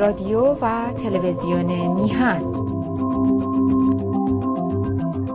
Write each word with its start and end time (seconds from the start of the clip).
رادیو 0.00 0.40
و 0.40 0.92
تلویزیون 0.92 1.94
میهن. 1.94 2.42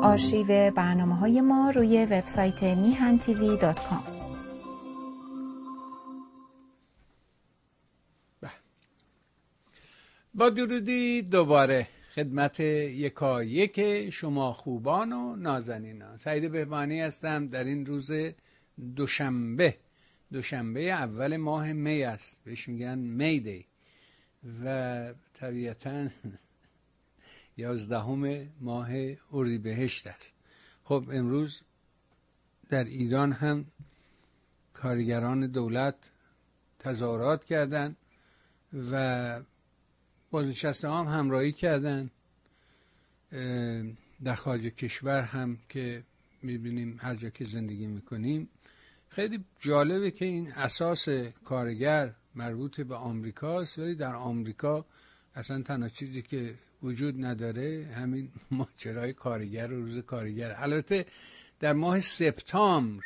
آرشیو 0.03 0.71
برنامه 0.71 1.15
های 1.15 1.41
ما 1.41 1.69
روی 1.69 2.05
وبسایت 2.05 2.63
میهن 2.63 3.17
تیوی 3.17 3.57
دات 3.57 3.79
کام. 3.79 4.03
با 10.33 10.49
درودی 10.49 11.21
دوباره 11.21 11.87
خدمت 12.15 12.59
یکا 12.59 13.43
یک 13.43 14.09
شما 14.09 14.53
خوبان 14.53 15.13
و 15.13 15.35
نازنینان. 15.35 16.17
سعید 16.17 16.51
بهبانی 16.51 17.01
هستم. 17.01 17.47
در 17.47 17.63
این 17.63 17.85
روز 17.85 18.11
دوشنبه 18.95 19.77
دوشنبه 20.31 20.81
اول 20.81 21.37
ماه 21.37 21.73
می 21.73 22.03
است. 22.03 22.37
بهش 22.43 22.67
میگن 22.69 22.97
می 22.97 23.39
دی 23.39 23.65
و 24.63 25.13
طبیعتا 25.33 26.09
یازدهم 27.57 28.49
ماه 28.61 28.89
اردیبهشت 29.33 30.07
است. 30.07 30.33
خب 30.83 31.05
امروز 31.11 31.61
در 32.69 32.83
ایران 32.83 33.31
هم 33.31 33.65
کارگران 34.73 35.47
دولت 35.47 35.95
تظاهرات 36.79 37.45
کردند 37.45 37.95
و 38.91 39.41
بازنشسته 40.31 40.89
هم 40.89 41.05
همراهی 41.05 41.51
کردن. 41.51 42.09
در 44.23 44.35
خارج 44.35 44.67
کشور 44.67 45.21
هم 45.21 45.57
که 45.69 46.03
می‌بینیم 46.41 46.97
هر 47.01 47.15
جا 47.15 47.29
که 47.29 47.45
زندگی 47.45 47.87
می‌کنیم. 47.87 48.49
خیلی 49.09 49.45
جالبه 49.59 50.11
که 50.11 50.25
این 50.25 50.51
اساس 50.51 51.09
کارگر 51.43 52.13
مربوط 52.35 52.81
به 52.81 52.95
آمریکاست 52.95 53.79
ولی 53.79 53.95
در 53.95 54.15
آمریکا 54.15 54.85
اصلا 55.35 55.61
تنها 55.61 55.89
چیزی 55.89 56.21
که 56.21 56.55
وجود 56.83 57.25
نداره 57.25 57.89
همین 57.95 58.31
ماجرای 58.51 59.13
کارگر 59.13 59.71
و 59.71 59.85
روز 59.85 59.97
کارگر. 59.97 60.53
البته 60.57 61.05
در 61.59 61.73
ماه 61.73 61.99
سپتامبر 61.99 63.03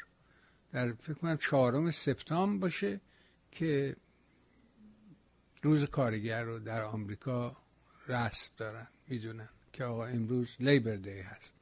در 0.74 0.92
فکر 0.92 1.14
کنم 1.14 1.38
چهارم 1.38 1.92
سپتامبر 1.92 2.62
باشه 2.62 3.02
که 3.52 3.96
روز 5.62 5.86
کارگر 5.86 6.44
رو 6.44 6.60
در 6.60 6.82
آمریکا 6.82 7.58
رسم 8.08 8.52
دارن 8.58 8.88
می‌دونن 9.08 9.50
که 9.74 9.84
آقا 9.84 10.06
امروز 10.06 10.56
لیبر 10.60 10.96
دی 10.96 11.20
هست. 11.20 11.54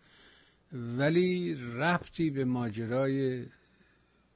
ولی 0.74 1.56
ربطی 1.56 2.30
به 2.30 2.46
ماجرای 2.46 3.46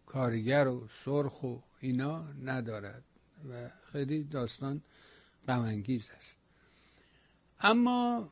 کارگر 0.05 0.67
و 0.67 0.87
سرخ 0.91 1.43
و 1.43 1.57
اینا 1.79 2.33
ندارد. 2.33 3.03
و 3.49 3.69
خیلی 3.91 4.23
داستان 4.23 4.81
غمانگیز 5.47 6.09
است. 6.17 6.35
اما 7.59 8.31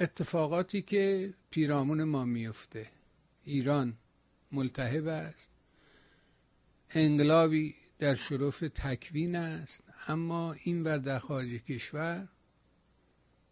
اتفاقاتی 0.00 0.82
که 0.82 1.34
پیرامون 1.50 2.04
ما 2.04 2.24
میفته 2.24 2.90
ایران 3.44 3.96
ملتهب 4.52 5.06
است 5.06 5.48
انقلابی 6.90 7.74
در 7.98 8.14
شرف 8.14 8.60
تکوین 8.74 9.36
است 9.36 9.84
اما 10.06 10.52
این 10.52 10.82
ور 10.82 10.98
در 10.98 11.18
خارج 11.18 11.48
کشور 11.48 12.28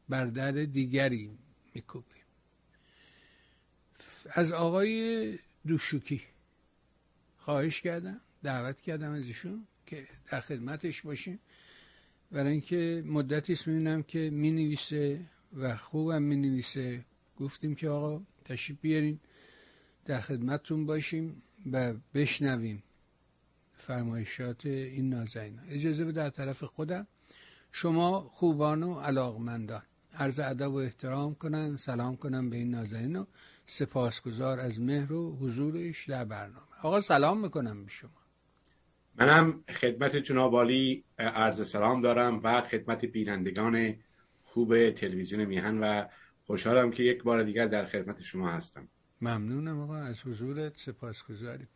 بر 0.08 0.26
در 0.26 0.52
دیگری 0.52 1.38
میکوبیم 1.74 2.22
از 4.30 4.52
آقای 4.52 5.38
دوشوکی 5.66 6.22
خواهش 7.38 7.80
کردم 7.80 8.20
دعوت 8.42 8.80
کردم 8.80 9.12
از 9.12 9.26
ایشون 9.26 9.66
که 9.88 10.06
در 10.30 10.40
خدمتش 10.40 11.02
باشیم. 11.02 11.38
برای 12.32 12.52
اینکه 12.52 13.02
مدتی 13.06 13.52
است 13.52 13.68
می‌بینم 13.68 14.02
که 14.02 14.30
می 14.30 14.50
نویسه 14.50 15.20
و 15.56 15.76
خوبم 15.76 16.22
می 16.22 16.36
نویسه 16.36 17.04
گفتیم 17.36 17.74
که 17.74 17.88
آقا 17.88 18.22
تشریف 18.44 18.78
بیارین 18.80 19.20
در 20.04 20.20
خدمتتون 20.20 20.86
باشیم 20.86 21.42
و 21.72 21.94
بشنویم 22.14 22.82
فرمایشات 23.74 24.66
این 24.66 25.10
نازنین. 25.10 25.60
اجازه 25.68 26.04
به 26.04 26.12
در 26.12 26.30
طرف 26.30 26.64
خودم. 26.64 27.06
شما 27.72 28.20
خوبان 28.20 28.82
و 28.82 29.00
علاقمندان. 29.00 29.82
عرض 30.14 30.38
ادب 30.38 30.72
و 30.72 30.76
احترام 30.76 31.34
کنم 31.34 31.76
سلام 31.76 32.16
کنم 32.16 32.50
به 32.50 32.56
این 32.56 32.70
نازنین 32.70 33.16
و 33.16 33.24
سپاسگزار 33.66 34.60
از 34.60 34.80
مهر 34.80 35.12
و 35.12 35.36
حضورش 35.36 36.08
در 36.08 36.24
برنامه. 36.24 36.66
آقا 36.82 37.00
سلام 37.00 37.40
می‌کنم 37.40 37.84
به 37.84 37.90
شما. 37.90 38.17
منم 39.20 39.64
خدمت 39.68 40.16
جناب 40.16 40.54
عالی 40.54 41.04
عرض 41.18 41.68
سلام 41.68 42.00
دارم 42.00 42.40
و 42.44 42.60
خدمت 42.60 43.04
بینندگان 43.04 43.94
خوب 44.42 44.90
تلویزیون 44.90 45.44
میهن 45.44 45.78
و 45.78 46.04
خوشحالم 46.46 46.90
که 46.90 47.02
یک 47.02 47.22
بار 47.22 47.42
دیگر 47.42 47.66
در 47.66 47.86
خدمت 47.86 48.22
شما 48.22 48.50
هستم. 48.50 48.88
ممنونم 49.20 49.80
آقا 49.80 49.96
از 49.96 50.22
حضورت 50.22 50.76
سپاسگزاریم 50.76 51.68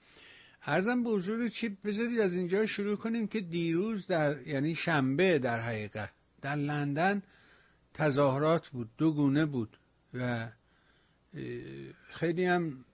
ارزم 0.63 1.03
به 1.03 1.11
حضور 1.11 1.49
چی 1.49 1.69
بذارید؟ 1.69 2.21
از 2.21 2.35
اینجا 2.35 2.67
شروع 2.67 2.97
کنیم 2.97 3.27
که 3.27 3.41
دیروز 3.41 4.07
در 4.07 4.47
یعنی 4.47 4.75
شنبه 4.75 5.39
در 5.39 5.61
حقیقت 5.61 6.11
در 6.41 6.57
لندن 6.57 7.23
تظاهرات 7.95 8.69
بود 8.69 8.91
دو 8.99 9.13
گونه 9.13 9.47
بود 9.47 9.79
و 10.15 10.49
خیلی 12.11 12.45
هم 12.45 12.85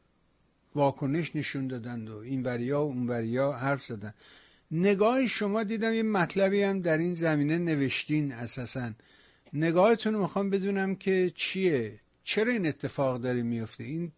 واکنش 0.79 1.37
نشون 1.37 1.67
دادند 1.67 2.11
و 2.11 2.17
این 2.17 2.43
وریا 2.43 2.81
و 2.81 2.89
اون 2.89 3.07
وریا 3.07 3.53
حرف 3.53 3.83
زدن. 3.85 4.15
نگاه 4.71 5.27
شما 5.27 5.63
دیدم 5.63 5.95
یه 5.95 6.03
مطلبی 6.03 6.63
هم 6.63 6.81
در 6.81 6.99
این 6.99 7.15
زمینه 7.15 7.59
نوشتین 7.59 8.33
اساسا. 8.33 8.93
نگاهتون 9.53 10.15
رو 10.15 10.21
می‌خوام 10.21 10.51
بدونم 10.51 10.95
که 10.95 11.33
چیه؟ 11.35 12.01
چرا 12.25 12.53
این 12.53 12.67
اتفاق 12.67 13.21
داره 13.21 13.43
میفته 13.43 13.85
این 13.85 14.13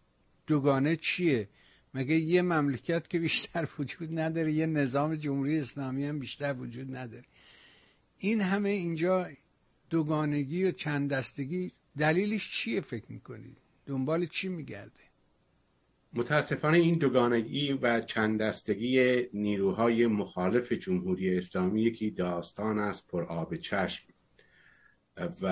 دوگانه 0.47 0.95
چیه؟ 0.95 1.49
مگه 1.93 2.15
یه 2.15 2.41
مملکت 2.41 3.07
که 3.07 3.19
بیشتر 3.19 3.67
وجود 3.79 4.19
نداره 4.19 4.51
یه 4.53 4.65
نظام 4.65 5.15
جمهوری 5.15 5.59
اسلامی 5.59 6.05
هم 6.05 6.19
بیشتر 6.19 6.53
وجود 6.53 6.95
نداره؟ 6.95 7.25
این 8.17 8.41
همه 8.41 8.69
اینجا 8.69 9.29
دوگانگی 9.89 10.63
و 10.63 10.71
چند 10.71 11.09
دستگی 11.09 11.71
دلیلش 11.97 12.51
چیه 12.51 12.81
فکر 12.81 13.05
می‌کنید؟ 13.09 13.57
دنبال 13.85 14.25
چی 14.25 14.47
میگرده؟ 14.47 15.10
متاسفانه 16.13 16.77
این 16.77 16.97
دوگانگی 16.97 17.73
و 17.73 18.01
چند 18.01 18.41
دستگی 18.41 19.23
نیروهای 19.33 20.07
مخالف 20.07 20.71
جمهوری 20.71 21.37
اسلامی 21.37 21.81
یکی 21.81 22.11
داستان 22.11 22.79
است 22.79 23.07
پر 23.07 23.23
آب 23.23 23.55
چشم. 23.55 24.07
و 25.41 25.45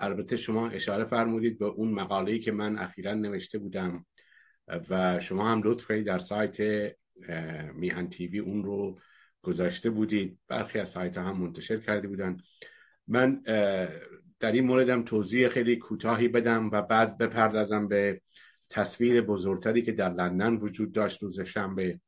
البته 0.00 0.36
شما 0.36 0.68
اشاره 0.68 1.04
فرمودید 1.04 1.58
به 1.58 1.64
اون 1.64 1.90
مقاله‌ای 1.90 2.38
که 2.38 2.52
من 2.52 2.78
اخیرا 2.78 3.14
نوشته 3.14 3.58
بودم 3.58 4.06
و 4.90 5.20
شما 5.20 5.48
هم 5.48 5.62
لطف 5.64 5.86
کنید 5.86 6.06
در 6.06 6.18
سایت 6.18 6.58
میهن 7.74 8.08
تیوی 8.08 8.38
اون 8.38 8.64
رو 8.64 8.98
گذاشته 9.42 9.90
بودید. 9.90 10.38
برخی 10.48 10.78
از 10.78 10.88
سایت 10.88 11.18
هم 11.18 11.36
منتشر 11.36 11.76
کرده 11.76 12.08
بودن 12.08 12.36
من 13.06 13.42
در 14.40 14.52
این 14.52 14.64
موردم 14.64 15.02
توضیح 15.02 15.48
خیلی 15.48 15.76
کوتاهی 15.76 16.28
بدم 16.28 16.70
و 16.70 16.82
بعد 16.82 17.18
بپردازم 17.18 17.88
به 17.88 18.20
تصویر 18.72 19.22
بزرگتری 19.22 19.82
که 19.82 19.92
در 19.92 20.08
لندن 20.08 20.54
وجود 20.54 20.92
داشت 20.92 21.22
روز 21.22 21.40
شنبه 21.40 22.00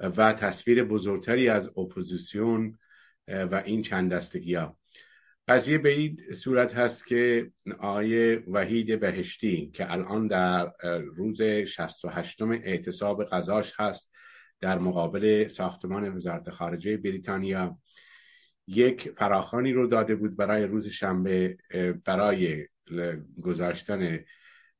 و 0.00 0.32
تصویر 0.32 0.84
بزرگتری 0.84 1.48
از 1.48 1.68
اپوزیسیون 1.68 2.78
و 3.28 3.62
این 3.64 3.82
چند 3.82 4.12
دستگی 4.12 4.54
ها 4.54 4.76
قضیه 5.48 5.78
به 5.78 5.88
این 5.88 6.20
صورت 6.34 6.74
هست 6.74 7.06
که 7.06 7.50
آقای 7.78 8.34
وحید 8.34 9.00
بهشتی 9.00 9.70
که 9.74 9.92
الان 9.92 10.26
در 10.26 10.72
روز 11.14 11.42
68 11.42 12.42
اعتصاب 12.42 13.24
غذاش 13.24 13.72
هست 13.76 14.10
در 14.60 14.78
مقابل 14.78 15.46
ساختمان 15.46 16.16
وزارت 16.16 16.50
خارجه 16.50 16.96
بریتانیا 16.96 17.78
یک 18.66 19.10
فراخانی 19.10 19.72
رو 19.72 19.86
داده 19.86 20.14
بود 20.14 20.36
برای 20.36 20.64
روز 20.64 20.88
شنبه 20.88 21.58
برای 22.04 22.66
گذاشتن 23.42 24.24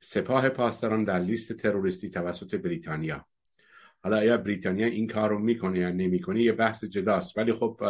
سپاه 0.03 0.49
پاسداران 0.49 1.05
در 1.05 1.19
لیست 1.19 1.53
تروریستی 1.53 2.11
توسط 2.11 2.55
بریتانیا. 2.55 3.27
حالا 4.03 4.25
یا 4.25 4.37
بریتانیا 4.37 4.87
این 4.87 5.07
کار 5.07 5.31
رو 5.31 5.39
می‌کنه 5.39 5.79
یا 5.79 5.91
نمی‌کنه 5.91 6.43
یه 6.43 6.53
بحث 6.53 6.85
جداست. 6.85 7.39
ولی 7.39 7.53
خب 7.53 7.83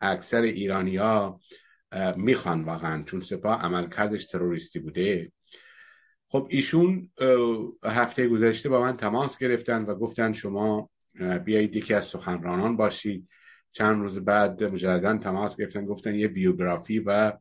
اکثر 0.00 0.42
ایرانی 0.42 0.96
ها 0.96 1.40
می‌خوان 2.16 2.64
واقعا 2.64 3.02
چون 3.02 3.20
سپاه 3.20 3.62
عملکردش 3.62 4.26
تروریستی 4.26 4.78
بوده. 4.78 5.32
خب 6.28 6.46
ایشون 6.50 7.10
هفته 7.84 8.28
گذشته 8.28 8.68
با 8.68 8.80
من 8.80 8.96
تماس 8.96 9.38
گرفتن 9.38 9.82
و 9.82 9.94
گفتن 9.94 10.32
شما 10.32 10.90
بیایید 11.44 11.76
یکی 11.76 11.94
از 11.94 12.04
سخنرانان 12.04 12.76
باشید. 12.76 13.28
چند 13.72 14.00
روز 14.00 14.18
بعد 14.18 14.64
مجددا 14.64 15.18
تماس 15.18 15.56
گرفتن 15.56 15.86
گفتن 15.86 16.14
یه 16.14 16.28
بیوگرافی 16.28 16.98
و 16.98 17.32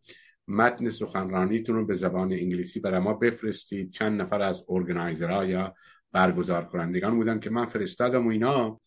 متن 0.51 0.89
سخنرانیتون 0.89 1.75
رو 1.75 1.86
به 1.86 1.94
زبان 1.94 2.33
انگلیسی 2.33 2.80
برای 2.80 3.00
ما 3.00 3.13
بفرستید. 3.13 3.92
چند 3.92 4.21
نفر 4.21 4.42
از 4.42 4.65
ارگنایزرها 4.69 5.45
یا 5.45 5.75
برگزار 6.12 6.65
کنندگان 6.65 7.15
بودن 7.15 7.39
که 7.39 7.50
من 7.50 7.65
فرستادم 7.65 8.27
و 8.27 8.30
اینا. 8.30 8.81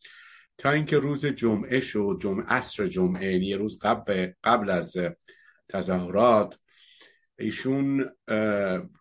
تا 0.59 0.71
اینکه 0.71 0.99
روز 0.99 1.27
جمعه 1.27 1.81
شد 1.81 2.19
جمعه 2.21 2.47
عصر 2.47 2.87
جمعه 2.87 3.33
یعنی 3.33 3.55
روز 3.55 3.79
قبل, 3.79 4.33
قبل 4.45 4.71
از 4.71 4.97
تظاهرات 5.69 6.59
ایشون 7.39 8.11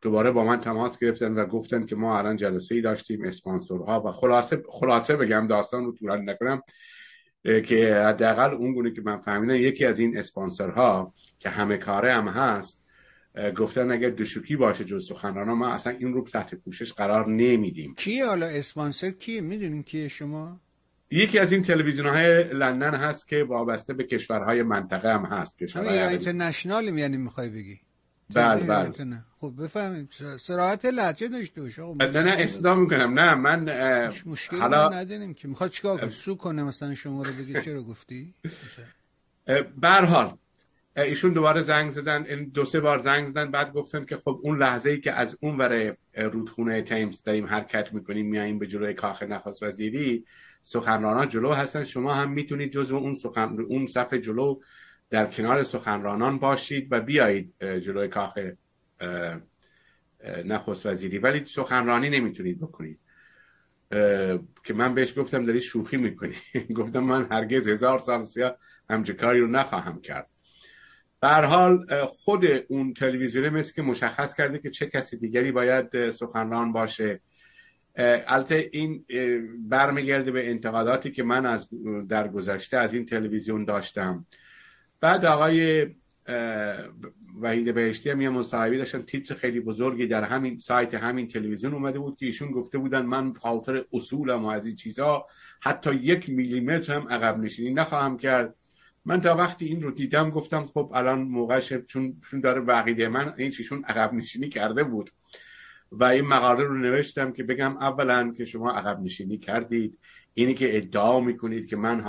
دوباره 0.02 0.32
با 0.32 0.44
من 0.44 0.60
تماس 0.60 1.00
گرفتن 1.00 1.34
و 1.34 1.46
گفتن 1.46 1.86
که 1.86 1.96
ما 1.96 2.18
الان 2.18 2.36
جلسه 2.36 2.76
ای 2.76 2.82
داشتیم 2.82 3.26
اسپانسورها 3.26 4.04
و 4.06 4.12
خلاصه 4.12 4.64
خلاصه 4.70 5.16
بگم 5.16 5.48
داستان 5.48 5.86
رو 5.86 5.92
طولانی 5.92 6.26
نکنم 6.26 6.62
که 7.44 8.04
حداقل 8.08 8.54
اون 8.54 8.74
گونه 8.74 8.92
که 8.92 9.02
من 9.02 9.20
فهمیدم 9.20 9.56
یکی 9.56 9.86
از 9.86 10.00
این 10.00 10.18
اسپانسرها 10.18 11.14
که 11.44 11.50
همه 11.50 11.78
کاره 11.78 12.14
هم 12.14 12.28
هست 12.28 12.84
گفتن 13.58 13.92
اگر 13.92 14.10
دشوکی 14.10 14.56
باشه 14.56 14.86
جز 14.86 15.08
سخنران 15.08 15.50
ما 15.50 15.68
اصلا 15.74 15.94
این 15.94 16.14
رو 16.14 16.24
تحت 16.24 16.56
پوشش 16.56 16.94
قرار 16.94 17.30
نمیدیم. 17.30 17.96
کی 17.96 18.22
حالا 18.22 18.46
اسپانسر 18.46 19.12
کیه؟ 19.12 19.42
می‌دونین 19.42 19.84
کیه 19.84 20.08
شما؟ 20.08 20.60
یکی 21.12 21.40
از 21.40 21.52
این 21.52 21.62
تلویزیون 21.64 22.08
های 22.08 22.44
لندن 22.44 22.96
هست 22.96 23.28
که 23.28 23.44
وابسته 23.44 23.94
به 23.94 24.04
کشورهای 24.04 24.64
منطقه 24.64 25.14
هم 25.14 25.26
هست 25.26 25.58
کشورهای 25.58 26.00
اینترنشنال 26.00 26.98
یعنی 26.98 27.18
می‌خوای 27.18 27.50
بگی. 27.50 27.80
بله 28.34 28.64
بله. 28.64 28.92
خب 29.40 29.54
بفهمیم. 29.64 30.10
سراحت 30.40 30.86
لحجه 30.86 31.28
داشته 31.28 31.62
باشه. 31.62 31.82
نه 31.82 32.36
نه 32.62 32.76
می‌کنم. 32.76 33.20
نه 33.20 33.36
من 33.36 33.60
مشکلی 34.26 34.60
حالا 34.60 34.90
نداریم 34.90 35.34
که. 35.34 35.48
می‌خواد 35.48 35.70
چیکار 35.70 36.10
سو 36.10 36.36
کنه 36.36 36.64
مثلا 36.64 36.96
شما 36.96 37.24
رو 37.24 37.32
بگی 37.34 37.62
چرا 37.62 37.84
گفتی؟ 37.84 38.34
حال 39.84 40.38
ایشون 40.96 41.34
دوباره 41.34 41.62
زنگ 41.62 41.92
زدن 41.92 42.26
این 42.26 42.44
دو 42.44 42.66
سه 42.66 42.80
بار 42.80 42.98
زنگ 42.98 43.28
زدن 43.28 43.52
بعد 43.52 43.74
گفتن 43.74 44.06
که 44.06 44.18
خب 44.18 44.40
اون 44.44 44.58
لحظه 44.58 44.90
ای 44.90 45.00
که 45.00 45.12
از 45.12 45.38
اون 45.42 45.58
ور 45.58 45.98
رودخونه 46.16 46.82
تیمز 46.82 47.24
داریم 47.24 47.46
حرکت 47.46 47.94
می‌کنیم 47.94 48.26
میاییم 48.26 48.60
به 48.60 48.68
جلوی 48.68 48.94
کاخ 48.94 49.24
نخست 49.24 49.64
وزیری 49.64 50.26
سخنرانان 50.62 51.30
جلو 51.30 51.52
هستن. 51.52 51.84
شما 51.84 52.14
هم 52.14 52.32
می‌تونید 52.32 52.72
جزو 52.72 52.98
اون 52.98 53.14
سخن 53.14 53.58
اون 53.70 53.88
صف 53.88 54.14
جلو 54.14 54.60
در 55.10 55.26
کنار 55.26 55.64
سخنرانان 55.64 56.40
باشید 56.40 56.88
و 56.92 57.02
بیایید 57.02 57.54
جلوی 57.60 58.08
کاخ 58.08 58.40
نخست 60.46 60.86
وزیری. 60.86 61.18
ولی 61.18 61.46
سخنرانی 61.46 62.10
نمی‌تونید 62.10 62.60
بکنید. 62.60 63.00
که 64.64 64.74
من 64.74 64.94
بهش 64.94 65.20
گفتم 65.20 65.46
داری 65.46 65.62
شوخی 65.62 65.98
می‌کنی. 65.98 66.36
گفتم 66.76 67.00
من 67.00 67.28
هرگز 67.32 67.68
هزار 67.68 68.00
سال 68.00 68.22
سیا 68.22 68.58
همچه 68.90 69.14
کاری 69.14 69.40
رو 69.40 69.48
نخواهم 69.48 70.02
کرد. 70.02 70.33
در 71.24 71.46
حال 71.46 71.86
خود 72.06 72.46
اون 72.68 72.94
تلویزیون 72.94 73.50
مثل 73.50 73.74
که 73.74 73.82
مشخص 73.82 74.36
کرده 74.36 74.60
که 74.60 74.70
چه 74.70 74.86
کسی 74.86 75.18
دیگری 75.18 75.52
باید 75.52 76.10
سخنران 76.10 76.72
باشه. 76.72 77.20
البته 78.28 78.70
این 78.72 79.06
برمیگرده 79.70 80.32
به 80.32 80.50
انتقاداتی 80.50 81.12
که 81.12 81.24
من 81.24 81.46
از 81.46 81.70
در 82.10 82.28
گذشته 82.28 82.78
از 82.78 82.94
این 82.94 83.06
تلویزیون 83.06 83.66
داشتم. 83.66 84.26
بعد 85.02 85.26
آقای 85.26 85.88
وحید 87.42 87.74
بهشتی 87.74 88.10
هم 88.10 88.22
یه 88.22 88.30
مصاحبه 88.30 88.78
داشتن. 88.78 89.02
تیتر 89.02 89.36
خیلی 89.36 89.60
بزرگی 89.60 90.08
در 90.08 90.24
همین 90.24 90.58
سایت 90.58 90.94
همین 90.94 91.28
تلویزیون 91.28 91.74
اومده 91.74 92.00
بود 92.00 92.18
که 92.18 92.26
ایشون 92.26 92.52
گفته 92.52 92.78
بودن 92.78 93.06
من 93.06 93.34
خاطر 93.34 93.86
اصولم 93.94 94.46
و 94.46 94.48
از 94.48 94.66
این 94.66 94.76
چیزا 94.76 95.26
حتی 95.62 95.96
یک 95.96 96.30
میلیمتر 96.30 96.94
هم 96.94 97.08
عقب 97.08 97.40
نشینی 97.40 97.74
نخواهم 97.74 98.18
کرد. 98.18 98.56
من 99.06 99.22
تا 99.22 99.36
وقتی 99.36 99.66
این 99.66 99.82
رو 99.82 99.92
دیدم 99.92 100.30
گفتم 100.30 100.66
خب 100.66 100.92
الان 100.96 101.22
موقعش 101.22 101.74
چون 101.74 102.22
چون 102.22 102.40
داره 102.40 102.62
بقیده 102.62 103.08
من 103.08 103.34
این 103.38 103.52
چیشون 103.52 103.84
عقب 103.84 104.14
نشینی 104.14 104.50
کرده 104.50 104.84
بود. 104.84 105.10
و 105.92 106.04
این 106.04 106.28
مقاله 106.28 106.64
رو 106.64 106.78
نوشتم 106.78 107.32
که 107.32 107.44
بگم 107.44 107.78
اولا 107.78 108.34
که 108.38 108.46
شما 108.46 108.72
عقب 108.72 109.02
نشینی 109.02 109.38
کردید. 109.38 109.98
اینی 110.34 110.54
که 110.54 110.78
ادعا 110.78 111.20
می‌کنید 111.20 111.68
که 111.68 111.76
من 111.76 112.04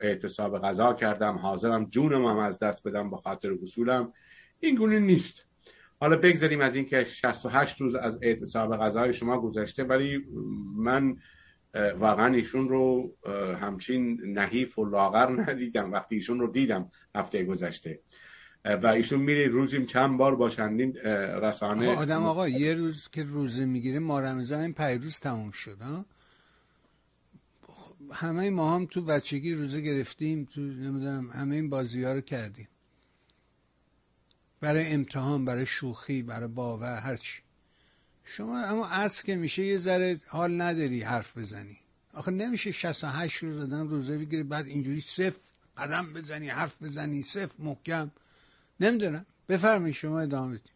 اعتصاب 0.00 0.58
غذا 0.58 0.92
کردم 0.92 1.36
حاضرم 1.36 1.84
جونم 1.84 2.24
هم 2.24 2.38
از 2.38 2.58
دست 2.58 2.88
بدم 2.88 3.10
با 3.10 3.16
خاطر 3.16 3.52
اصولم 3.62 4.12
این 4.60 4.74
گونه 4.74 4.98
نیست. 4.98 5.44
حالا 6.00 6.16
بگذاریم 6.16 6.60
از 6.60 6.76
اینکه 6.76 7.04
68 7.04 7.80
روز 7.80 7.94
از 7.94 8.18
اعتصاب 8.22 8.76
غذای 8.76 9.12
شما 9.12 9.40
گذشته 9.40 9.84
ولی 9.84 10.24
من 10.76 11.16
واقعا 11.74 12.34
ایشون 12.34 12.68
رو 12.68 13.14
همچین 13.60 14.20
نحیف 14.24 14.78
و 14.78 14.84
لاغر 14.84 15.30
ندیدم 15.42 15.92
وقتی 15.92 16.14
ایشون 16.14 16.40
رو 16.40 16.50
دیدم 16.50 16.90
هفته 17.14 17.44
گذشته. 17.44 18.00
و 18.64 18.86
ایشون 18.86 19.20
میره 19.20 19.46
روزیم 19.46 19.86
چند 19.86 20.18
بار 20.18 20.36
باشندین 20.36 20.96
رسانه 21.42 21.96
آدم 21.96 22.22
آقا 22.22 22.48
یه 22.48 22.74
روز 22.74 23.08
که 23.08 23.22
روزه 23.22 23.64
می‌گیره 23.64 23.98
ما 23.98 24.20
رمضان 24.20 24.60
این 24.60 24.72
پیروز 24.72 25.18
تموم 25.18 25.50
شد 25.50 25.80
ها؟ 25.80 26.04
همه 28.12 28.50
ما 28.50 28.74
هم 28.74 28.86
تو 28.86 29.02
بچگی 29.02 29.54
روزه 29.54 29.80
گرفتیم 29.80 30.44
تو 30.44 30.60
نمی‌دونم 30.60 31.30
همه 31.30 31.54
این 31.54 31.70
بازی 31.70 32.04
ها 32.04 32.12
رو 32.12 32.20
کردیم. 32.20 32.68
برای 34.60 34.92
امتحان 34.92 35.44
برای 35.44 35.66
شوخی 35.66 36.22
برای 36.22 36.48
باور 36.48 36.96
هرچی 36.96 37.42
شما 38.36 38.64
اما 38.64 38.86
از 38.86 39.22
که 39.22 39.36
میشه 39.36 39.64
یه 39.64 39.78
ذره 39.78 40.20
حال 40.26 40.60
نداری 40.60 41.02
حرف 41.02 41.38
بزنی. 41.38 41.76
آخه 42.14 42.30
نمیشه 42.30 42.72
68 42.72 43.36
روز 43.36 43.58
دادن 43.58 43.88
روزه 43.88 44.18
بگیری 44.18 44.42
بعد 44.42 44.66
اینجوری 44.66 45.00
صف 45.00 45.36
قدم 45.76 46.12
بزنی 46.12 46.48
حرف 46.48 46.82
بزنی 46.82 47.22
صف 47.22 47.52
محکم. 47.58 48.10
نمی‌دونم. 48.80 49.26
بفرمایید 49.48 49.94
شما 49.94 50.20
ادامه 50.20 50.48
بدید. 50.48 50.70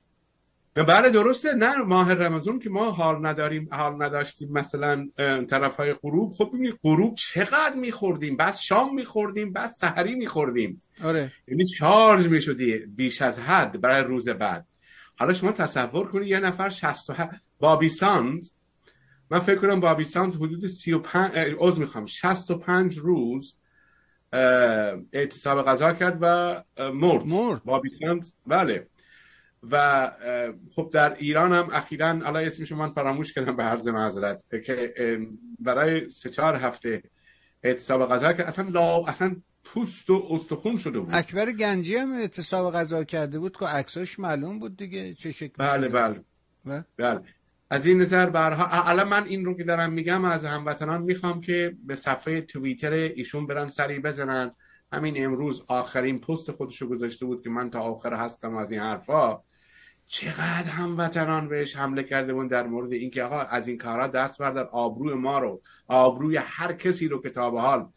بله 0.74 1.10
درسته. 1.10 1.54
نه 1.54 1.76
ماه 1.76 2.12
رمضان 2.14 2.58
که 2.58 2.70
ما 2.70 2.90
حال 2.90 3.26
نداریم 3.26 3.68
حال 3.72 4.02
نداشتیم. 4.02 4.52
مثلا 4.52 5.08
طرف 5.50 5.76
های 5.76 5.92
غروب. 5.92 6.32
خب 6.32 6.50
ببینید 6.54 6.78
غروب 6.82 7.14
چقدر 7.14 7.74
میخوردیم. 7.74 8.36
بعد 8.36 8.54
شام 8.54 8.94
میخوردیم 8.94 9.52
بعد 9.52 9.70
سحری 9.70 10.14
میخوردیم. 10.14 10.82
آره. 11.02 11.32
یعنی 11.48 11.66
چارج 11.66 12.28
می‌شدی 12.28 12.78
بیش 12.78 13.22
از 13.22 13.40
حد 13.40 13.80
برای 13.80 14.04
روز 14.04 14.28
بعد. 14.28 14.66
حالا 15.22 15.34
شما 15.34 15.52
تصور 15.52 16.06
کنید 16.06 16.28
یه 16.28 16.40
نفر 16.40 16.68
67 16.68 17.30
بابی 17.58 17.88
سانز 17.88 18.52
من 19.30 19.38
فکر 19.38 19.58
کنم 19.58 19.80
بابی 19.80 20.04
سانز 20.04 20.36
حدود 20.36 20.66
35 20.66 21.54
عضو 21.58 21.80
می‌خوام. 21.80 22.06
65 22.06 22.98
روز 22.98 23.56
اعتصاب 25.12 25.66
غذا 25.66 25.92
کرد 25.92 26.18
و 26.20 26.54
مرد. 26.78 27.26
مرد. 27.26 27.64
بابی 27.64 27.90
سانز 27.90 28.32
بله. 28.46 28.86
و 29.70 30.10
خب 30.74 30.90
در 30.92 31.14
ایران 31.14 31.52
هم 31.52 31.68
اخیرا 31.72 32.08
الان 32.08 32.36
اسمش 32.36 32.72
من 32.72 32.88
فراموش 32.88 33.32
کردم 33.32 33.56
به 33.56 33.62
عرض 33.62 33.88
معذرت 33.88 34.42
که 34.66 34.94
برای 35.60 36.10
سه 36.10 36.28
چهار 36.28 36.56
هفته 36.56 37.02
اعتصاب 37.62 38.08
غذا 38.08 38.32
که 38.32 38.44
اصلا 38.44 38.68
لا 38.68 39.04
اصلا 39.04 39.36
پوست 39.64 40.10
و 40.10 40.26
استخون 40.30 40.76
شده 40.76 41.00
بود. 41.00 41.10
اکبر 41.12 41.52
گنجی 41.52 41.96
هم 41.96 42.12
اعتصاب 42.12 42.74
غذا 42.74 43.04
کرده 43.04 43.38
بود. 43.38 43.56
که 43.56 43.66
عکساش 43.66 44.18
معلوم 44.18 44.58
بود 44.58 44.76
دیگه. 44.76 45.14
چه 45.14 45.32
شکلی 45.32 45.50
بله 45.58 45.88
بله. 45.88 46.24
بله. 46.98 47.20
از 47.70 47.86
این 47.86 48.00
نظر 48.00 48.30
برها 48.30 48.66
الان 48.88 49.08
من 49.08 49.24
این 49.24 49.44
رو 49.44 49.54
که 49.54 49.64
دارم 49.64 49.92
میگم 49.92 50.24
از 50.24 50.44
هموطنان 50.44 51.02
می‌خوام 51.02 51.40
که 51.40 51.76
به 51.86 51.96
صفحه 51.96 52.40
توییتر 52.40 52.92
ایشون 52.92 53.46
برن 53.46 53.68
سری 53.68 53.98
بزنن. 53.98 54.54
همین 54.92 55.24
امروز 55.24 55.64
آخرین 55.68 56.20
پست 56.20 56.50
خودشو 56.50 56.88
گذاشته 56.88 57.26
بود 57.26 57.42
که 57.42 57.50
من 57.50 57.70
تا 57.70 57.80
آخر 57.80 58.14
هستم 58.14 58.56
از 58.56 58.70
این 58.70 58.80
حرفا. 58.80 59.38
چقدر 60.06 60.70
هموطنان 60.70 61.48
بهش 61.48 61.76
حمله 61.76 62.02
کرده 62.02 62.34
بود 62.34 62.50
در 62.50 62.66
مورد 62.66 62.92
اینکه 62.92 63.22
آقا 63.22 63.40
از 63.40 63.68
این 63.68 63.78
کارا 63.78 64.06
دست 64.06 64.38
بردار. 64.38 64.64
آبروی 64.64 65.14
ما 65.14 65.38
رو 65.38 65.62
آبروی 65.88 66.36
هر 66.36 66.72
کسی 66.72 67.08
رو 67.08 67.22
که 67.22 67.30
تا 67.30 67.50
به 67.50 67.60
حال 67.60 67.88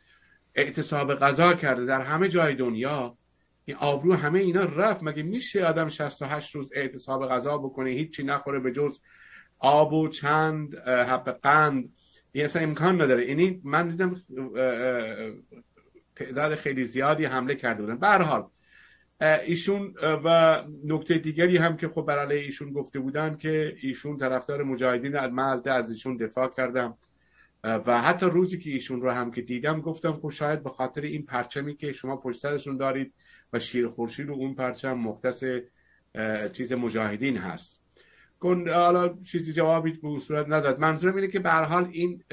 اعتصاب 0.56 1.16
غذا 1.16 1.54
کرده 1.54 1.86
در 1.86 2.02
همه 2.02 2.30
جای 2.30 2.56
دنیا 2.56 3.18
این 3.66 3.78
آبرو 3.78 4.14
همه 4.14 4.40
اینا 4.40 4.64
رفت. 4.64 5.04
مگه 5.04 5.24
میشه 5.24 5.66
آدم 5.66 5.90
68 5.90 6.56
روز 6.56 6.72
اعتصاب 6.76 7.28
غذا 7.28 7.58
بکنه؟ 7.58 7.90
هیچی 7.90 8.24
نخوره 8.24 8.60
به 8.60 8.72
جز 8.72 9.00
آب 9.60 9.94
و 9.94 10.08
چند 10.08 10.76
حب 10.88 11.40
قند. 11.44 11.94
این 12.32 12.46
اصلا 12.46 12.62
امکان 12.62 13.02
نداره. 13.02 13.30
یعنی 13.30 13.62
من 13.64 13.90
دیدم 13.90 14.16
تعداد 16.16 16.56
خیلی 16.56 16.86
زیادی 16.86 17.26
حمله 17.26 17.56
کرده 17.56 17.82
بودن. 17.82 17.98
به 17.98 18.08
حال 18.08 18.48
ایشون 19.22 19.94
و 20.02 20.62
نکته 20.84 21.18
دیگری 21.18 21.58
هم 21.58 21.78
که 21.78 21.88
خب 21.88 22.02
برای 22.02 22.40
ایشون 22.40 22.74
گفته 22.74 23.00
بودن 23.00 23.38
که 23.38 23.76
ایشون 23.82 24.18
طرفدار 24.18 24.64
مجاهدین 24.64 25.26
من 25.26 25.62
از 25.66 25.92
ایشون 25.92 26.18
دفاع 26.18 26.48
کردم. 26.48 26.98
و 27.66 28.02
حتی 28.02 28.26
روزی 28.26 28.58
که 28.58 28.70
ایشون 28.70 29.02
رو 29.02 29.12
هم 29.12 29.32
که 29.32 29.42
دیدم 29.42 29.82
گفتم 29.82 30.14
خب 30.14 30.30
شاید 30.30 30.64
به 30.64 30.70
خاطر 30.70 31.02
این 31.02 31.26
پرچمی 31.26 31.76
که 31.76 31.92
شما 31.92 32.18
پشت 32.18 32.40
سرشون 32.40 32.78
دارید 32.78 33.14
و 33.54 33.60
شیر 33.60 33.88
خورشید 33.88 34.30
و 34.30 34.34
اون 34.34 34.56
پرچم 34.56 34.94
مختص 34.94 35.44
چیز 36.52 36.74
مجاهدین 36.74 37.38
هست. 37.38 37.80
کن 38.40 38.70
حالا 38.70 39.18
چیزی 39.24 39.54
جوابی 39.54 39.92
به 39.92 40.20
صورت 40.20 40.50
نداد. 40.50 40.80
منظورم 40.80 41.16
اینه 41.16 41.28
که 41.28 41.40
به 41.40 41.52
حال 41.52 41.90
این 41.92 42.24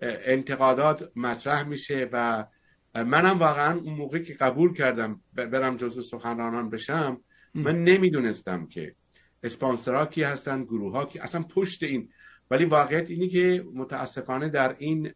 انتقادات 0.00 1.10
مطرح 1.16 1.62
میشه 1.62 2.08
و 2.12 2.46
منم 2.94 3.38
واقعا 3.38 3.78
اون 3.78 3.94
موقع 3.94 4.18
که 4.18 4.34
قبول 4.34 4.72
کردم 4.72 5.20
برم 5.34 5.76
جزو 5.76 6.02
سخنرانان 6.02 6.70
بشم 6.70 7.20
من 7.54 7.84
نمی‌دونستم 7.84 8.66
که 8.66 8.94
اسپانسرها 9.42 10.06
کی 10.06 10.22
هستن 10.22 10.64
گروه 10.64 10.92
ها 10.92 11.04
کی 11.04 11.18
اصلا 11.18 11.42
پشت 11.42 11.82
این 11.82 12.08
ولی 12.50 12.64
واقعیت 12.64 13.10
اینی 13.10 13.28
که 13.28 13.64
متاسفانه 13.74 14.48
در 14.48 14.76
این 14.78 15.12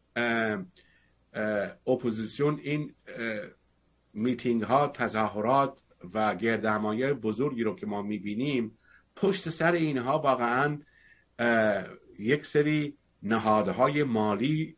اپوزیسیون 1.87 2.61
این 2.63 2.95
میتینگ 4.13 4.63
ها 4.63 4.89
تظاهرات 4.89 5.77
و 6.15 6.35
گردهمایی 6.35 7.13
بزرگی 7.13 7.63
رو 7.63 7.77
که 7.77 7.87
ما 7.87 8.03
می‌بینیم 8.03 8.79
پشت 9.17 9.49
سر 9.49 9.73
اینها 9.73 10.19
واقعا 10.19 10.79
یک 12.19 12.47
سری 12.47 12.97
نهادهای 13.23 14.03
مالی 14.03 14.77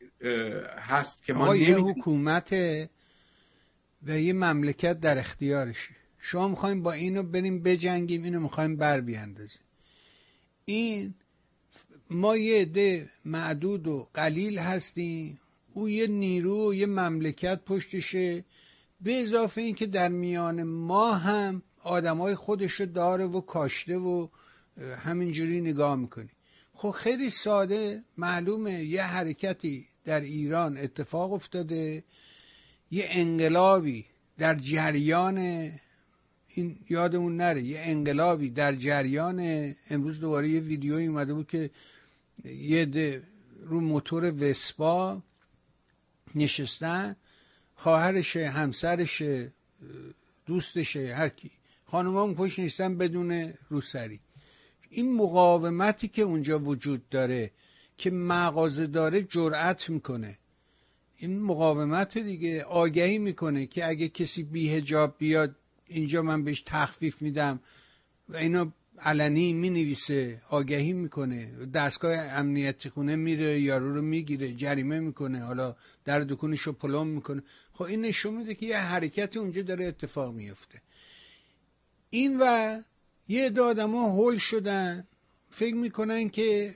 هست 0.79 1.25
که 1.25 1.33
ما 1.33 1.57
یه 1.57 1.77
حکومت 1.77 2.53
و 4.03 4.21
یه 4.21 4.33
مملکت 4.33 5.01
در 5.01 5.19
اختیارشه. 5.19 5.95
شما 6.19 6.49
می‌خوایم 6.49 6.83
با 6.83 6.93
اینو 6.93 7.23
بریم 7.23 7.63
بجنگیم 7.63 8.23
اینو 8.23 8.41
می‌خوایم 8.41 8.77
بر 8.77 9.01
بیاندازیم. 9.01 9.63
این 10.65 11.15
ما 12.11 12.37
یه 12.37 12.61
عده 12.61 13.11
معدود 13.25 13.87
و 13.87 14.09
قلیل 14.15 14.59
هستیم. 14.59 15.41
او 15.75 15.89
یه 15.89 16.07
نیرو 16.07 16.71
و 16.71 16.75
یه 16.75 16.87
مملکت 16.87 17.61
پشتشه. 17.65 18.45
به 19.01 19.21
اضافه 19.23 19.61
اینکه 19.61 19.87
در 19.87 20.09
میان 20.09 20.63
ما 20.63 21.13
هم 21.13 21.63
آدمای 21.83 22.35
خودشو 22.35 22.85
داره 22.85 23.27
و 23.27 23.41
کاشته 23.41 23.97
و 23.97 24.29
همینجوری 24.99 25.61
نگاه 25.61 25.97
می‌کنی 25.97 26.31
خب 26.73 26.91
خیلی 26.91 27.31
ساده 27.31 28.03
معلومه 28.17 28.85
یه 28.85 29.03
حرکتی 29.03 29.87
در 30.05 30.21
ایران 30.21 30.79
اتفاق 30.79 31.33
افتاده. 31.33 32.05
یه 32.91 33.07
انقلابی 33.09 34.07
در 34.39 34.55
جریان 34.55 35.39
این 36.55 36.79
یادمون 36.89 37.37
نره 37.37 37.63
یه 37.63 37.81
انقلابی 37.83 38.51
در 38.51 38.75
جریان. 38.75 39.75
امروز 39.91 40.21
دوباره 40.21 40.49
یه 40.49 40.61
ویدیویی 40.61 41.07
اومده 41.07 41.35
بود 41.35 41.47
که 41.47 41.71
یه 42.45 43.23
رو 43.61 43.81
موتور 43.81 44.51
وسپا 44.51 45.23
نشستن 46.35 47.17
خواهرشه 47.75 48.49
همسرشه 48.49 49.53
دوستشه 50.47 51.15
هر 51.15 51.29
کی. 51.29 51.51
خانم 51.85 52.17
اون 52.17 52.35
پشت 52.35 52.59
نشستن 52.59 52.99
بدون 52.99 53.55
روسری. 53.69 54.21
این 54.91 55.17
مقاومتی 55.17 56.09
که 56.09 56.23
اونجا 56.23 56.59
وجود 56.59 57.09
داره 57.09 57.51
که 57.99 58.11
مغازه 58.11 58.87
داره 58.87 59.23
جرأت 59.23 59.91
می‌کنه. 59.91 60.39
این 61.17 61.43
مقاومت 61.43 62.19
دیگه 62.19 62.63
آگهی 62.63 63.19
می‌کنه 63.19 63.67
که 63.67 63.89
اگه 63.89 64.09
کسی 64.09 64.43
بیهجاب 64.43 65.15
بیاد 65.19 65.57
اینجا 65.87 66.23
من 66.23 66.45
بهش 66.45 66.63
تخفیف 66.67 67.23
میدم 67.23 67.61
و 68.29 68.37
اینو 68.37 68.71
علنی 68.99 69.53
می 69.53 69.71
نویسه 69.71 70.43
آگهی 70.51 70.93
می‌کنه. 70.93 71.67
دستگاه 71.67 72.17
امنیتی 72.17 72.91
خونه 72.91 73.17
میره 73.17 73.61
یارو 73.61 73.95
رو 73.95 74.03
می‌گیره 74.03 74.53
جریمه 74.53 75.01
می‌کنه. 75.01 75.45
حالا 75.45 75.77
در 76.05 76.21
دکونش 76.21 76.61
رو 76.61 76.73
پلم 76.73 77.07
می‌کنه. 77.07 77.43
خب 77.73 77.83
این 77.83 78.01
نشون 78.01 78.35
میده 78.35 78.55
که 78.55 78.67
یه 78.67 78.79
حرکتی 78.79 79.39
اونجا 79.39 79.63
داره 79.63 79.87
اتفاق 79.87 80.35
میفته 80.35 80.83
این 82.11 82.39
و 82.41 82.81
یه 83.29 83.47
عده 83.47 83.83
هول 83.87 84.39
شدن. 84.39 85.07
فکر 85.51 85.75
می‌کنن 85.75 86.29
که 86.29 86.75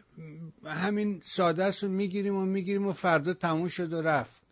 همین 0.64 1.20
ساده 1.24 1.70
رو 1.70 1.88
می‌گیریم 1.88 2.36
و 2.36 2.46
می‌گیریم 2.46 2.86
و 2.86 2.92
فردا 2.92 3.34
تموم 3.34 3.68
شد 3.68 3.92
و 3.92 4.02
رفت. 4.02 4.42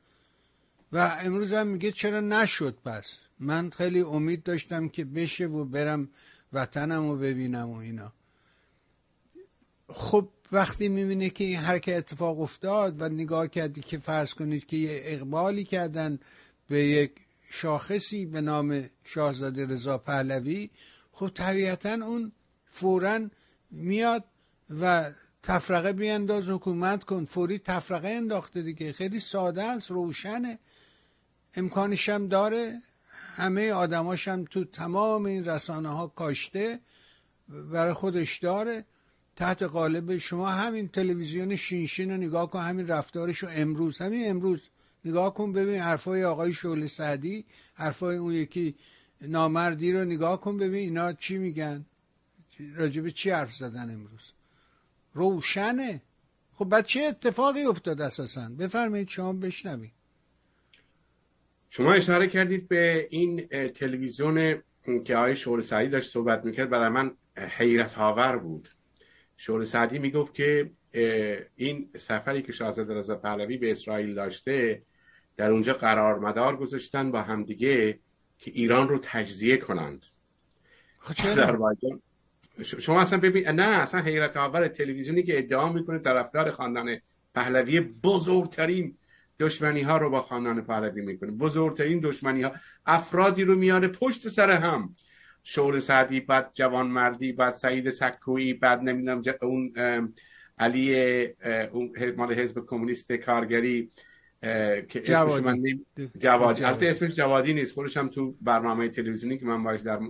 و 0.93 1.19
امروز 1.23 1.53
هم 1.53 1.67
میگه 1.67 1.93
چرا 1.93 2.21
نشد 2.21 2.79
پس؟ 2.85 3.17
من 3.41 3.71
خیلی 3.71 4.01
امید 4.01 4.43
داشتم 4.43 4.89
که 4.89 5.05
بشه 5.05 5.47
و 5.47 5.65
برم 5.65 6.09
وطنم 6.53 7.09
رو 7.09 7.17
ببینم 7.17 7.71
و 7.71 7.77
اینا. 7.77 8.13
خب 9.89 10.29
وقتی 10.53 10.89
می‌بینه 10.89 11.31
که 11.31 11.45
این 11.45 11.57
حرکت 11.57 11.97
اتفاق 11.97 12.41
افتاد 12.41 13.03
و 13.03 13.09
نگاه 13.09 13.49
کردی 13.49 13.81
که 13.81 13.99
فرض 13.99 14.35
کنید 14.35 14.67
که 14.67 14.77
یه 14.77 15.01
اقبالی 15.05 15.65
کردن 15.65 16.19
به 16.69 16.85
یک 16.85 17.13
شاخصی 17.51 18.27
به 18.27 18.41
نام 18.41 18.91
شاهزاده 19.05 19.67
رضا 19.67 19.99
پهلوی 19.99 20.71
خب 21.13 21.29
طبیعتا 21.35 21.93
اون 21.93 22.33
فورا 22.67 23.21
میاد 23.71 24.25
و 24.81 25.13
تفرقه 25.43 25.93
بیانداز 25.93 26.51
حکومت 26.51 27.05
کن 27.05 27.25
فوری 27.25 27.59
تفرقه 27.59 28.09
انداخته 28.09 28.63
دیگه. 28.63 28.93
خیلی 28.93 29.19
ساده 29.19 29.63
است 29.63 29.91
روشنه. 29.91 30.59
امکانش 31.55 32.09
هم 32.09 32.27
داره. 32.27 32.83
همه 33.37 33.73
آدماش 33.73 34.29
هم 34.29 34.45
تو 34.45 34.65
تمام 34.65 35.27
این 35.27 35.45
رسانه 35.45 35.89
ها 35.89 36.07
کاشته 36.07 36.81
برای 37.49 37.93
خودش 37.93 38.39
داره. 38.39 38.85
تحت 39.37 39.63
قالب 39.63 40.17
شما 40.17 40.49
همین 40.49 40.89
تلویزیون 40.89 41.57
شینشین 41.57 42.11
رو 42.11 42.17
نگاه 42.17 42.51
کن 42.51 42.61
همین 42.61 42.89
رفتارش 42.89 43.39
رو 43.39 43.49
امروز 43.53 43.99
همین 43.99 44.31
امروز 44.31 44.63
نگاه 45.05 45.35
کن 45.35 45.53
ببین 45.53 45.81
حرفای 45.81 46.25
آقای 46.25 46.53
شعله 46.53 46.87
سعدی 46.87 47.45
حرفای 47.75 48.17
اون 48.17 48.33
یکی 48.33 48.77
نامردی 49.21 49.93
رو 49.93 50.05
نگاه 50.05 50.41
کن 50.41 50.57
ببین 50.57 50.81
اینا 50.81 51.13
چی 51.13 51.39
میگن 51.39 51.87
راجب 52.75 53.09
چی 53.09 53.31
حرف 53.31 53.55
زدن 53.55 53.91
امروز. 53.91 54.33
روشنه. 55.15 56.03
خب 56.55 56.65
بعد 56.65 56.87
چه 56.87 57.01
اتفاقی 57.01 57.65
افتاد 57.65 58.01
اساسا؟ 58.01 58.49
بفرمایید 58.49 59.09
شما 59.09 59.33
بشنوید. 59.33 59.96
شما 61.69 61.93
اشاره 61.93 62.27
کردید 62.27 62.69
به 62.69 63.07
این 63.11 63.47
تلویزیون 63.69 64.63
که 65.05 65.17
آقای 65.17 65.37
شور 65.37 65.61
سعدی 65.61 65.89
داشت 65.89 66.11
صحبت 66.11 66.45
می‌کرد 66.45 66.71
برای 66.71 66.89
من 66.89 67.11
حیرت 67.37 67.99
آور 67.99 68.37
بود. 68.37 68.69
شور 69.37 69.65
سعدی 69.65 69.99
می‌گفت 69.99 70.35
که 70.35 70.71
این 71.57 71.91
سفری 71.97 72.43
که 72.43 72.53
شاهزاده 72.53 72.95
رضا 72.95 73.17
پهلوی 73.17 73.57
به 73.57 73.71
اسرائیل 73.71 74.15
داشته 74.15 74.83
در 75.37 75.51
اونجا 75.51 75.73
قرار 75.73 76.19
مدار 76.19 76.57
گذاشتن 76.57 77.11
با 77.11 77.23
همدیگه 77.23 77.99
که 78.39 78.51
ایران 78.51 78.89
رو 78.89 78.99
تجزیه 79.03 79.57
کنند. 79.57 80.07
خب 80.99 81.15
شما 82.63 83.01
اصلا 83.01 83.19
ببین 83.19 83.49
نه 83.49 83.63
اصلا 83.63 84.01
حیرت 84.01 84.37
آور 84.37 84.69
تلویزیونی 84.69 85.23
که 85.23 85.39
ادعا 85.39 85.73
می‌کنه 85.73 85.99
طرفدار 85.99 86.51
خاندان 86.51 87.01
پهلوی 87.35 87.81
بزرگترین 87.81 88.97
دشمنی 89.41 89.83
ها 89.83 89.97
رو 89.97 90.11
با 90.11 90.23
خاندان 90.23 90.61
پهلوی 90.61 91.03
می‌کنه. 91.03 91.31
بزرگترین 91.31 92.01
دشمنی 92.01 92.43
ها 92.43 92.53
افرادی 92.87 93.45
رو 93.45 93.57
میاره 93.57 93.89
پشت 93.89 94.29
سر 94.29 94.51
هم. 94.51 94.97
شور 95.43 95.79
سعدی 95.79 96.21
بعد 96.21 96.51
جوان 96.55 96.87
مردی 96.87 97.33
بعد 97.33 97.55
سعید 97.55 97.91
سکویی 97.91 98.55
بعد 98.55 98.81
نمی‌دونم 98.81 99.23
اون 99.43 99.73
علی 100.59 100.95
اون 101.73 101.93
مال 102.17 102.35
حزب 102.35 102.67
کمونیست 102.67 103.13
کارگری 103.13 103.91
که 104.89 105.03
اسمش 105.05 105.41
من 105.41 105.63
جوادی. 106.19 106.65
البته 106.65 106.87
اسمش 106.87 107.15
جوادی 107.15 107.55
نیست. 107.55 107.75
خودش 107.75 107.97
هم 107.97 108.09
تو 108.09 108.37
برنامه 108.41 108.89
تلویزیونی 108.89 109.39
که 109.39 109.45
من 109.45 109.63
باش 109.63 109.81
در 109.81 110.01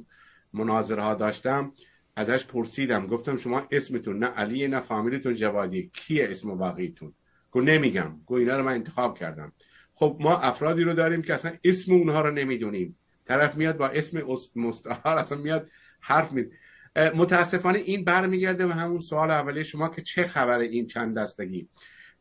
مناظره 0.52 1.02
ها 1.02 1.14
داشتم 1.14 1.72
ازش 2.16 2.46
پرسیدم. 2.46 3.06
گفتم 3.06 3.36
شما 3.36 3.66
اسمتون 3.70 4.18
نه 4.18 4.26
علی 4.26 4.68
نه 4.68 4.80
فامیلتون 4.80 5.34
جوادی. 5.34 5.90
کیه 5.94 6.26
اسم 6.30 6.50
واقعیتون؟ 6.50 7.12
گو 7.50 7.60
نمیگم. 7.60 8.20
گو 8.26 8.34
اینا 8.34 8.56
رو 8.56 8.64
من 8.64 8.72
انتخاب 8.72 9.18
کردم. 9.18 9.52
خب 9.94 10.16
ما 10.20 10.38
افرادی 10.38 10.82
رو 10.82 10.94
داریم 10.94 11.22
که 11.22 11.34
اصلا 11.34 11.52
اسم 11.64 11.92
اونها 11.92 12.20
رو 12.20 12.30
نمی‌دونیم. 12.30 12.98
طرف 13.24 13.54
میاد 13.54 13.76
با 13.76 13.88
اسم 13.88 14.22
مستعار 14.56 15.18
اصلا 15.18 15.38
میاد 15.38 15.70
حرف 16.00 16.32
میز 16.32 16.50
متاسفانه 16.96 17.78
این 17.78 18.04
برمیگرده 18.04 18.66
به 18.66 18.74
همون 18.74 19.00
سوال 19.00 19.30
اولیه. 19.30 19.62
شما 19.62 19.88
که 19.88 20.02
چه 20.02 20.26
خبر 20.26 20.58
این 20.58 20.86
چند 20.86 21.18
دستگی؟ 21.18 21.68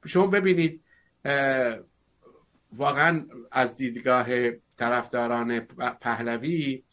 شما 0.05 0.27
ببینید 0.27 0.83
واقعا 2.71 3.25
از 3.51 3.75
دیدگاه 3.75 4.27
طرفداران 4.77 5.59
پهلوی 6.01 6.83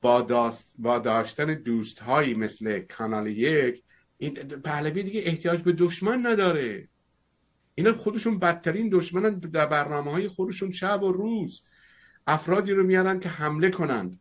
با, 0.00 0.20
داست 0.20 0.74
با 0.78 0.98
داشتن 0.98 1.54
دوست 1.54 1.98
هایی 1.98 2.34
مثل 2.34 2.80
کانال 2.80 3.26
یک 3.26 3.82
این 4.18 4.34
پهلوی 4.34 5.02
دیگه 5.02 5.22
احتیاج 5.24 5.62
به 5.62 5.72
دشمن 5.72 6.26
نداره. 6.26 6.88
اینا 7.74 7.92
خودشون 7.92 8.38
بدترین 8.38 8.88
دشمنن 8.92 9.38
در 9.38 9.66
برنامه 9.66 10.10
های 10.10 10.28
خودشون 10.28 10.70
شب 10.70 11.02
و 11.02 11.12
روز. 11.12 11.62
افرادی 12.26 12.72
رو 12.72 12.82
میارن 12.82 13.20
که 13.20 13.28
حمله 13.28 13.70
کنند. 13.70 14.20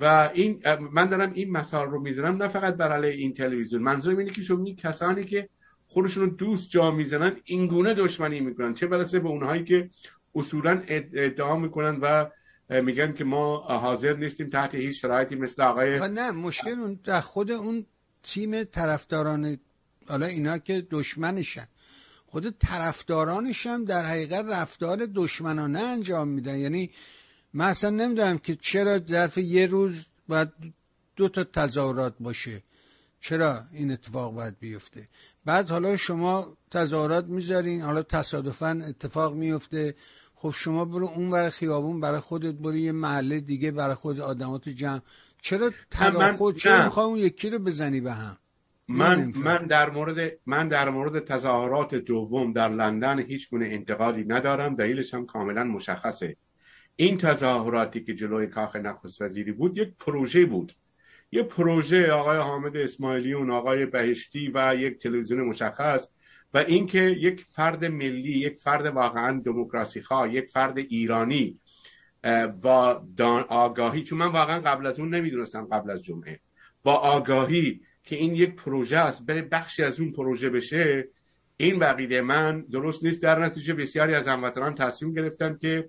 و 0.00 0.30
این 0.34 0.62
من 0.92 1.08
دارم 1.08 1.32
این 1.32 1.50
مثال 1.50 1.90
رو 1.90 2.00
می‌زنم 2.00 2.42
نه 2.42 2.48
فقط 2.48 2.74
برای 2.74 3.10
این 3.10 3.32
تلویزیون. 3.32 3.82
منظورم 3.82 4.18
اینه 4.18 4.30
که 4.30 4.42
شما 4.42 4.74
کسانی 4.74 5.24
که 5.24 5.48
خودشون 5.86 6.28
دوست 6.28 6.70
جا 6.70 6.90
می‌زنن 6.90 7.36
اینگونه 7.44 7.94
دشمنی 7.94 8.40
می‌کنن. 8.40 8.74
چه 8.74 8.86
برسه 8.86 9.20
به 9.20 9.28
اونهایی 9.28 9.64
که 9.64 9.90
اصولا 10.34 10.82
ادعا 10.86 11.56
می‌کنن 11.56 11.98
و 12.02 12.26
میگن 12.82 13.12
که 13.12 13.24
ما 13.24 13.56
حاضر 13.56 14.16
نیستیم 14.16 14.48
تحت 14.48 14.74
هیچ 14.74 15.02
شرایطی 15.02 15.36
مثل 15.36 15.62
آقای 15.62 16.08
نه 16.08 16.30
مشکل 16.30 16.70
اون 16.70 17.00
در 17.04 17.20
خود 17.20 17.50
اون 17.50 17.86
تیم 18.22 18.64
طرفداران 18.64 19.58
حالا 20.08 20.26
اینا 20.26 20.58
که 20.58 20.86
دشمنشن. 20.90 21.66
خود 22.30 22.58
طرفدارانش 22.58 23.66
هم 23.66 23.84
در 23.84 24.04
حقیقت 24.04 24.44
رفتار 24.44 25.08
دشمنانه 25.14 25.78
انجام 25.78 26.28
میدن. 26.28 26.56
یعنی 26.58 26.90
من 27.52 27.64
اصلا 27.64 27.90
نمی‌دونم 27.90 28.38
که 28.38 28.56
چرا 28.56 28.98
ظرف 28.98 29.38
یه 29.38 29.66
روز 29.66 30.06
باید 30.28 30.48
دو 31.16 31.28
تا 31.28 31.44
تظاهرات 31.44 32.14
باشه. 32.20 32.62
چرا 33.20 33.62
این 33.72 33.90
اتفاق 33.90 34.34
باید 34.34 34.58
بیفته؟ 34.58 35.08
بعد 35.44 35.70
حالا 35.70 35.96
شما 35.96 36.56
تظاهرات 36.70 37.24
می‌ذارین 37.24 37.82
حالا 37.82 38.02
تصادفا 38.02 38.82
اتفاق 38.88 39.34
میفته 39.34 39.94
خب 40.34 40.50
شما 40.50 40.84
برو 40.84 41.06
اون 41.06 41.30
برای 41.30 41.50
خیابون 41.50 42.00
برای 42.00 42.20
خودت 42.20 42.54
برو 42.54 42.76
یه 42.76 42.92
محله 42.92 43.40
دیگه 43.40 43.70
برای 43.70 43.94
خود 43.94 44.20
آدمات 44.20 44.68
جمع. 44.68 45.00
چرا 45.40 45.72
تداخل 45.90 46.52
چرا 46.52 46.84
می‌خوای 46.84 47.06
اون 47.06 47.18
یکی 47.18 47.50
رو 47.50 47.58
بزنی 47.58 48.00
به 48.00 48.12
هم؟ 48.12 48.36
من 48.88 49.32
من 49.36 49.58
در 49.58 49.90
مورد 49.90 50.38
من 50.46 50.68
در 50.68 50.88
مورد 50.88 51.24
تظاهرات 51.24 51.94
دوم 51.94 52.52
در 52.52 52.68
لندن 52.68 53.18
هیچ 53.18 53.50
گونه 53.50 53.66
انتقادی 53.66 54.24
ندارم. 54.24 54.74
دلیلش 54.74 55.14
هم 55.14 55.26
کاملا 55.26 55.64
مشخصه. 55.64 56.36
این 56.96 57.16
تظاهراتی 57.16 58.04
که 58.04 58.14
جلوی 58.14 58.46
کاخ 58.46 58.76
نخست 58.76 59.22
وزیری 59.22 59.52
بود 59.52 59.78
یک 59.78 59.92
پروژه 59.98 60.46
بود. 60.46 60.72
یه 61.32 61.42
پروژه 61.42 62.12
آقای 62.12 62.38
حامد 62.38 62.76
اسماعیلیون 62.76 63.50
آقای 63.50 63.86
بهشتی 63.86 64.50
و 64.54 64.74
یک 64.74 64.96
تلویزیون 64.96 65.40
مشخص 65.40 66.08
و 66.54 66.58
اینکه 66.58 67.00
یک 67.00 67.40
فرد 67.40 67.84
ملی 67.84 68.38
یک 68.38 68.60
فرد 68.60 68.86
واقعا 68.86 69.42
دموکراسی 69.44 70.02
خواه 70.02 70.34
یک 70.34 70.50
فرد 70.50 70.78
ایرانی 70.78 71.60
با 72.62 73.04
آگاهی 73.48 74.02
چون 74.02 74.18
من 74.18 74.26
واقعا 74.26 74.60
قبل 74.60 74.86
از 74.86 75.00
اون 75.00 75.14
نمی‌دونستم 75.14 75.68
قبل 75.72 75.90
از 75.90 76.04
جمعه. 76.04 76.40
با 76.82 76.94
آگاهی 76.94 77.80
که 78.08 78.16
این 78.16 78.34
یک 78.34 78.54
پروژه 78.54 78.96
است. 78.96 79.26
بره 79.26 79.42
بخشی 79.42 79.82
از 79.82 80.00
اون 80.00 80.10
پروژه 80.10 80.50
بشه. 80.50 81.08
این 81.56 81.78
بقیده 81.78 82.20
من 82.20 82.60
درست 82.60 83.04
نیست. 83.04 83.22
در 83.22 83.44
نتیجه 83.44 83.74
بسیاری 83.74 84.14
از 84.14 84.28
هموطنان 84.28 84.74
تصمیم 84.74 85.12
گرفتن 85.14 85.56
که 85.56 85.88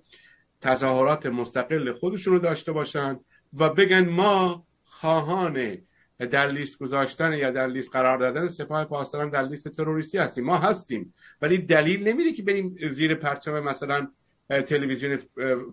تظاهرات 0.60 1.26
مستقل 1.26 1.92
خودشون 1.92 2.32
رو 2.32 2.38
داشته 2.38 2.72
باشن 2.72 3.20
و 3.58 3.68
بگن 3.68 4.08
ما 4.08 4.66
خواهان 4.84 5.78
در 6.18 6.46
لیست 6.48 6.78
گذاشتن 6.78 7.32
یا 7.32 7.50
در 7.50 7.66
لیست 7.66 7.92
قرار 7.92 8.18
دادن 8.18 8.48
سپاه 8.48 8.84
پاسداران 8.84 9.30
در 9.30 9.42
لیست 9.42 9.68
تروریستی 9.68 10.18
هستیم. 10.18 10.44
ما 10.44 10.58
هستیم. 10.58 11.14
ولی 11.42 11.58
دلیل 11.58 12.08
نمیده 12.08 12.32
که 12.32 12.42
بریم 12.42 12.76
زیر 12.88 13.14
پرچم 13.14 13.60
مثلا 13.60 14.08
تلویزیون 14.50 15.18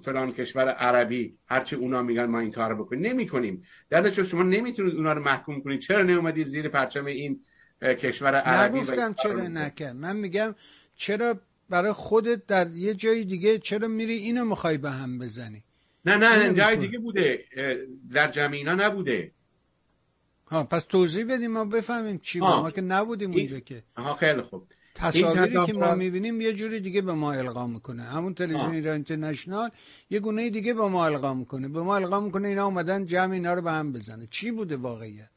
فلان 0.01 0.31
کشور 0.31 0.69
عربی. 0.69 1.37
هرچی 1.47 1.75
اونا 1.75 2.01
میگن 2.01 2.25
ما 2.25 2.39
این 2.39 2.51
کار 2.51 2.75
بکنیم. 2.75 3.01
نمی 3.05 3.27
کنیم 3.27 3.63
در 3.89 4.01
نتیجه 4.01 4.23
شما 4.23 4.43
نمی‌تونید 4.43 4.95
اونا 4.95 5.13
رو 5.13 5.23
محکوم 5.23 5.61
کنید. 5.61 5.79
چرا 5.79 6.03
نیومدید 6.03 6.47
زیر 6.47 6.69
پرچم 6.69 7.05
این 7.05 7.39
کشور 7.81 8.35
عربی 8.35 8.77
نگفتم 8.77 9.13
چرا 9.13 9.47
نکن 9.47 9.91
من 9.91 10.15
میگم 10.15 10.55
چرا 10.95 11.39
برای 11.69 11.91
خودت 11.91 12.45
در 12.45 12.67
یه 12.71 12.93
جای 12.93 13.23
دیگه 13.23 13.59
چرا 13.59 13.87
میری 13.87 14.13
اینو 14.13 14.45
می‌خوای 14.45 14.77
به 14.77 14.91
هم 14.91 15.19
بزنی؟ 15.19 15.63
نه 16.05 16.17
نه 16.17 16.53
جای 16.53 16.75
دیگه 16.75 16.99
بوده. 16.99 17.45
در 18.13 18.27
جمعینا 18.27 18.73
نبوده. 18.73 19.31
ها 20.47 20.63
پس 20.63 20.83
توضیح 20.83 21.25
بدیم 21.25 21.51
ما 21.51 21.65
بفهمیم 21.65 22.17
چی 22.17 22.39
ما 22.39 22.71
که 22.71 22.81
نبودیم 22.81 23.31
اونجا 23.31 23.59
که. 23.59 23.83
ها 23.97 24.13
خیلی 24.13 24.41
خوب. 24.41 24.67
تصاویری 24.97 25.65
که 25.65 25.73
ما 25.73 25.95
می‌بینیم 25.95 26.41
یه 26.41 26.53
جوری 26.53 26.79
دیگه 26.79 27.01
به 27.01 27.13
ما 27.13 27.33
القا 27.33 27.67
می‌کنه. 27.67 28.03
همون 28.03 28.33
تلویزیون 28.33 28.71
ایران 28.71 28.93
اینترنشنال 28.93 29.69
یه 30.09 30.19
گونه 30.19 30.49
دیگه 30.49 30.73
به 30.73 30.87
ما 30.87 31.05
القا 31.05 31.33
می‌کنه. 31.33 31.67
به 31.67 31.81
ما 31.81 31.95
القا 31.95 32.19
می‌کنه 32.19 32.47
اینا 32.47 32.65
اومدن 32.65 33.05
جمع 33.05 33.33
اینا 33.33 33.53
رو 33.53 33.61
به 33.61 33.71
هم 33.71 33.93
بزنه. 33.93 34.27
چی 34.31 34.51
بوده 34.51 34.75
واقعیت 34.75 35.29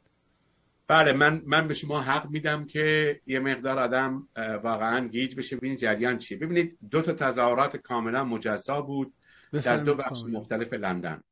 بله 0.88 1.12
من 1.12 1.42
من 1.46 1.68
به 1.68 1.74
شما 1.74 2.00
حق 2.00 2.30
میدم 2.30 2.64
که 2.64 3.20
یه 3.26 3.38
مقدار 3.38 3.78
آدم 3.78 4.28
واقعا 4.62 5.08
گیج 5.08 5.36
بشه. 5.36 5.56
ببینید 5.56 5.78
جریان 5.78 6.18
چی 6.18 6.36
ببینید 6.36 6.78
دو 6.90 7.02
تا 7.02 7.12
تظاهرات 7.12 7.76
کاملا 7.76 8.24
مجزا 8.24 8.80
بود 8.80 9.14
در 9.52 9.76
دو 9.76 9.94
بخش 9.94 10.22
مختلف 10.28 10.72
لندن. 10.72 11.22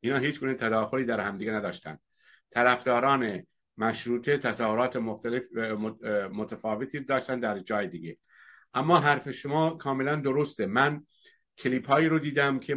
اینا 0.00 0.16
هیچ 0.16 0.40
گونه 0.40 0.54
تداخلی 0.54 1.04
در 1.04 1.20
همدیگه 1.20 1.52
نداشتن. 1.52 1.98
طرفداران 2.50 3.42
مشروطه 3.78 4.38
تظاهرات 4.38 4.96
مختلف 4.96 5.52
متفاوتی 6.32 7.00
داشتن 7.00 7.40
در 7.40 7.58
جای 7.58 7.88
دیگه. 7.88 8.18
اما 8.74 8.98
حرف 8.98 9.30
شما 9.30 9.70
کاملا 9.70 10.16
درسته. 10.16 10.66
من 10.66 11.06
کلیپ 11.58 11.86
هایی 11.86 12.08
رو 12.08 12.18
دیدم 12.18 12.58
که 12.58 12.76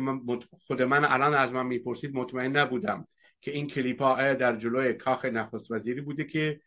خود 0.52 0.82
من 0.82 1.06
الان 1.06 1.34
از 1.34 1.54
من 1.54 1.66
می‌پرسید 1.66 2.16
مطمئن 2.16 2.58
نبودم 2.58 3.08
که 3.42 3.52
این 3.52 3.68
کلیپ 3.68 4.02
ها 4.02 4.34
در 4.34 4.56
جلوی 4.56 4.94
کاخ 4.94 5.26
نخست 5.26 5.72
وزیری 5.72 6.02
بوده 6.02 6.24
که 6.24 6.62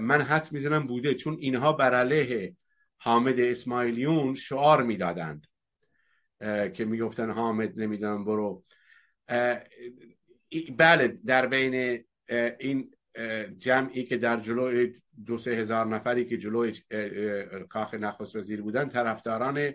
من 0.00 0.22
حد 0.22 0.48
می‌زنم 0.52 0.86
بوده. 0.86 1.14
چون 1.14 1.36
اینها 1.40 1.72
بر 1.72 1.94
علیه 1.94 2.56
حامد 2.98 3.40
اسماعیلیون 3.40 4.34
شعار 4.34 4.82
می‌دادند. 4.82 5.46
که 6.74 6.84
می‌گفتن 6.84 7.30
حامد 7.30 7.80
نمی‌دونم 7.80 8.24
برو. 8.24 8.64
بله 10.76 11.08
در 11.26 11.46
بین 11.46 12.04
این 12.60 12.90
جمعی 13.58 14.04
که 14.04 14.16
در 14.16 14.36
جلوی 14.36 14.92
دو 15.26 15.38
سه 15.38 15.50
هزار 15.50 15.86
نفری 15.86 16.24
که 16.24 16.36
جلوی 16.36 16.72
کاخ 17.68 17.94
نخست 17.94 18.36
وزیر 18.36 18.62
بودن 18.62 18.88
طرفداران 18.88 19.72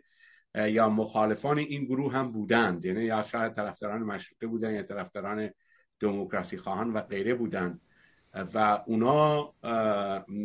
یا 0.55 0.89
مخالفان 0.89 1.57
این 1.57 1.85
گروه 1.85 2.13
هم 2.13 2.31
بودند. 2.31 2.85
یعنی 2.85 3.03
یا 3.03 3.23
شاید 3.23 3.53
طرفداران 3.53 4.03
مشروطه 4.03 4.47
بودن 4.47 4.73
یا 4.73 4.83
طرفداران 4.83 5.49
دموکراسی 5.99 6.57
خواهان 6.57 6.93
و 6.93 7.01
غیره 7.01 7.33
بودند. 7.33 7.81
و 8.53 8.83
اونا 8.85 9.53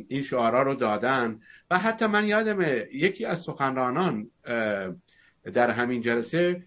این 0.08 0.22
شعارا 0.22 0.62
رو 0.62 0.74
دادن. 0.74 1.40
و 1.70 1.78
حتی 1.78 2.06
من 2.06 2.24
یادمه 2.24 2.88
یکی 2.92 3.24
از 3.24 3.40
سخنرانان 3.40 4.30
در 5.52 5.70
همین 5.70 6.00
جلسه 6.00 6.64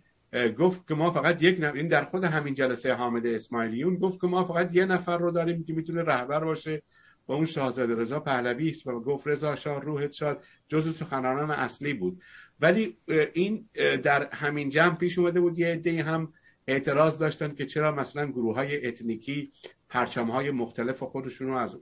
گفت 0.58 0.88
که 0.88 0.96
ما 0.96 1.12
فقط 1.12 1.44
یک 1.44 1.58
نفر 1.60 1.76
این 1.76 1.88
در 1.88 2.04
خود 2.06 2.24
همین 2.24 2.54
جلسه 2.54 2.94
حامد 2.94 3.28
اسماعیلیون 3.28 3.96
گفت 3.96 4.22
که 4.22 4.28
ما 4.28 4.44
فقط 4.44 4.76
یه 4.76 4.86
نفر 4.86 5.18
رو 5.18 5.32
داریم 5.32 5.64
که 5.64 5.74
می‌تونه 5.74 6.02
رهبر 6.02 6.44
باشه 6.44 6.84
و 7.28 7.32
اون 7.32 7.46
شاهزاده 7.46 7.96
رضا 7.96 8.20
پهلوی 8.20 8.76
و 8.86 8.92
گفت 8.92 9.28
رضا 9.28 9.56
شاه 9.56 9.82
روحت 9.82 10.12
شاد 10.12 10.44
جزو 10.68 10.92
سخنرانان 10.92 11.52
اصلی 11.52 11.94
بود. 11.94 12.24
ولی 12.60 12.98
این 13.34 13.70
در 14.04 14.30
همین 14.34 14.70
جمع 14.70 14.96
پیش 14.96 15.20
اومده 15.20 15.42
بود 15.42 15.60
یه 15.60 15.68
عده 15.68 16.04
هم 16.04 16.34
اعتراض 16.68 17.18
داشتن 17.18 17.56
که 17.56 17.66
چرا 17.66 17.92
مثلا 17.92 18.26
گروه 18.26 18.56
های 18.56 18.88
اتنیکی 18.88 19.52
پرچم 19.90 20.28
های 20.28 20.52
مختلف 20.52 21.04
خودشون 21.04 21.48
رو 21.48 21.56
از 21.56 21.78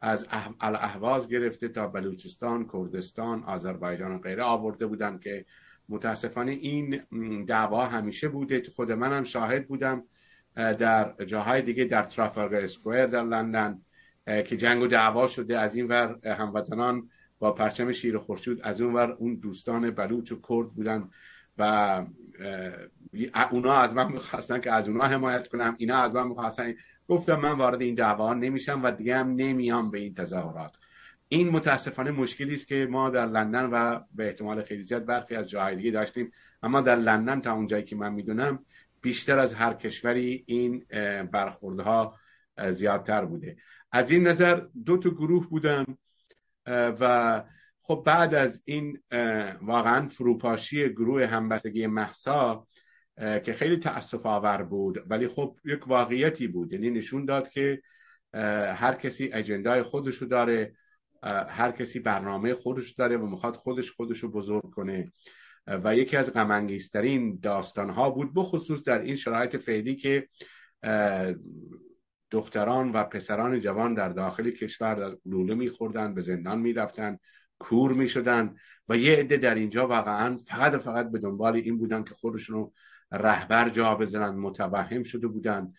از 0.00 0.26
الاهواز 0.60 1.28
گرفته 1.28 1.68
تا 1.68 1.86
بلوچستان، 1.86 2.68
کردستان، 2.72 3.42
آذربایجان 3.42 4.14
و 4.14 4.18
غیره 4.18 4.42
آورده 4.42 4.86
بودن 4.86 5.18
که 5.18 5.44
متاسفانه 5.88 6.52
این 6.52 7.00
دعوا 7.44 7.86
همیشه 7.86 8.28
بوده. 8.28 8.62
خود 8.76 8.92
منم 8.92 9.24
شاهد 9.24 9.68
بودم 9.68 10.04
در 10.54 11.14
جاهای 11.26 11.62
دیگه 11.62 11.84
در 11.84 12.02
ترافالگر 12.02 12.60
اسکوئر 12.60 13.06
در 13.06 13.22
لندن 13.22 13.82
که 14.26 14.56
جنگ 14.56 14.82
و 14.82 14.86
دعوا 14.86 15.26
شده. 15.26 15.58
از 15.58 15.74
این 15.74 15.88
ور 15.88 16.18
هموطنان 16.26 17.08
با 17.38 17.52
پرچم 17.52 17.92
شیر 17.92 18.18
خورشید 18.18 18.60
از 18.62 18.80
اون 18.80 18.94
ور 18.94 19.10
اون 19.12 19.34
دوستان 19.34 19.90
بلوچ 19.90 20.32
و 20.32 20.36
کرد 20.48 20.68
بودن 20.68 21.10
و 21.58 22.04
اونا 23.50 23.74
از 23.74 23.94
من 23.94 24.12
می‌خواستن 24.12 24.60
که 24.60 24.72
از 24.72 24.88
اونا 24.88 25.04
حمایت 25.04 25.48
کنم 25.48 25.74
اینا 25.78 25.96
از 25.96 26.14
من 26.14 26.28
می‌خواستن. 26.28 26.74
گفتم 27.08 27.40
من 27.40 27.52
وارد 27.52 27.82
این 27.82 27.94
دعوا 27.94 28.34
نمیشم 28.34 28.80
و 28.84 28.90
دیگه 28.90 29.16
هم 29.16 29.28
نمیام 29.28 29.90
به 29.90 29.98
این 29.98 30.14
تظاهرات. 30.14 30.78
این 31.32 31.50
متاسفانه 31.50 32.10
مشکلی 32.10 32.54
است 32.54 32.68
که 32.68 32.86
ما 32.90 33.10
در 33.10 33.26
لندن 33.26 33.64
و 33.64 34.00
به 34.14 34.26
احتمال 34.26 34.62
خیلی 34.62 34.82
زیاد 34.82 35.04
برخی 35.04 35.34
از 35.36 35.50
جاهای 35.50 35.76
دیگه 35.76 35.90
داشتیم. 35.90 36.30
اما 36.62 36.80
در 36.80 36.96
لندن 36.96 37.40
تا 37.40 37.52
اونجایی 37.52 37.84
که 37.84 37.96
من 37.96 38.12
می‌دونم 38.12 38.64
بیشتر 39.02 39.38
از 39.38 39.54
هر 39.54 39.74
کشوری 39.74 40.44
این 40.46 40.84
برخوردها 41.32 42.18
زیادتر 42.70 43.24
بوده. 43.24 43.56
از 43.92 44.10
این 44.10 44.26
نظر 44.26 44.62
دو 44.84 44.96
تا 44.96 45.10
گروه 45.10 45.48
بودن 45.48 45.84
و 46.66 47.44
خب 47.82 48.02
بعد 48.06 48.34
از 48.34 48.62
این 48.64 49.00
واقعا 49.62 50.06
فروپاشی 50.06 50.88
گروه 50.88 51.26
همبستگی 51.26 51.86
محسا 51.86 52.66
که 53.16 53.52
خیلی 53.52 53.76
تأسف 53.76 54.26
آور 54.26 54.62
بود 54.62 55.04
ولی 55.06 55.28
خب 55.28 55.58
یک 55.64 55.88
واقعیتی 55.88 56.46
بود. 56.46 56.72
یعنی 56.72 56.90
نشون 56.90 57.24
داد 57.24 57.48
که 57.48 57.82
هر 58.74 58.94
کسی 58.94 59.30
اجندای 59.32 59.82
خودشو 59.82 60.26
داره. 60.26 60.76
هر 61.48 61.70
کسی 61.70 62.00
برنامه 62.00 62.54
خودش 62.54 62.90
داره 62.90 63.16
و 63.16 63.26
می‌خواد 63.26 63.56
خودش 63.56 63.90
خودش 63.90 64.18
رو 64.18 64.30
بزرگ 64.30 64.70
کنه. 64.70 65.12
و 65.66 65.96
یکی 65.96 66.16
از 66.16 66.32
غمانگیزترین 66.32 67.38
داستان 67.42 67.90
ها 67.90 68.10
بود 68.10 68.34
بخصوص 68.34 68.82
در 68.82 69.00
این 69.00 69.16
شرایط 69.16 69.56
فعلی 69.56 69.96
که 69.96 70.28
دختران 72.30 72.92
و 72.92 73.04
پسران 73.04 73.60
جوان 73.60 73.94
در 73.94 74.08
داخل 74.08 74.50
کشور 74.50 74.94
در 74.94 75.16
لوله 75.26 75.54
میخوردن 75.54 76.14
به 76.14 76.20
زندان 76.20 76.60
می‌رفتن 76.60 77.18
کور 77.58 77.92
می‌شدن 77.92 78.54
و 78.88 78.96
یه 78.96 79.16
عده 79.16 79.36
در 79.36 79.54
اینجا 79.54 79.88
واقعا 79.88 80.36
فقط 80.36 80.74
فقط 80.74 81.10
به 81.10 81.18
دنبال 81.18 81.56
این 81.56 81.78
بودن 81.78 82.04
که 82.04 82.14
خودشون 82.14 82.56
رو 82.56 82.72
رهبر 83.12 83.68
جا 83.68 83.94
بزنن 83.94 84.34
متوهم 84.38 85.02
شده 85.02 85.26
بودن. 85.26 85.72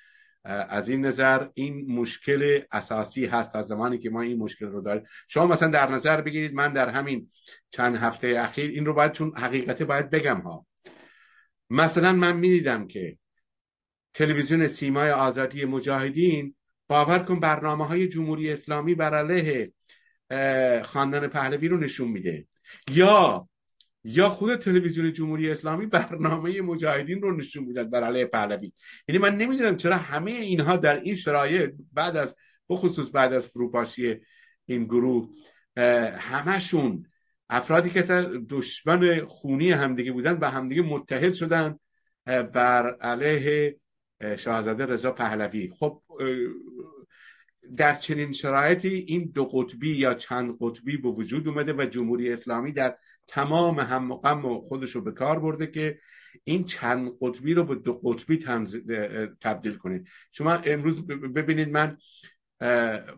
از 0.46 0.90
این 0.90 1.06
نظر 1.06 1.48
این 1.54 1.92
مشکل 1.92 2.62
اساسی 2.72 3.26
هست 3.26 3.56
از 3.56 3.68
زمانی 3.68 3.98
که 3.98 4.10
ما 4.10 4.22
این 4.22 4.38
مشکل 4.38 4.66
رو 4.66 4.82
داریم. 4.82 5.04
شما 5.28 5.46
مثلا 5.46 5.70
در 5.70 5.92
نظر 5.92 6.22
بگیرید 6.22 6.54
من 6.54 6.74
در 6.74 6.90
همین 6.90 7.30
چند 7.70 7.96
هفته 7.96 8.28
اخیر 8.40 8.72
این 8.72 8.86
رو 8.86 8.94
باید 8.94 9.12
چون 9.12 9.34
حقیقت 9.38 9.84
باید 9.84 10.10
بگم 10.10 10.42
ها. 10.42 10.66
مثلا 11.70 12.14
من 12.14 12.36
می‌دیدم 12.36 12.88
که 12.88 13.18
تلویزیون 14.14 14.68
سیمای 14.68 15.12
آزادی 15.12 15.66
مجاهدین 15.66 16.56
باور 16.88 17.20
کن 17.20 17.40
برنامه 17.40 17.88
های 17.88 18.08
جمهوری 18.08 18.52
اسلامی 18.52 18.96
بر 18.96 19.14
علیه 19.14 19.74
خاندان 20.84 21.28
پهلوی 21.28 21.68
رو 21.68 21.78
نشون 21.78 22.08
میده. 22.08 22.48
یا 22.92 23.50
یا 24.04 24.30
خود 24.30 24.56
تلویزیون 24.56 25.14
جمهوری 25.14 25.52
اسلامی 25.52 25.86
برنامه 25.86 26.62
مجاهدین 26.62 27.22
رو 27.22 27.36
نشون 27.36 27.64
می‌داد 27.64 27.90
بر 27.90 28.04
علیه 28.04 28.26
پهلوی. 28.26 28.72
یعنی 29.08 29.22
من 29.22 29.36
نمی‌دونم 29.36 29.78
چرا 29.78 29.98
همه 29.98 30.32
اینها 30.32 30.78
در 30.78 31.00
این 31.00 31.16
شرایط 31.16 31.72
بعد 31.94 32.18
از 32.18 32.36
بخصوص 32.70 33.12
بعد 33.14 33.34
از 33.34 33.48
فروپاشی 33.48 34.16
این 34.66 34.84
گروه 34.84 35.30
همشون 36.18 37.06
افرادی 37.50 37.90
که 37.90 38.02
دشمن 38.50 39.26
خونی 39.26 39.72
همدیگه 39.72 40.12
بودن 40.12 40.36
به 40.36 40.50
همدیگه 40.50 40.82
متحد 40.82 41.34
شدن 41.34 41.80
بر 42.26 42.96
علیه 42.96 43.78
شاهزاده 44.38 44.86
رضا 44.86 45.12
پهلوی. 45.12 45.72
خب 45.80 46.02
در 47.78 47.94
چنین 47.94 48.32
شرایطی 48.32 48.88
این 48.88 49.32
دو 49.36 49.46
قطبی 49.46 49.96
یا 49.96 50.14
چند 50.14 50.58
قطبی 50.60 50.98
به 50.98 51.10
وجود 51.10 51.48
اومده 51.48 51.74
و 51.74 51.86
جمهوری 51.86 52.34
اسلامی 52.34 52.72
در 52.72 52.98
تمام 53.28 53.80
هم 53.80 54.16
غم 54.16 54.62
خودش 54.62 54.92
رو 54.92 55.02
به 55.02 55.12
کار 55.12 55.40
برده 55.40 55.68
که 55.68 56.00
این 56.44 56.64
چند 56.64 57.12
قطبی 57.22 57.54
رو 57.54 57.64
به 57.64 57.76
دو 57.76 57.94
قطبی 57.94 58.38
تبدیل 59.42 59.76
کنید. 59.76 60.08
شما 60.32 60.54
امروز 60.54 61.08
ببینید 61.08 61.70
من 61.70 61.98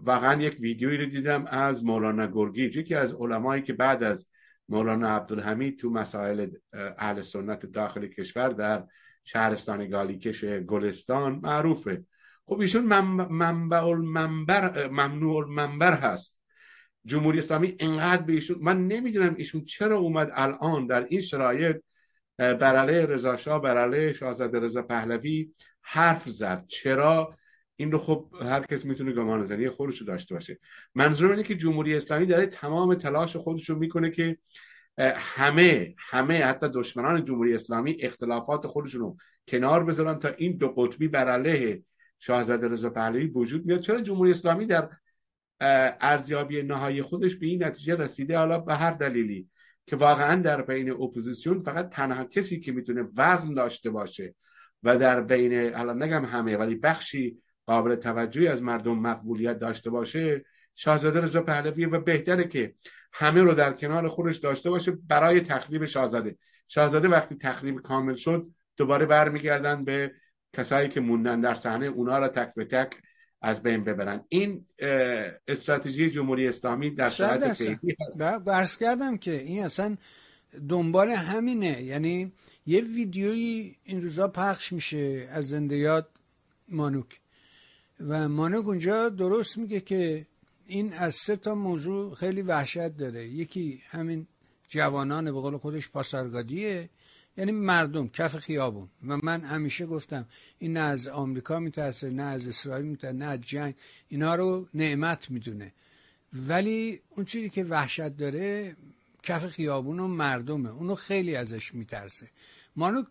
واقعا 0.03 0.41
یک 0.41 0.57
ویدیویی 0.59 0.97
رو 0.97 1.05
دیدم 1.05 1.45
از 1.45 1.85
مولانا 1.85 2.27
گرگیج 2.27 2.77
یکی 2.77 2.95
از 2.95 3.13
علمایی 3.13 3.61
که 3.61 3.73
بعد 3.73 4.03
از 4.03 4.27
مولانا 4.69 5.15
عبدالحمید 5.15 5.79
تو 5.79 5.89
مسائل 5.89 6.49
اهل 6.73 7.21
سنت 7.21 7.65
داخل 7.65 8.07
کشور 8.07 8.49
در 8.49 8.83
شهرستان 9.23 9.89
گالیکش 9.89 10.43
گلستان 10.43 11.39
معروفه. 11.43 12.05
خب 12.45 12.59
ایشون 12.59 12.83
منبع 13.29 13.83
المنبر 13.83 14.87
ممنوع 14.87 15.35
المنبر 15.37 15.93
هست. 15.93 16.41
جمهوری 17.05 17.39
اسلامی 17.39 17.75
انقدر 17.79 18.21
به 18.21 18.41
من 18.61 18.87
نمی‌دونم 18.87 19.35
ایشون 19.37 19.63
چرا 19.63 19.97
اومد 19.97 20.29
الان 20.33 20.87
در 20.87 21.05
این 21.09 21.21
شرایط 21.21 21.75
بر 22.37 22.75
علیه 22.75 23.05
رضا 23.05 23.35
شاه 23.35 23.61
بر 23.61 23.77
علیه 23.77 24.13
شاهزاده 24.13 24.59
رضا 24.59 24.81
پهلوی 24.81 25.51
حرف 25.81 26.29
زد. 26.29 26.65
چرا؟ 26.67 27.37
این 27.75 27.91
رو 27.91 27.97
خب 27.97 28.33
هر 28.41 28.61
کس 28.61 28.85
می‌تونه 28.85 29.11
گمان 29.11 29.41
نظری 29.41 29.69
خودش 29.69 29.97
رو 29.97 30.07
داشته 30.07 30.35
باشه. 30.35 30.59
منظورم 30.95 31.31
اینه 31.31 31.43
که 31.43 31.55
جمهوری 31.55 31.95
اسلامی 31.95 32.25
داره 32.25 32.45
تمام 32.45 32.95
تلاش 32.95 33.35
خودش 33.35 33.69
رو 33.69 33.79
می‌کنه 33.79 34.09
که 34.09 34.37
همه 35.15 35.95
همه 35.97 36.43
حتی 36.43 36.69
دشمنان 36.73 37.23
جمهوری 37.23 37.53
اسلامی 37.53 37.97
اختلافات 37.99 38.67
خودشون 38.67 39.01
رو 39.01 39.17
کنار 39.47 39.83
بذارن 39.83 40.19
تا 40.19 40.29
این 40.37 40.57
دو 40.57 40.67
قطبی 40.67 41.07
بر 41.07 41.29
علیه 41.29 41.83
شاهزاده 42.19 42.67
رضا 42.67 42.89
پهلوی 42.89 43.27
وجود 43.27 43.65
میاد 43.65 43.79
چرا 43.79 44.01
جمهوری 44.01 44.31
اسلامی 44.31 44.65
در 44.65 44.89
ارزیابی 45.59 46.63
نهایی 46.63 47.01
خودش 47.01 47.35
به 47.35 47.45
این 47.45 47.63
نتیجه 47.63 47.95
رسیده. 47.95 48.37
حالا 48.37 48.59
به 48.59 48.75
هر 48.75 48.91
دلیلی 48.91 49.49
که 49.85 49.95
واقعا 49.95 50.41
در 50.41 50.61
بین 50.61 50.91
اپوزیسیون 50.91 51.59
فقط 51.59 51.89
تنها 51.89 52.23
کسی 52.23 52.59
که 52.59 52.71
می‌تونه 52.71 53.05
وزن 53.17 53.53
داشته 53.53 53.89
باشه 53.89 54.35
و 54.83 54.97
در 54.97 55.21
بین 55.21 55.75
الان 55.75 56.03
نگم 56.03 56.25
همه 56.25 56.57
ولی 56.57 56.75
بخشی 56.75 57.37
قابل 57.65 57.95
توجهی 57.95 58.47
از 58.47 58.63
مردم 58.63 58.99
مقبولیت 58.99 59.59
داشته 59.59 59.89
باشه 59.89 60.45
شاهزاده 60.75 61.21
رضا 61.21 61.41
پهلوی 61.41 61.85
و 61.85 61.99
بهتره 61.99 62.43
که 62.43 62.73
همه 63.13 63.43
رو 63.43 63.53
در 63.53 63.73
کنار 63.73 64.07
خودش 64.07 64.37
داشته 64.37 64.69
باشه 64.69 64.91
برای 64.91 65.41
تخریب 65.41 65.85
شاهزاده. 65.85 66.37
شاهزاده 66.67 67.07
وقتی 67.07 67.35
تخریب 67.35 67.81
کامل 67.81 68.13
شد 68.13 68.45
دوباره 68.77 69.05
برمیگردن 69.05 69.83
به 69.83 70.11
کسایی 70.53 70.89
که 70.89 70.99
موندن 70.99 71.41
در 71.41 71.53
صحنه 71.53 71.85
اونا 71.85 72.19
را 72.19 72.27
تک 72.27 72.53
به 72.55 72.65
تک 72.65 72.93
از 73.41 73.63
بین 73.63 73.83
ببرن. 73.83 74.23
این 74.29 74.65
استراتژی 75.47 76.09
جمهوری 76.09 76.47
اسلامی 76.47 76.91
در 76.91 77.09
شرایط 77.09 77.43
فعلی 77.43 77.95
هست. 78.45 78.79
کردم 78.79 79.17
که 79.17 79.31
این 79.31 79.63
اصلا 79.63 79.97
دنبال 80.69 81.09
همینه. 81.09 81.83
یعنی 81.83 82.31
یه 82.65 82.81
ویدیویی 82.81 83.75
این 83.83 84.01
روزا 84.01 84.27
پخش 84.27 84.73
میشه 84.73 85.27
از 85.31 85.47
زندیات 85.47 86.07
مانوک. 86.69 87.19
و 87.99 88.29
مانوک 88.29 88.67
اونجا 88.67 89.09
درست 89.09 89.57
میگه 89.57 89.79
که 89.79 90.27
این 90.65 90.93
از 90.93 91.15
سه 91.15 91.35
تا 91.35 91.55
موضوع 91.55 92.15
خیلی 92.15 92.41
وحشت 92.41 92.97
داره. 92.97 93.27
یکی 93.27 93.81
همین 93.89 94.27
جوانان 94.67 95.25
به 95.25 95.31
قول 95.31 95.57
خودش 95.57 95.89
پاسارگادیه. 95.89 96.89
یعنی 97.37 97.51
مردم 97.51 98.07
کف 98.07 98.37
خیابون. 98.37 98.89
و 99.07 99.17
من 99.23 99.41
همیشه 99.41 99.85
گفتم 99.85 100.25
این 100.59 100.73
نه 100.73 100.79
از 100.79 101.07
آمریکا 101.07 101.59
میترسه 101.59 102.09
نه 102.09 102.23
از 102.23 102.47
اسرائیل 102.47 102.85
میترسه 102.85 103.13
نه 103.13 103.25
از 103.25 103.41
جنگ. 103.41 103.75
اینا 104.07 104.35
رو 104.35 104.67
نعمت 104.73 105.31
می‌دونه. 105.31 105.73
ولی 106.33 106.99
اون 107.09 107.25
چیزی 107.25 107.49
که 107.49 107.63
وحشت 107.63 108.17
داره 108.17 108.75
کف 109.23 109.47
خیابون 109.47 109.99
و 109.99 110.07
مردمه. 110.07 110.69
اونو 110.69 110.95
خیلی 110.95 111.35
ازش 111.35 111.73
میترسه. 111.73 112.29
مانو 112.75 113.03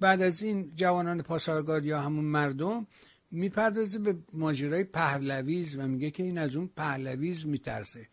بعد 0.00 0.22
از 0.22 0.42
این 0.42 0.72
جوانان 0.74 1.22
پاسارگاد 1.22 1.84
یا 1.84 2.00
همون 2.00 2.24
مردم 2.24 2.86
می‌پردازه 3.30 3.98
به 3.98 4.16
ماجرای 4.32 4.84
پهلویز 4.84 5.78
و 5.78 5.86
میگه 5.88 6.10
که 6.10 6.22
این 6.22 6.38
از 6.38 6.56
اون 6.56 6.70
پهلویز 6.76 7.46
میترسه. 7.46 8.08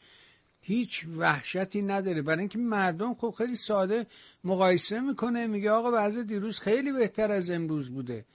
هیچ 0.62 1.06
وحشتی 1.17 1.82
نداره. 1.82 2.22
برای 2.22 2.39
اینکه 2.39 2.58
مردم 2.58 3.13
خب 3.13 3.34
خیلی 3.38 3.56
ساده 3.56 4.06
مقایسه 4.43 5.00
می‌کنه 5.00 5.48
میگه 5.48 5.72
آقا 5.72 5.91
وضع 5.93 6.24
دیروز 6.24 6.60
خیلی 6.60 6.91
بهتر 6.91 7.32
از 7.32 7.52
امروز 7.52 7.89
بوده. 7.89 8.26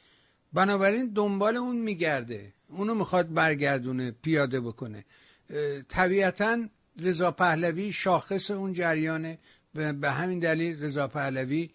بنابراین 0.52 1.06
دنبال 1.06 1.56
اون 1.56 1.76
میگرده. 1.76 2.52
اونو 2.68 2.94
می‌خواد 2.94 3.32
برگردونه 3.32 4.10
پیاده 4.10 4.60
بکنه. 4.60 5.04
طبیعتا 5.88 6.68
رضا 7.00 7.30
پهلوی 7.30 7.92
شاخص 7.92 8.50
اون 8.50 8.72
جریانه. 8.72 9.38
به 9.74 10.10
همین 10.10 10.38
دلیل 10.38 10.82
رضا 10.82 11.08
پهلوی 11.08 11.70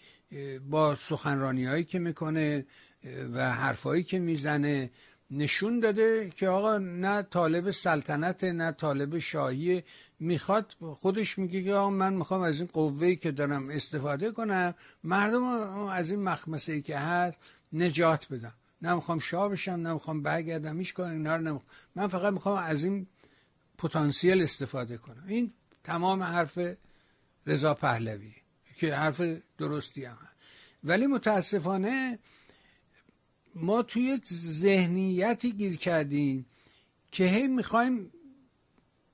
با 0.69 0.95
سخنرانی 0.95 1.65
هایی 1.65 1.83
که 1.83 1.99
می‌کنه 1.99 2.65
و 3.33 3.51
حرفایی 3.51 4.03
که 4.03 4.19
می‌زنه 4.19 4.89
نشون 5.31 5.79
داده 5.79 6.29
که 6.29 6.47
آقا 6.47 6.77
نه 6.77 7.21
طالب 7.21 7.71
سلطنت 7.71 8.43
نه 8.43 8.71
طالب 8.71 9.19
شاهی 9.19 9.83
می‌خواد. 10.19 10.75
خودش 10.95 11.37
میگه 11.37 11.63
که 11.63 11.73
آقا 11.73 11.89
من 11.89 12.13
می‌خوام 12.13 12.41
از 12.41 12.59
این 12.59 12.69
قوهی 12.73 13.15
که 13.15 13.31
دارم 13.31 13.69
استفاده 13.69 14.31
کنم 14.31 14.73
مردم 15.03 15.43
از 15.43 16.11
این 16.11 16.23
مخمسه 16.23 16.73
ای 16.73 16.81
که 16.81 16.97
هست 16.97 17.39
نجات 17.73 18.27
بدم 18.33 18.53
نه 18.81 18.93
می‌خوام 18.93 19.19
شاه 19.19 19.49
بشم 19.49 19.71
نه 19.71 19.93
می‌خوام 19.93 20.23
برگردم 20.23 20.77
هیچ 20.77 20.93
کار 20.93 21.11
اینا 21.11 21.35
رو 21.35 21.61
من 21.95 22.07
فقط 22.07 22.33
می‌خوام 22.33 22.57
از 22.57 22.83
این 22.83 23.07
پتانسیل 23.77 24.43
استفاده 24.43 24.97
کنم. 24.97 25.23
این 25.27 25.53
تمام 25.83 26.23
حرف 26.23 26.59
رضا 27.47 27.73
پهلوی 27.73 28.33
که 28.79 28.95
حرف 28.95 29.21
درستی 29.57 30.05
هم 30.05 30.17
هست. 30.21 30.35
ولی 30.83 31.07
متاسفانه 31.07 32.19
ما 33.55 33.83
توی 33.83 34.19
ذهنیتی 34.33 35.51
گیر 35.51 35.75
کردیم 35.75 36.45
که 37.11 37.25
هی 37.25 37.47
می‌خوایم 37.47 38.11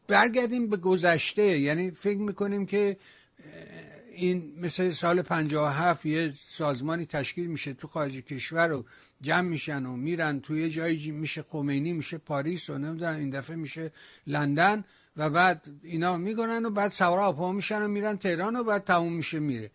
برگردیم 0.07 0.67
به 0.67 0.77
گذشته. 0.77 1.59
یعنی 1.59 1.91
فکر 1.91 2.17
می‌کنیم 2.17 2.65
که 2.65 2.97
این 4.15 4.53
مثل 4.61 4.91
سال 4.91 5.21
57 5.21 6.05
یه 6.05 6.33
سازمانی 6.47 7.05
تشکیل 7.05 7.47
میشه 7.47 7.73
تو 7.73 7.87
خارج 7.87 8.17
کشور 8.17 8.67
رو 8.67 8.85
جمع 9.21 9.41
میشن 9.41 9.85
و 9.85 9.95
میرن 9.95 10.39
توی 10.39 10.69
جایی 10.69 11.11
میشه 11.11 11.43
خمینی 11.43 11.93
میشه 11.93 12.17
پاریس 12.17 12.69
و 12.69 12.77
نمی‌دونم 12.77 13.19
این 13.19 13.29
دفعه 13.29 13.55
میشه 13.55 13.91
لندن 14.27 14.83
و 15.17 15.29
بعد 15.29 15.65
اینا 15.83 16.17
میگنن 16.17 16.65
و 16.65 16.69
بعد 16.69 16.91
سوار 16.91 17.19
آپا 17.19 17.51
میشن 17.51 17.81
و 17.81 17.87
میرن 17.87 18.17
تهران 18.17 18.55
و 18.55 18.63
بعد 18.63 18.83
تموم 18.83 19.13
میشه 19.13 19.39
میره. 19.39 19.71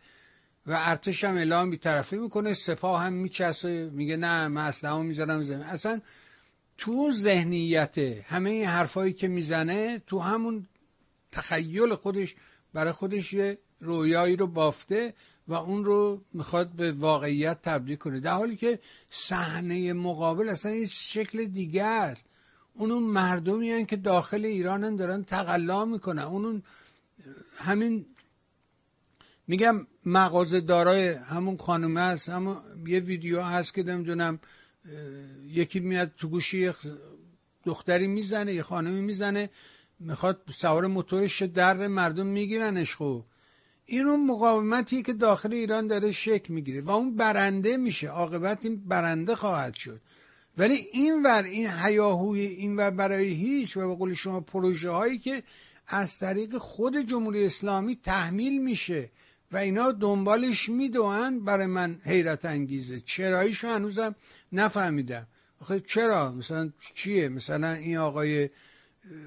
و 0.71 0.77
ارتش 0.79 1.25
هم 1.25 1.37
اعلام 1.37 1.71
بیطرفی 1.71 2.17
می‌کنه 2.17 2.55
سپاه 2.55 3.03
هم 3.03 3.13
میچسه 3.13 3.91
میگه 3.93 4.17
نه 4.17 4.49
من 4.49 4.67
اصلا 4.67 5.03
می‌ذارم 5.03 5.43
زمین 5.43 5.63
اصلا 5.63 6.01
تو 6.79 7.13
ذهنیت 7.13 7.99
همه 7.99 8.51
این 8.51 8.67
حرفایی 8.67 9.13
که 9.13 9.29
می‌زنه 9.29 9.99
تو 9.99 10.19
همون 10.19 10.67
تخیل 11.33 11.95
خودش 11.95 12.35
برای 12.73 12.93
خودش 12.93 13.33
یه 13.33 13.59
رویایی 13.81 14.37
رو 14.37 14.47
بافته 14.47 15.15
و 15.49 15.55
اون 15.55 15.85
رو 15.85 16.21
می‌خواد 16.33 16.69
به 16.69 16.93
واقعیت 16.93 17.63
تبدیل 17.63 17.97
کنه. 17.97 18.21
در 18.21 18.33
حالی 18.33 18.57
که 18.57 18.79
صحنه 19.11 19.93
مقابل 19.93 20.49
اصلا 20.49 20.73
یه 20.73 20.87
شکل 20.87 21.45
دیگه 21.45 21.85
است. 21.85 22.25
اون 22.75 23.03
مردمی 23.03 23.71
هن 23.71 23.87
که 23.87 23.97
داخل 23.97 24.45
ایران 24.45 24.97
دارن 24.97 25.25
تقلا 25.25 25.85
می‌کنن. 25.85 26.23
اون 26.23 26.63
همین 27.57 28.07
میگم 29.51 29.87
مغازه 30.07 30.61
دارای 30.61 31.09
همون 31.09 31.57
خانومه 31.57 32.01
هست 32.01 32.29
همون 32.29 32.57
یه 32.87 33.01
ویدیو 33.01 33.43
هست 33.43 33.75
که 33.75 33.83
نمی‌دونم 33.83 34.39
یکی 35.49 35.81
میاد 35.81 36.13
تو 36.17 36.29
گوشی 36.29 36.71
دختری 37.65 38.07
می‌زنه 38.07 38.55
یه 38.55 38.63
خانمی 38.63 39.01
می‌زنه 39.01 39.51
می‌خواد 40.01 40.41
سوار 40.53 40.87
موتورش 40.87 41.43
در 41.43 41.89
مردم 41.89 42.27
میگیرنش 42.27 42.97
خب. 42.97 43.25
این 43.87 44.07
اون 44.07 44.27
مقاومتی 44.27 45.03
که 45.03 45.13
داخل 45.13 45.53
ایران 45.53 45.87
داره 45.87 46.13
شک 46.13 46.51
می‌گیره 46.51 46.81
و 46.81 46.91
اون 46.91 47.17
برنده 47.17 47.77
میشه 47.77 48.09
عاقبت 48.09 48.65
این 48.65 48.77
برنده 48.77 49.35
خواهد 49.35 49.75
شد. 49.75 50.01
ولی 50.59 50.75
این 50.93 51.23
ور 51.23 51.43
این 51.43 51.67
حیاهوی 51.67 52.41
این 52.41 52.77
ور 52.77 52.91
برای 52.91 53.29
هیچ 53.29 53.77
و 53.77 53.89
به 53.89 53.95
قول 53.95 54.15
شما 54.15 54.41
پروژه 54.41 54.91
هایی 54.91 55.19
که 55.19 55.43
از 55.87 56.19
طریق 56.19 56.59
خود 56.59 56.97
جمهوری 56.97 57.47
اسلامی 57.47 57.97
تحمیل 57.97 58.63
میشه 58.63 59.11
و 59.53 59.57
اینا 59.57 59.93
دنبالش 59.93 60.69
می‌دوند 60.69 61.45
برای 61.45 61.67
من 61.67 62.01
حیرت 62.05 62.45
انگیزه. 62.45 63.01
چراییشو 63.01 63.69
هنوزم 63.69 64.15
نفهمیدم. 64.53 65.27
آخه 65.61 65.81
چرا؟ 65.81 66.33
مثلا 66.33 66.73
چیه؟ 66.95 67.29
مثلا 67.29 67.73
این 67.73 67.97
آقای 67.97 68.51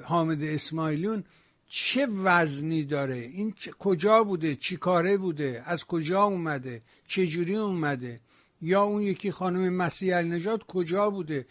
حامد 0.03 0.43
اسماعیلیون 0.43 1.23
چه 1.69 2.05
وزنی 2.05 2.83
داره؟ 2.83 3.15
این 3.15 3.53
کجا 3.79 4.23
بوده؟ 4.23 4.55
چی 4.55 4.77
کاره 4.77 5.17
بوده؟ 5.17 5.63
از 5.65 5.86
کجا 5.86 6.23
اومده؟ 6.23 6.81
چجوری 7.07 7.55
اومده؟ 7.55 8.19
یا 8.62 8.83
اون 8.83 9.01
یکی 9.01 9.31
خانم 9.31 9.73
مسیح 9.73 10.15
نجات 10.15 10.63
کجا 10.63 11.09
بوده؟ 11.09 11.45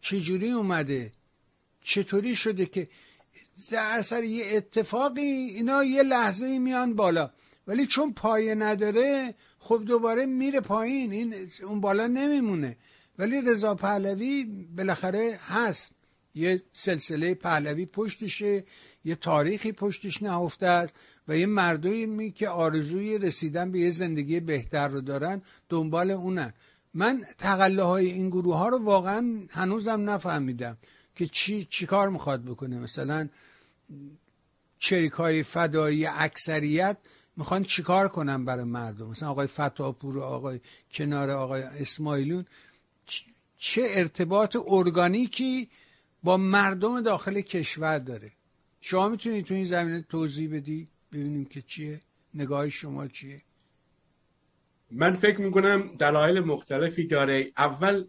چجوری 0.00 0.50
اومده؟ 0.50 1.12
چطوری 1.82 2.36
شده 2.36 2.66
که 2.66 2.88
در 3.70 3.98
اثر 3.98 4.24
یه 4.24 4.44
اتفاقی 4.56 5.22
اینا 5.22 5.84
یه 5.84 6.02
لحظه 6.02 6.58
میان 6.58 6.94
بالا. 6.94 7.30
ولی 7.68 7.86
چون 7.86 8.12
پایه 8.12 8.54
نداره 8.54 9.34
خب 9.58 9.82
دوباره 9.86 10.26
میره 10.26 10.60
پایین. 10.60 11.12
این 11.12 11.34
اون 11.62 11.80
بالا 11.80 12.06
نمیمونه. 12.06 12.76
ولی 13.18 13.40
رضا 13.40 13.74
پهلوی 13.74 14.44
بالاخره 14.76 15.38
هست. 15.48 15.92
یه 16.34 16.62
سلسله 16.72 17.34
پهلوی 17.34 17.86
پشتشه 17.86 18.64
یه 19.04 19.14
تاریخی 19.14 19.72
پشتش 19.72 20.22
نهفته 20.22 20.66
است 20.66 20.94
و 21.28 21.36
یه 21.36 21.46
مردمی 21.46 22.32
که 22.32 22.48
آرزوی 22.48 23.18
رسیدن 23.18 23.72
به 23.72 23.78
یه 23.78 23.90
زندگی 23.90 24.40
بهتر 24.40 24.88
رو 24.88 25.00
دارن 25.00 25.42
دنبال 25.68 26.10
اونن. 26.10 26.52
من 26.94 27.24
تقله 27.38 27.82
های 27.82 28.10
این 28.10 28.28
گروه 28.28 28.56
ها 28.56 28.68
رو 28.68 28.78
واقعا 28.78 29.46
هنوزم 29.50 30.10
نفهمیدم 30.10 30.76
که 31.16 31.26
چی, 31.26 31.64
چی 31.70 31.86
کار 31.86 32.08
می‌خواد 32.08 32.44
بکنه. 32.44 32.78
مثلا 32.78 33.28
چریک 34.78 35.12
های 35.12 35.42
فدایی 35.42 36.06
اکثریت 36.06 36.96
می‌خوان 37.38 37.64
چیکار 37.64 38.08
کنن 38.08 38.44
برای 38.44 38.64
مردم؟ 38.64 39.06
مثلا 39.06 39.30
آقای 39.30 39.46
فتاپور 39.46 40.16
و 40.16 40.22
آقای 40.22 40.60
کنار 40.92 41.30
آقای 41.30 41.62
اسماعیلون 41.62 42.44
چه 43.58 43.82
ارتباط 43.88 44.56
ارگانیکی 44.68 45.68
با 46.22 46.36
مردم 46.36 47.00
داخل 47.00 47.40
کشور 47.40 47.98
داره؟ 47.98 48.32
شما 48.80 49.08
می‌تونید 49.08 49.44
تو 49.44 49.54
این 49.54 49.64
زمینه 49.64 50.02
توضیح 50.02 50.56
بدی؟ 50.56 50.88
ببینیم 51.12 51.44
که 51.44 51.62
چیه. 51.62 52.00
نگاه 52.34 52.68
شما 52.68 53.08
چیه؟ 53.08 53.42
من 54.90 55.14
فکر 55.14 55.40
می‌کنم 55.40 55.96
دلایل 55.98 56.40
مختلفی 56.40 57.06
داره. 57.06 57.52
اول 57.56 58.04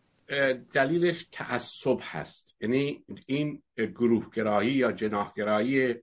دلیلش 0.73 1.27
تعصب 1.31 1.97
هست. 2.01 2.55
یعنی 2.61 3.03
این 3.25 3.61
گروهگرایی 3.77 4.71
یا 4.71 4.91
جناحگرایی 4.91 5.95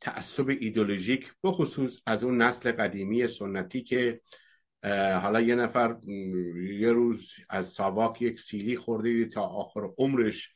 تعصب 0.00 0.48
ایدولوژیک 0.48 1.32
بخصوص 1.42 2.00
از 2.06 2.24
اون 2.24 2.42
نسل 2.42 2.72
قدیمی 2.72 3.26
سنتی 3.26 3.82
که 3.82 4.20
حالا 5.22 5.40
یه 5.40 5.54
نفر 5.54 5.96
یه 6.56 6.92
روز 6.92 7.32
از 7.50 7.66
ساواک 7.66 8.22
یک 8.22 8.40
سیلی 8.40 8.76
خورده 8.76 9.24
تا 9.24 9.42
آخر 9.42 9.88
عمرش 9.98 10.54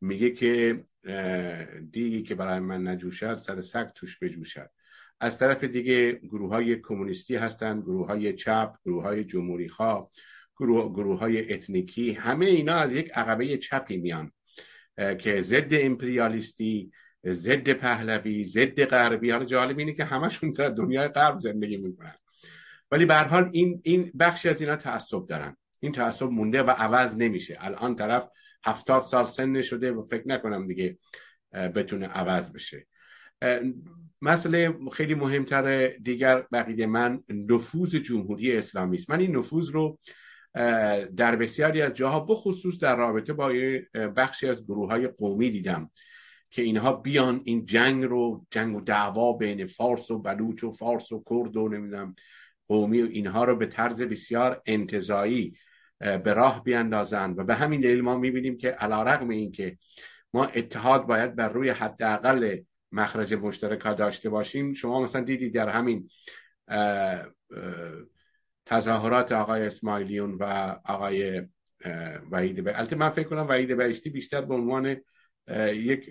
میگه 0.00 0.30
که 0.30 0.84
دیگی 1.90 2.22
که 2.22 2.34
برای 2.34 2.60
من 2.60 2.88
نجوشد 2.88 3.34
سر 3.34 3.60
سگ 3.60 3.88
توش 3.94 4.18
بجوشد. 4.18 4.70
از 5.20 5.38
طرف 5.38 5.64
دیگه 5.64 6.12
گروه 6.12 6.50
های 6.50 6.76
کمونیستی 6.76 7.36
هستند 7.36 7.82
گروه 7.82 8.06
های 8.06 8.32
چپ 8.32 8.76
گروه 8.84 9.02
های 9.02 9.24
جمهوری 9.24 9.68
خواه 9.68 10.10
گروه, 10.56 10.92
گروه 10.92 11.18
های 11.18 11.52
اتنیکی 11.54 12.12
همه 12.12 12.46
اینا 12.46 12.74
از 12.74 12.92
یک 12.94 13.10
عقبه 13.14 13.58
چپی 13.58 13.96
میان 13.96 14.32
که 15.18 15.40
ضد 15.40 15.68
امپریالیستی 15.70 16.92
ضد 17.26 17.72
پهلوی 17.72 18.44
ضد 18.44 18.84
غربی. 18.84 19.30
حالا 19.30 19.44
جالب 19.44 19.78
اینه 19.78 19.92
که 19.92 20.04
همشون 20.04 20.50
در 20.50 20.68
دنیای 20.68 21.08
غرب 21.08 21.38
زندگی 21.38 21.76
می‌کنن. 21.76 22.14
ولی 22.90 23.04
به 23.04 23.16
حال 23.16 23.50
این 23.52 23.80
این 23.84 24.12
بخشی 24.20 24.48
از 24.48 24.60
اینا 24.60 24.76
تعصب 24.76 25.26
دارن. 25.26 25.56
این 25.80 25.92
تعصب 25.92 26.26
مونده 26.26 26.62
و 26.62 26.70
عوض 26.70 27.16
نمیشه. 27.16 27.56
الان 27.60 27.94
طرف 27.94 28.28
هفتاد 28.64 29.02
سال 29.02 29.24
سن 29.24 29.62
شده 29.62 29.92
و 29.92 30.04
فکر 30.04 30.28
نکنم 30.28 30.66
دیگه 30.66 30.98
بتونه 31.52 32.06
عوض 32.06 32.52
بشه. 32.52 32.86
مسئله 34.22 34.74
خیلی 34.92 35.14
مهمتر 35.14 35.88
دیگر 35.88 36.44
بقیده 36.52 36.86
من 36.86 37.22
نفوذ 37.28 37.96
جمهوری 37.96 38.56
اسلامی 38.56 38.96
است. 38.96 39.10
من 39.10 39.20
این 39.20 39.36
نفوذ 39.36 39.70
رو 39.70 39.98
در 41.16 41.36
بسیاری 41.36 41.82
از 41.82 41.94
جاها 41.94 42.20
بخصوص 42.20 42.78
در 42.78 42.96
رابطه 42.96 43.32
با 43.32 43.52
بخشی 44.16 44.48
از 44.48 44.66
گروه 44.66 44.90
های 44.90 45.08
قومی 45.08 45.50
دیدم. 45.50 45.90
که 46.54 46.62
اینها 46.62 46.92
بیان 46.92 47.40
این 47.44 47.64
جنگ 47.64 48.04
رو 48.04 48.46
جنگ 48.50 48.76
و 48.76 48.80
دعوا 48.80 49.32
بین 49.32 49.66
فارس 49.66 50.10
و 50.10 50.18
بلوچ 50.18 50.64
و 50.64 50.70
فارس 50.70 51.12
و 51.12 51.22
کرد 51.30 51.56
و 51.56 51.68
نمی‌دونم 51.68 52.14
قومی 52.68 53.02
و 53.02 53.06
اینها 53.06 53.44
رو 53.44 53.56
به 53.56 53.66
طرز 53.66 54.02
بسیار 54.02 54.62
انتظایی 54.66 55.56
به 55.98 56.32
راه 56.32 56.64
بیاندازند. 56.64 57.38
و 57.38 57.44
به 57.44 57.54
همین 57.54 57.80
دلیل 57.80 58.00
ما 58.00 58.16
می‌بینیم 58.16 58.56
که 58.56 58.68
علا 58.68 59.02
رقم 59.02 59.28
این 59.28 59.50
که 59.50 59.78
ما 60.32 60.44
اتحاد 60.44 61.06
باید 61.06 61.36
بر 61.36 61.48
روی 61.48 61.70
حداقل 61.70 62.58
مخرج 62.92 63.34
مشترک 63.34 63.96
داشته 63.96 64.30
باشیم 64.30 64.72
شما 64.72 65.02
مثلا 65.02 65.22
دیدید 65.22 65.54
در 65.54 65.68
همین 65.68 66.08
تظاهرات 68.66 69.32
آقای 69.32 69.66
اسماعیلیون 69.66 70.34
و 70.34 70.76
آقای 70.84 71.42
وحید 72.30 72.68
البته 72.68 72.96
من 72.96 73.10
فکر 73.10 73.28
کنم 73.28 73.46
وحید 73.48 73.76
بهشتی 73.76 74.10
بیشتر 74.10 74.40
به 74.40 74.54
عنوان 74.54 74.96
یک 75.74 76.10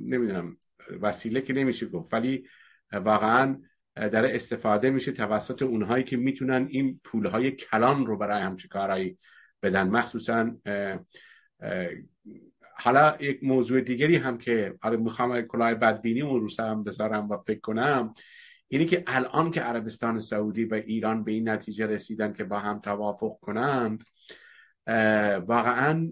نمی‌دونم 0.00 0.56
وسیله 1.00 1.40
که 1.40 1.52
نمیشه 1.52 1.86
گفت 1.86 2.14
ولی 2.14 2.48
واقعا 2.92 3.60
در 3.94 4.34
استفاده 4.34 4.90
میشه 4.90 5.12
توسط 5.12 5.62
اونهایی 5.62 6.04
که 6.04 6.16
می‌تونن 6.16 6.66
این 6.70 7.00
پولهای 7.04 7.50
کلان 7.50 8.06
رو 8.06 8.16
برای 8.16 8.42
همچه 8.42 8.68
کارهایی 8.68 9.18
بدن. 9.62 9.88
مخصوصا 9.88 10.56
حالا 12.78 13.16
یک 13.20 13.44
موضوع 13.44 13.80
دیگری 13.80 14.16
هم 14.16 14.38
که 14.38 14.74
حالا 14.80 14.96
می‌خوام 14.96 15.42
کلاه 15.42 15.74
بدبینی 15.74 16.22
اون 16.22 16.40
رو 16.40 16.48
سرم 16.48 16.84
بذارم 16.84 17.30
و 17.30 17.36
فکر 17.36 17.60
کنم 17.60 18.14
اینی 18.68 18.86
که 18.86 19.04
الان 19.06 19.50
که 19.50 19.60
عربستان 19.60 20.18
سعودی 20.18 20.64
و 20.64 20.74
ایران 20.74 21.24
به 21.24 21.32
این 21.32 21.48
نتیجه 21.48 21.86
رسیدن 21.86 22.32
که 22.32 22.44
با 22.44 22.58
هم 22.58 22.78
توافق 22.78 23.38
کنند 23.40 24.04
واقعا 25.46 26.10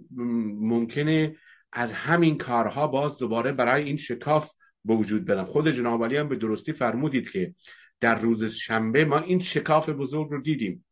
ممکنه 0.61 1.37
از 1.75 1.93
همین 1.93 2.39
کارها 2.39 2.87
باز 2.87 3.17
دوباره 3.17 3.53
برای 3.53 3.83
این 3.83 3.97
شکاف 3.97 4.53
به 4.85 4.95
وجود 4.95 5.25
بدن 5.25 5.45
خود 5.45 5.71
جناب 5.71 6.03
هم 6.03 6.29
به 6.29 6.37
درستی 6.37 6.73
فرمودید 6.73 7.31
که 7.31 7.55
در 8.01 8.15
روز 8.15 8.45
شنبه 8.45 9.05
ما 9.05 9.19
این 9.19 9.41
شکاف 9.41 9.89
بزرگ 9.89 10.31
رو 10.31 10.41
دیدیم. 10.41 10.85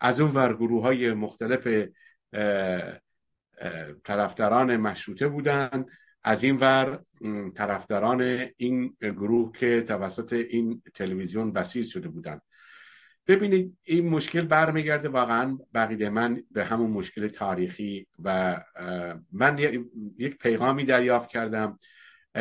از 0.00 0.20
اون 0.20 0.30
ور 0.30 0.54
گروه 0.54 0.82
های 0.82 1.12
مختلف 1.12 1.68
طرفداران 4.04 4.76
مشروطه 4.76 5.28
بودند 5.28 5.86
از 6.22 6.44
این 6.44 6.56
ور 6.56 7.02
طرفداران 7.54 8.46
این 8.56 8.96
گروه 9.00 9.52
که 9.58 9.84
توسط 9.88 10.32
این 10.32 10.82
تلویزیون 10.94 11.52
بسیج 11.52 11.86
شده 11.86 12.08
بودند 12.08 12.42
ببینید 13.26 13.78
این 13.82 14.08
مشکل 14.08 14.40
برمیگرده. 14.40 15.08
واقعا 15.08 15.58
بقیده 15.74 16.10
من 16.10 16.42
به 16.50 16.64
همون 16.64 16.90
مشکل 16.90 17.28
تاریخی 17.28 18.06
و 18.24 18.60
من 19.32 19.58
یک 20.18 20.38
پیغامی 20.38 20.84
دریافت 20.84 21.30
کردم. 21.30 21.78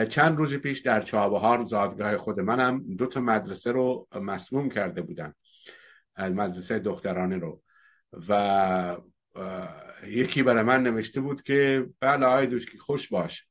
چند 0.09 0.37
روز 0.37 0.55
پیش 0.55 0.79
در 0.79 1.01
چابهار 1.01 1.63
زادگاه 1.63 2.17
خود 2.17 2.39
منم 2.39 2.95
دو 2.95 3.05
تا 3.05 3.19
مدرسه 3.19 3.71
رو 3.71 4.07
مسموم 4.21 4.69
کرده 4.69 5.01
بودن 5.01 5.33
مدرسه 6.17 6.79
دخترانه 6.79 7.37
رو. 7.37 7.61
و 8.29 8.97
یکی 10.07 10.43
برای 10.43 10.63
من 10.63 10.83
نوشته 10.83 11.21
بود 11.21 11.41
که 11.41 11.85
بله 11.99 12.25
آقای 12.25 12.47
دوشکی 12.47 12.77
خوش 12.77 13.09
باش. 13.09 13.45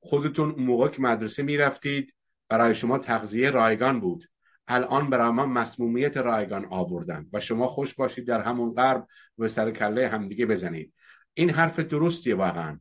خودتون 0.00 0.50
اون 0.50 0.64
موقع 0.64 0.88
که 0.88 1.02
مدرسه 1.02 1.42
می‌رفتید 1.42 2.14
برای 2.48 2.74
شما 2.74 2.98
تغذیه 2.98 3.50
رایگان 3.50 4.00
بود. 4.00 4.24
الان 4.72 5.10
برای 5.10 5.30
ما 5.30 5.46
مسمومیت 5.46 6.16
رایگان 6.16 6.66
آوردن 6.70 7.26
و 7.32 7.40
شما 7.40 7.66
خوش 7.66 7.94
باشید 7.94 8.26
در 8.26 8.40
همون 8.40 8.74
غرب 8.74 9.06
و 9.38 9.48
سر 9.48 9.70
کله 9.70 10.08
همدیگه 10.08 10.46
بزنید. 10.46 10.94
این 11.34 11.50
حرف 11.50 11.78
درستیه 11.80 12.34
واقعا. 12.34 12.80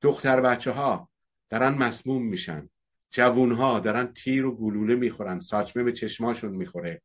دختر 0.00 0.40
بچه 0.40 0.70
ها 0.70 1.10
دارن 1.50 1.74
مسموم 1.74 2.26
میشن. 2.26 2.68
جوون 3.10 3.52
ها 3.52 3.80
دارن 3.80 4.12
تیر 4.12 4.46
و 4.46 4.56
گلوله 4.56 4.94
می‌خورن. 4.94 5.40
ساچمه 5.40 5.82
به 5.82 5.92
چشماشون 5.92 6.56
می‌خوره. 6.56 7.02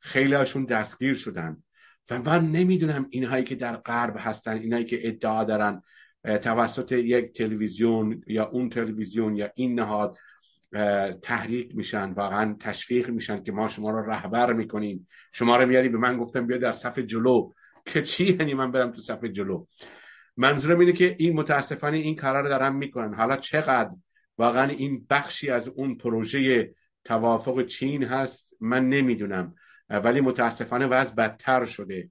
خیلی 0.00 0.34
هاشون 0.34 0.64
دستگیر 0.64 1.14
شدن. 1.14 1.62
و 2.10 2.22
من 2.22 2.46
نمی‌دونم 2.46 3.06
اینهایی 3.10 3.44
که 3.44 3.54
در 3.54 3.76
غرب 3.76 4.16
هستن 4.18 4.52
اینهایی 4.56 4.84
که 4.84 5.08
ادعا 5.08 5.44
دارن 5.44 5.82
توسط 6.42 6.92
یک 6.92 7.32
تلویزیون 7.32 8.22
یا 8.26 8.46
اون 8.46 8.68
تلویزیون 8.68 9.36
یا 9.36 9.50
این 9.54 9.80
نهاد 9.80 10.18
تحریک 11.22 11.76
میشن 11.76 12.10
واقعا 12.10 12.56
تشویق 12.60 13.10
میشن 13.10 13.42
که 13.42 13.52
ما 13.52 13.68
شما 13.68 13.90
رو 13.90 14.10
رهبر 14.10 14.52
می‌کنیم. 14.52 15.08
شما 15.32 15.56
رو 15.56 15.66
میاری 15.66 15.88
به 15.88 15.98
من 15.98 16.16
گفتم 16.18 16.46
بیا 16.46 16.58
در 16.58 16.72
صف 16.72 16.98
جلو. 16.98 17.52
که 17.86 18.02
چی؟ 18.02 18.24
یعنی 18.24 18.54
من 18.54 18.72
برم 18.72 18.92
تو 18.92 19.00
صف 19.00 19.24
جلو. 19.24 19.66
منظورم 20.36 20.78
اینه 20.78 20.92
که 20.92 21.16
این 21.18 21.36
متاسفانه 21.36 21.96
این 21.96 22.16
کارا 22.16 22.40
رو 22.40 22.48
دارن 22.48 22.72
می‌کنن. 22.72 23.14
حالا 23.14 23.36
چقدر؟ 23.36 23.90
واقعا 24.38 24.68
این 24.70 25.06
بخشی 25.10 25.50
از 25.50 25.68
اون 25.68 25.94
پروژه 25.94 26.74
توافق 27.04 27.66
چین 27.66 28.04
هست 28.04 28.56
من 28.60 28.88
نمی‌دونم. 28.88 29.54
ولی 29.90 30.20
متاسفانه 30.20 30.86
وضع 30.86 31.14
بدتر 31.14 31.64
شده. 31.64 32.10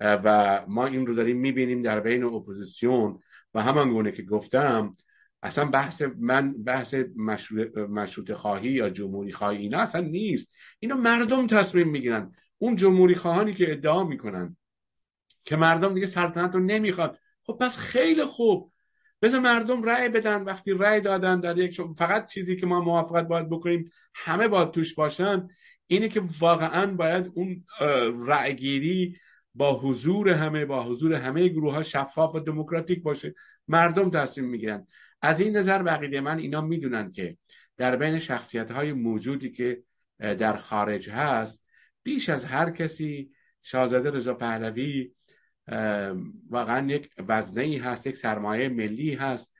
و 0.00 0.60
ما 0.68 0.86
این 0.86 1.06
رو 1.06 1.14
داریم 1.14 1.36
می‌بینیم 1.36 1.82
در 1.82 2.00
بین 2.00 2.24
اپوزیسیون. 2.24 3.18
و 3.54 3.62
همان 3.62 3.92
گونه 3.92 4.12
که 4.12 4.22
گفتم 4.22 4.92
اصلا 5.42 5.64
بحث 5.64 6.02
من 6.18 6.62
بحث 6.62 6.94
مشروطه 7.76 8.32
خواهی 8.32 8.68
یا 8.68 8.90
جمهوری 8.90 9.32
خواهی 9.32 9.58
اینا 9.58 9.80
اصلا 9.80 10.00
نیست. 10.00 10.54
اینا 10.78 10.96
مردم 10.96 11.46
تصمیم 11.46 11.88
می‌گیرن. 11.88 12.32
اون 12.58 12.76
جمهوری 12.76 13.14
خواهانی 13.14 13.54
که 13.54 13.72
ادعا 13.72 14.04
می‌کنن 14.04 14.56
که 15.44 15.56
مردم 15.56 15.94
دیگه 15.94 16.06
سلطنت 16.06 16.54
رو 16.54 16.60
نمی‌خواد. 16.60 17.18
خب 17.42 17.56
پس 17.60 17.78
خیلی 17.78 18.24
خوب. 18.24 18.72
بذار 19.22 19.40
مردم 19.40 19.82
رأی 19.82 20.08
بدن. 20.08 20.42
وقتی 20.42 20.72
رأی 20.72 21.00
دادن 21.00 21.40
در 21.40 21.58
یک 21.58 21.80
فقط 21.96 22.30
چیزی 22.32 22.56
که 22.56 22.66
ما 22.66 22.80
موافقت 22.80 23.28
باید 23.28 23.50
بکنیم 23.50 23.90
همه 24.14 24.48
باید 24.48 24.70
توش 24.70 24.94
باشن 24.94 25.48
اینه 25.86 26.08
که 26.08 26.22
واقعا 26.40 26.94
باید 26.94 27.32
اون 27.34 27.64
رأیگیری 28.26 29.16
با 29.54 29.78
حضور 29.78 30.30
همه 30.30 30.64
با 30.64 30.84
حضور 30.84 31.14
همه 31.14 31.48
گروه 31.48 31.74
ها 31.74 31.82
شفاف 31.82 32.34
و 32.34 32.40
دموکراتیک 32.40 33.02
باشه. 33.02 33.34
مردم 33.68 34.10
تصمیم 34.10 34.46
می‌گیرن. 34.46 34.86
از 35.22 35.40
این 35.40 35.56
نظر 35.56 35.82
بقیده 35.82 36.20
من 36.20 36.38
اینا 36.38 36.60
می‌دونن 36.60 37.12
که 37.12 37.36
در 37.76 37.96
بین 37.96 38.18
شخصیت 38.18 38.70
های 38.70 38.92
موجودی 38.92 39.50
که 39.50 39.82
در 40.18 40.56
خارج 40.56 41.10
هست 41.10 41.64
بیش 42.02 42.28
از 42.28 42.44
هر 42.44 42.70
کسی 42.70 43.30
شاهزاده 43.62 44.10
رضا 44.10 44.34
پهلوی 44.34 45.12
واقعا 46.50 46.86
یک 46.88 47.10
وزنه 47.28 47.62
ای 47.62 47.76
هست 47.76 48.06
یک 48.06 48.16
سرمایه 48.16 48.68
ملی 48.68 49.14
هست 49.14 49.54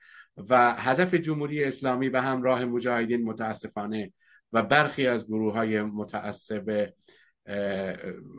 و 0.49 0.75
هدف 0.75 1.13
جمهوری 1.13 1.63
اسلامی 1.63 2.09
به 2.09 2.21
همراه 2.21 2.65
مجاهدین 2.65 3.23
متاسفانه 3.23 4.13
و 4.53 4.63
برخی 4.63 5.07
از 5.07 5.27
گروه 5.27 5.53
های 5.53 5.81
متعصب 5.81 6.93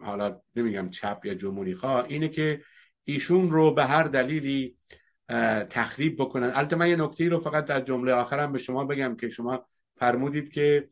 حالا 0.02 0.40
نمیگم 0.56 0.90
چپ 0.90 1.20
یا 1.24 1.34
جمهوری 1.34 1.74
خواه 1.74 2.04
اینه 2.08 2.28
که 2.28 2.62
ایشون 3.04 3.50
رو 3.50 3.74
به 3.74 3.84
هر 3.84 4.02
دلیلی 4.02 4.76
تخریب 5.70 6.16
بکنن. 6.16 6.52
البته 6.54 6.76
من 6.76 6.88
یه 6.88 6.96
نکته 6.96 7.28
رو 7.28 7.40
فقط 7.40 7.64
در 7.64 7.80
جمله 7.80 8.12
آخرم 8.12 8.52
به 8.52 8.58
شما 8.58 8.84
بگم 8.84 9.16
که 9.16 9.28
شما 9.28 9.66
فرمودید 9.96 10.52
که 10.52 10.88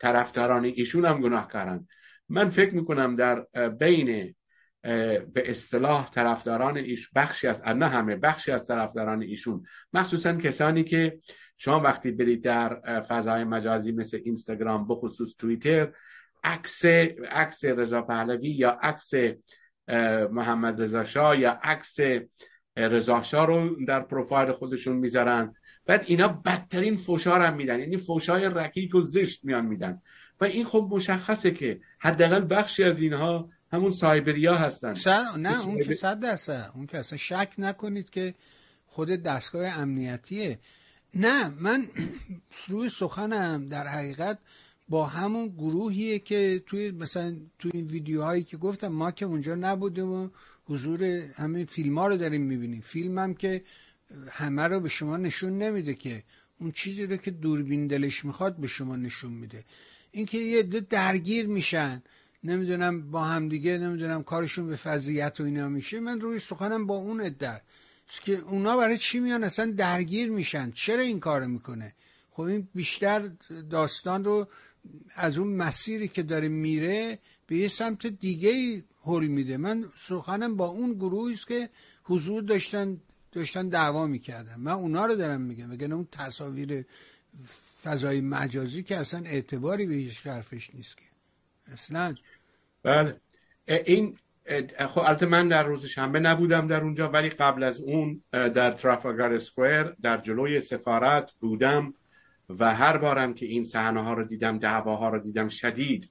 طرفداران 0.00 0.64
ایشون 0.64 1.04
هم 1.04 1.20
گناهکارن. 1.20 1.88
من 2.28 2.48
فکر 2.48 2.74
می‌کنم 2.74 3.14
در 3.14 3.40
بین 3.68 4.34
به 5.32 5.50
اصطلاح 5.50 6.10
طرفداران 6.10 6.76
ایش 6.76 7.10
بخشی 7.14 7.46
از 7.46 7.62
نه 7.66 7.86
همه 7.88 8.16
بخشی 8.16 8.52
از 8.52 8.66
طرفداران 8.66 9.22
ایشون 9.22 9.62
مخصوصا 9.92 10.36
کسانی 10.36 10.84
که 10.84 11.18
شما 11.56 11.80
وقتی 11.80 12.10
برید 12.10 12.42
در 12.42 13.00
فضای 13.00 13.44
مجازی 13.44 13.92
مثل 13.92 14.20
اینستاگرام 14.24 14.88
بخصوص 14.88 15.36
توییتر 15.36 15.92
عکس 16.44 16.84
عکس 17.30 17.64
رضا 17.64 18.02
پهلوی 18.02 18.48
یا 18.48 18.70
عکس 18.70 19.14
محمد 20.30 20.82
رضا 20.82 21.04
شاه 21.04 21.38
یا 21.38 21.60
عکس 21.62 21.96
رضا 22.76 23.22
شاه 23.22 23.46
رو 23.46 23.84
در 23.84 24.00
پروفایل 24.00 24.52
خودشون 24.52 24.96
می‌ذارن. 24.96 25.54
بعد 25.86 26.04
اینا 26.06 26.28
بدترین 26.28 26.96
فوشا 26.96 27.34
هم 27.34 27.56
میدن. 27.56 27.80
یعنی 27.80 27.96
فوشای 27.96 28.44
رکیک 28.44 28.94
و 28.94 29.00
زشت 29.00 29.44
میان 29.44 29.66
میدن. 29.66 30.02
و 30.40 30.44
این 30.44 30.64
خب 30.64 30.88
مشخصه 30.90 31.50
که 31.50 31.80
حداقل 31.98 32.46
بخشی 32.50 32.84
از 32.84 33.00
اینها 33.00 33.50
همون 33.72 33.90
سایبریا 33.90 34.54
هستن. 34.54 34.92
نه 35.36 35.66
اون 35.66 35.82
که 35.82 35.94
صد 35.94 36.20
درصد. 36.20 36.70
اون 36.74 36.86
که 36.86 36.98
اصلا 36.98 37.18
شک 37.18 37.54
نکنید 37.58 38.10
که 38.10 38.34
خود 38.86 39.08
دستگاه 39.08 39.78
امنیتیه. 39.78 40.58
نه 41.14 41.48
من 41.48 41.86
روی 42.68 42.88
سخنم 42.88 43.66
در 43.66 43.86
حقیقت 43.86 44.38
با 44.88 45.06
همون 45.06 45.48
گروهیه 45.48 46.18
که 46.18 46.62
توی 46.66 46.90
مثلا 46.90 47.36
توی 47.58 47.70
این 47.74 47.86
ویدیوهایی 47.86 48.42
که 48.44 48.56
گفتم 48.56 48.88
ما 48.88 49.10
که 49.10 49.26
اونجا 49.26 49.54
نبودیم 49.54 50.12
و 50.12 50.28
حضور 50.64 51.04
همین 51.34 51.64
فیلم 51.64 51.98
ها 51.98 52.06
رو 52.06 52.16
داریم 52.16 52.42
می‌بینیم. 52.42 52.80
فیلم 52.80 53.18
هم 53.18 53.34
که 53.34 53.64
همه 54.30 54.62
رو 54.62 54.80
به 54.80 54.88
شما 54.88 55.16
نشون 55.16 55.58
نمیده 55.58 55.94
که 55.94 56.22
اون 56.60 56.72
چیزی 56.72 57.06
رو 57.06 57.16
که 57.16 57.30
دوربین 57.30 57.86
دلش 57.86 58.24
می‌خواد 58.24 58.56
به 58.56 58.66
شما 58.66 58.96
نشون 58.96 59.32
میده. 59.32 59.64
اینکه 60.10 60.38
یه 60.38 60.62
درگیر 60.62 61.46
میشن 61.46 62.02
نمی‌دونم 62.44 63.10
با 63.10 63.24
همدیگه 63.24 63.78
نمی‌دونم 63.78 64.22
کارشون 64.22 64.66
به 64.66 64.76
فضیت 64.76 65.40
و 65.40 65.44
اینا 65.44 65.68
میشه 65.68 66.00
من 66.00 66.20
روی 66.20 66.38
سخنم 66.38 66.86
با 66.86 66.96
اون 66.96 67.20
ادعا 67.20 67.58
که 68.24 68.32
اونا 68.32 68.76
برای 68.76 68.98
چی 68.98 69.20
میان؟ 69.20 69.44
اصلا 69.44 69.74
درگیر 69.76 70.30
میشن. 70.30 70.70
چرا 70.70 71.02
این 71.02 71.20
کار 71.20 71.46
می‌کنه؟ 71.46 71.94
خب 72.30 72.42
این 72.42 72.68
بیشتر 72.74 73.30
داستان 73.70 74.24
رو 74.24 74.48
از 75.14 75.38
اون 75.38 75.48
مسیری 75.48 76.08
که 76.08 76.22
داره 76.22 76.48
میره 76.48 77.18
به 77.46 77.56
یه 77.56 77.68
سمت 77.68 78.06
دیگه 78.06 78.84
هل 79.04 79.26
میده. 79.26 79.56
من 79.56 79.84
سخنم 79.96 80.56
با 80.56 80.66
اون 80.66 80.92
گروهی 80.92 81.34
است 81.34 81.48
که 81.48 81.68
حضور 82.04 82.42
داشتن 82.42 83.00
داشتن 83.32 83.68
دعوا 83.68 84.06
می‌کردن. 84.06 84.56
من 84.58 84.72
اونا 84.72 85.06
رو 85.06 85.14
دارم 85.14 85.40
میگم 85.40 85.70
وگرنه 85.70 85.94
اون 85.94 86.08
تصاویر 86.12 86.84
فضای 87.82 88.20
مجازی 88.20 88.82
که 88.82 88.96
اصلا 88.96 89.22
اعتباری 89.24 89.86
به 89.86 89.94
هیچ 89.94 90.26
حرفش 90.26 90.74
نیست 90.74 90.96
که. 90.96 91.02
اصلا. 91.72 92.14
بله. 92.82 93.20
این 93.66 94.16
خب 94.88 95.00
البته 95.00 95.26
من 95.26 95.48
در 95.48 95.62
روز 95.62 95.86
شنبه 95.86 96.20
نبودم 96.20 96.66
در 96.66 96.80
اونجا 96.80 97.08
ولی 97.08 97.28
قبل 97.28 97.62
از 97.62 97.80
اون 97.80 98.22
در 98.32 98.72
ترافالگار 98.72 99.32
اسکویر 99.32 99.82
در 99.82 100.18
جلوی 100.18 100.60
سفارت 100.60 101.32
بودم. 101.40 101.94
و 102.48 102.74
هر 102.74 102.96
بارم 102.96 103.34
که 103.34 103.46
این 103.46 103.64
صحنه 103.64 104.02
ها 104.02 104.14
رو 104.14 104.24
دیدم 104.24 104.58
دعواها 104.58 105.08
رو 105.08 105.18
دیدم 105.18 105.48
شدید 105.48 106.10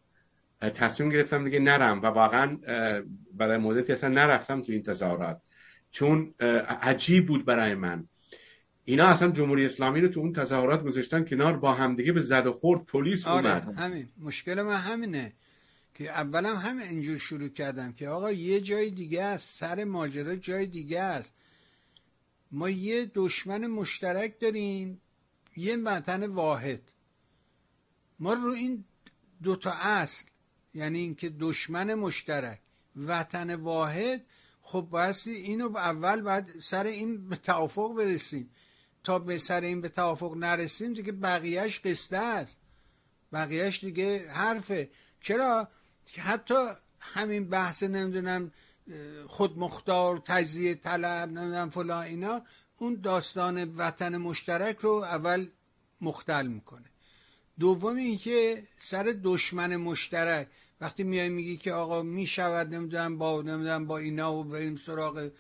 تصمیم 0.62 1.10
گرفتم 1.10 1.44
دیگه 1.44 1.60
نرم 1.60 2.02
و 2.02 2.06
واقعا 2.06 2.58
برای 3.34 3.58
مدتی 3.58 3.94
اصلا 3.94 4.10
نرفتم 4.10 4.62
تو 4.62 4.72
این 4.72 4.84
تظاهرات. 4.84 5.42
چون 5.92 6.34
عجیب 6.82 7.28
بود 7.28 7.46
برای 7.46 7.76
من. 7.76 8.08
اینا 8.84 9.08
اصلا 9.08 9.32
جمهوری 9.32 9.66
اسلامی 9.66 10.02
رو 10.02 10.08
تو 10.08 10.20
اون 10.20 10.34
تظاهرات 10.34 10.84
گذاشتن 10.84 11.26
کنار 11.26 11.58
با 11.58 11.74
همدیگه 11.74 12.12
به 12.12 12.22
زد 12.22 12.48
و 12.48 12.54
خورد 12.54 12.86
پلیس 12.86 13.28
آره 13.28 13.50
همین. 13.50 14.10
مشکل 14.20 14.62
من 14.62 14.78
همینه 14.78 15.34
که 15.94 16.12
اولم 16.12 16.56
همه 16.56 16.84
اینجور 16.84 17.18
شروع 17.18 17.48
کردم 17.48 17.94
که 17.94 18.10
آقا 18.10 18.32
یه 18.32 18.62
جای 18.62 18.90
دیگه 18.90 19.24
است 19.24 19.60
سر 19.60 19.84
ماجرا 19.84 20.36
جای 20.36 20.66
دیگه 20.66 21.00
است. 21.00 21.34
ما 22.52 22.70
یه 22.70 23.12
دشمن 23.14 23.68
مشترک 23.68 24.40
داریم. 24.40 25.02
یه 25.56 25.78
وطن 25.78 26.26
واحد. 26.26 26.82
ما 28.20 28.34
رو 28.34 28.52
این 28.52 28.86
دوتا 29.44 29.72
اصل 29.72 30.26
یعنی 30.74 31.00
اینکه 31.00 31.30
دشمن 31.30 31.94
مشترک 31.94 32.62
وطن 32.96 33.56
واحد 33.56 34.26
خب 34.62 34.88
بایستی 34.92 35.32
اینو 35.32 35.78
اول 35.78 36.22
باید 36.22 36.60
سر 36.60 36.84
این 36.84 37.30
به 37.30 37.36
توافق 37.36 37.94
برسیم. 37.98 38.50
تا 39.04 39.20
به 39.20 39.40
سر 39.40 39.62
این 39.62 39.82
به 39.82 39.90
توافق 39.90 40.36
نرسیم 40.38 40.94
دیگه 40.94 41.12
بقیهش 41.12 41.80
قصده 41.80 42.18
است. 42.18 42.58
بقیهش 43.34 43.84
دیگه 43.84 44.30
حرفه. 44.30 44.90
چرا؟ 45.22 45.68
حتی 46.18 46.68
همین 47.00 47.50
بحث 47.50 47.84
نمی‌دونم 47.84 48.52
خودمختار 49.28 50.22
تجزیه 50.26 50.76
طلب 50.76 51.30
نمی‌دونم 51.30 51.70
فلان 51.70 52.04
اینا 52.04 52.42
اون 52.78 53.00
داستان 53.02 53.64
وطن 53.64 54.18
مشترک 54.18 54.78
رو 54.78 54.92
اول 54.92 55.48
مختل 56.02 56.48
می‌کنه. 56.48 56.86
دوم 57.60 57.96
اینکه 57.96 58.68
سر 58.80 59.16
دشمن 59.24 59.76
مشترک 59.76 60.48
وقتی 60.82 61.04
میای 61.04 61.30
میگی 61.30 61.58
که 61.58 61.74
آقا 61.74 62.02
می‌شود 62.02 62.76
نمی‌دونم 62.76 63.18
با 63.18 63.42
نمی‌دونم 63.42 63.88
با 63.88 63.98
اینا 63.98 64.34
و 64.34 64.44
بریم 64.44 64.76
سراغ 64.76 65.32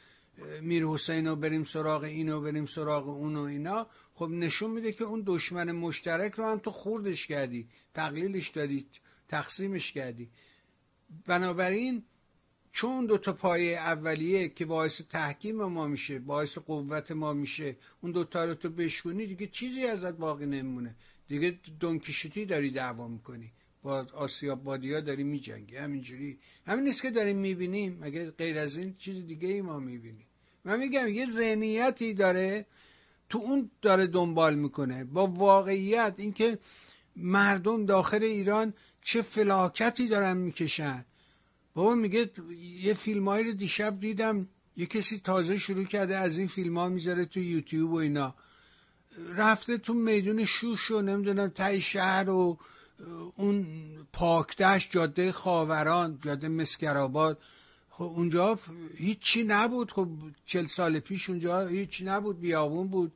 میر 0.61 0.85
حسین 0.85 1.27
و 1.27 1.35
بریم 1.35 1.63
سراغ 1.63 2.03
اینو 2.03 2.41
بریم 2.41 2.65
سراغ 2.65 3.09
اون 3.09 3.35
و 3.35 3.41
اینا 3.41 3.87
خب 4.13 4.29
نشون 4.29 4.71
میده 4.71 4.91
که 4.91 5.03
اون 5.03 5.23
دشمن 5.25 5.71
مشترک 5.71 6.33
رو 6.33 6.45
هم 6.45 6.59
تو 6.59 6.71
خوردش 6.71 7.27
کردی 7.27 7.69
تقلیلش 7.93 8.49
دادی 8.49 8.85
تقسیمش 9.27 9.91
کردی. 9.91 10.29
بنابراین 11.25 12.03
چون 12.77 13.05
دو 13.05 13.17
تا 13.17 13.33
پایه 13.33 13.77
اولیه 13.77 14.49
که 14.49 14.65
باعث 14.65 15.01
تحکیم 15.01 15.63
ما 15.63 15.87
میشه 15.87 16.19
باعث 16.19 16.57
قوت 16.57 17.11
ما 17.11 17.33
میشه 17.33 17.75
اون 18.01 18.11
دوتا 18.11 18.45
رو 18.45 18.53
تو 18.53 18.69
بشکنی 18.69 19.25
دیگه 19.25 19.47
چیزی 19.47 19.85
ازت 19.85 20.13
باقی 20.13 20.45
نمونه. 20.45 20.95
دیگه 21.27 21.59
دونکیشتی 21.79 22.45
داری 22.45 22.71
دعوا 22.71 23.07
می‌کنی. 23.07 23.51
با 23.83 24.07
آسیاب 24.13 24.63
بادیا 24.63 25.01
داری 25.01 25.23
میجنگی. 25.23 25.75
همینجوری. 25.75 26.37
همین 26.67 26.83
نیست 26.83 27.01
که 27.01 27.11
داریم 27.11 27.37
می‌بینیم. 27.37 27.97
مگه 28.01 28.31
غیر 28.31 28.59
از 28.59 28.77
این 28.77 28.95
چیز 28.97 29.27
دیگه 29.27 29.47
ای 29.47 29.61
ما 29.61 29.79
می‌بینیم؟ 29.79 30.27
من 30.65 30.79
میگم 30.79 31.07
یه 31.07 31.25
ذهنیتی 31.25 32.13
داره 32.13 32.65
تو 33.29 33.37
اون 33.37 33.71
داره 33.81 34.07
دنبال 34.07 34.55
می‌کنه. 34.55 35.03
با 35.03 35.27
واقعیت 35.27 36.13
اینکه 36.17 36.59
مردم 37.15 37.85
داخل 37.85 38.23
ایران 38.23 38.73
چه 39.01 39.21
فلاکتی 39.21 40.07
دارن 40.07 40.37
می‌کشن. 40.37 41.05
بابا 41.75 41.95
میگه 41.95 42.31
یه 42.79 42.93
فیلم 42.93 43.29
رو 43.29 43.51
دیشب 43.51 43.99
دیدم 43.99 44.47
یه 44.77 44.85
کسی 44.85 45.19
تازه 45.19 45.57
شروع 45.57 45.83
کرده 45.83 46.17
از 46.17 46.37
این 46.37 46.47
فیلم 46.47 46.77
ها 46.77 46.89
می‌ذاره 46.89 47.25
تو 47.25 47.39
یوتیوب 47.39 47.91
و 47.91 47.95
اینا. 47.95 48.35
رفته 49.35 49.77
تو 49.77 49.93
میدون 49.93 50.45
شوش 50.45 50.91
و 50.91 51.01
نمی‌دونم 51.01 51.47
تای 51.47 51.81
شهر 51.81 52.29
و 52.29 52.57
اون 53.35 53.65
پاکدشت 54.13 54.91
جاده 54.91 55.31
خاوران 55.31 56.19
جاده 56.23 56.47
مسکرآباد. 56.47 57.39
خب 57.89 58.03
اونجا 58.03 58.59
هیچی 58.95 59.43
نبود. 59.43 59.91
خب 59.91 60.07
چل 60.45 60.65
سال 60.65 60.99
پیش 60.99 61.29
اونجا 61.29 61.67
هیچی 61.67 62.05
نبود 62.05 62.39
بیابون 62.39 62.87
بود. 62.87 63.11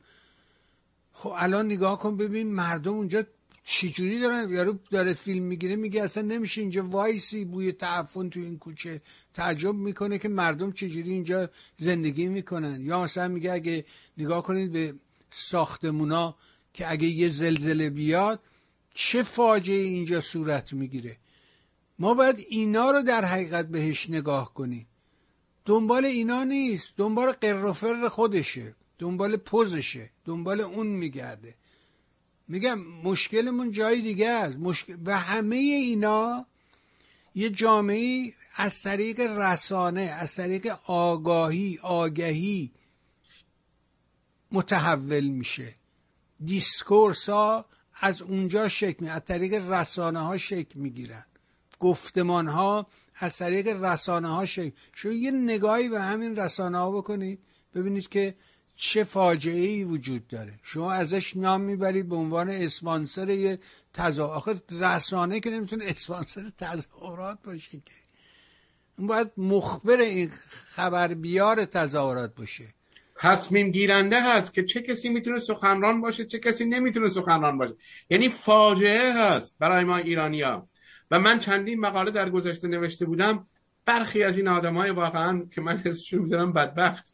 خب 1.13 1.33
الان 1.37 1.65
نگاه 1.65 1.99
کن 1.99 2.17
ببین 2.17 2.53
مردم 2.53 2.93
اونجا 2.93 3.23
چجوری 3.71 4.19
دارن 4.19 4.49
یارو 4.49 4.79
داره 4.91 5.13
فیلم 5.13 5.43
می‌گیره 5.43 5.75
میگه 5.75 6.03
اصلا 6.03 6.23
نمیشه 6.23 6.61
اینجا 6.61 6.87
وایسی 6.87 7.45
بوی 7.45 7.71
تعفن 7.71 8.29
تو 8.29 8.39
این 8.39 8.57
کوچه 8.57 9.01
تعجب 9.33 9.75
می‌کنه 9.75 10.17
که 10.17 10.29
مردم 10.29 10.71
چجوری 10.71 11.11
اینجا 11.11 11.49
زندگی 11.77 12.27
می‌کنن. 12.27 12.85
یا 12.85 13.03
مثلا 13.03 13.27
میگه 13.27 13.51
اگه 13.51 13.85
نگاه 14.17 14.43
کنید 14.43 14.71
به 14.71 14.95
ساختمونا 15.31 16.35
که 16.73 16.91
اگه 16.91 17.07
یه 17.07 17.29
زلزله 17.29 17.89
بیاد 17.89 18.39
چه 18.93 19.23
فاجعه 19.23 19.81
اینجا 19.81 20.21
صورت 20.21 20.73
می‌گیره؟ 20.73 21.17
ما 21.99 22.13
باید 22.13 22.45
اینا 22.49 22.91
رو 22.91 23.01
در 23.01 23.25
حقیقت 23.25 23.67
بهش 23.67 24.09
نگاه 24.09 24.53
کنیم. 24.53 24.87
دنبال 25.65 26.05
اینا 26.05 26.43
نیست. 26.43 26.93
دنبال 26.97 27.31
قرفر 27.31 28.07
خودشه. 28.09 28.75
دنبال 28.99 29.37
پوزشه. 29.37 30.09
دنبال 30.25 30.61
اون 30.61 30.87
میگرده. 30.87 31.55
میگم 32.49 32.79
مشکلمون 32.79 33.71
جای 33.71 34.01
دیگه 34.01 34.29
است. 34.29 34.55
مشکل 34.55 34.97
و 35.05 35.19
همه 35.19 35.55
اینا 35.55 36.45
یه 37.35 37.49
جامعه 37.49 38.33
از 38.55 38.81
طریق 38.81 39.19
رسانه 39.19 40.01
از 40.01 40.35
طریق 40.35 40.77
آگاهی 40.85 41.79
آگهی 41.81 42.71
متحول 44.51 45.27
میشه. 45.27 45.75
دیسکورس 46.45 47.29
ها 47.29 47.65
از 47.93 48.21
اونجا 48.21 48.67
شکل 48.67 49.03
می 49.03 49.09
از 49.09 49.25
طریق 49.25 49.71
رسانه 49.71 50.19
ها 50.19 50.37
شکل 50.37 50.79
می‌گیرن. 50.79 51.25
گفتمان 51.79 52.47
ها 52.47 52.87
از 53.15 53.37
طریق 53.37 53.67
رسانه 53.67 54.27
ها 54.27 54.45
شکل 54.45 54.71
شما 54.93 55.11
یه 55.11 55.31
نگاهی 55.31 55.89
به 55.89 56.01
همین 56.01 56.35
رسانه 56.35 56.77
ها 56.77 56.91
بکنید. 56.91 57.39
ببینید 57.75 58.09
که 58.09 58.35
چه 58.81 59.03
فاجعه 59.03 59.67
ای 59.67 59.83
وجود 59.83 60.27
داره؟ 60.27 60.53
شما 60.63 60.91
ازش 60.91 61.37
نام 61.37 61.61
می‌برید 61.61 62.09
به 62.09 62.15
عنوان 62.15 62.49
اسپانسر 62.49 63.29
یه 63.29 63.59
تظاهرات 63.93 64.37
آخه 64.37 64.61
رسانه 64.71 65.39
که 65.39 65.49
نمی‌تونه 65.49 65.85
اسپانسر 65.87 66.43
تظاهرات 66.57 67.37
باشه 67.43 67.69
که. 67.71 67.93
باید 68.97 69.31
مخبر 69.37 69.99
این 69.99 70.31
خبر 70.75 71.07
بیار 71.07 71.65
تظاهرات 71.65 72.35
باشه. 72.35 72.67
تصمیم 73.15 73.71
گیرنده 73.71 74.23
هست 74.23 74.53
که 74.53 74.63
چه 74.63 74.81
کسی 74.81 75.09
می‌تونه 75.09 75.39
سخنران 75.39 76.01
باشه 76.01 76.25
چه 76.25 76.39
کسی 76.39 76.65
نمی‌تونه 76.65 77.09
سخنران 77.09 77.57
باشه. 77.57 77.73
یعنی 78.09 78.29
فاجعه 78.29 79.13
هست 79.13 79.55
برای 79.59 79.83
ما 79.83 79.97
ایرانیا 79.97 80.69
و 81.11 81.19
من 81.19 81.39
چندین 81.39 81.79
مقاله 81.79 82.11
در 82.11 82.29
گذشته 82.29 82.67
نوشته 82.67 83.05
بودم. 83.05 83.47
برخی 83.85 84.23
از 84.23 84.37
این 84.37 84.47
آدمای 84.47 84.89
واقعا 84.89 85.47
که 85.55 85.61
من 85.61 85.77
حسشون 85.77 86.21
می‌ذارم 86.21 86.53
بدبخت. 86.53 87.08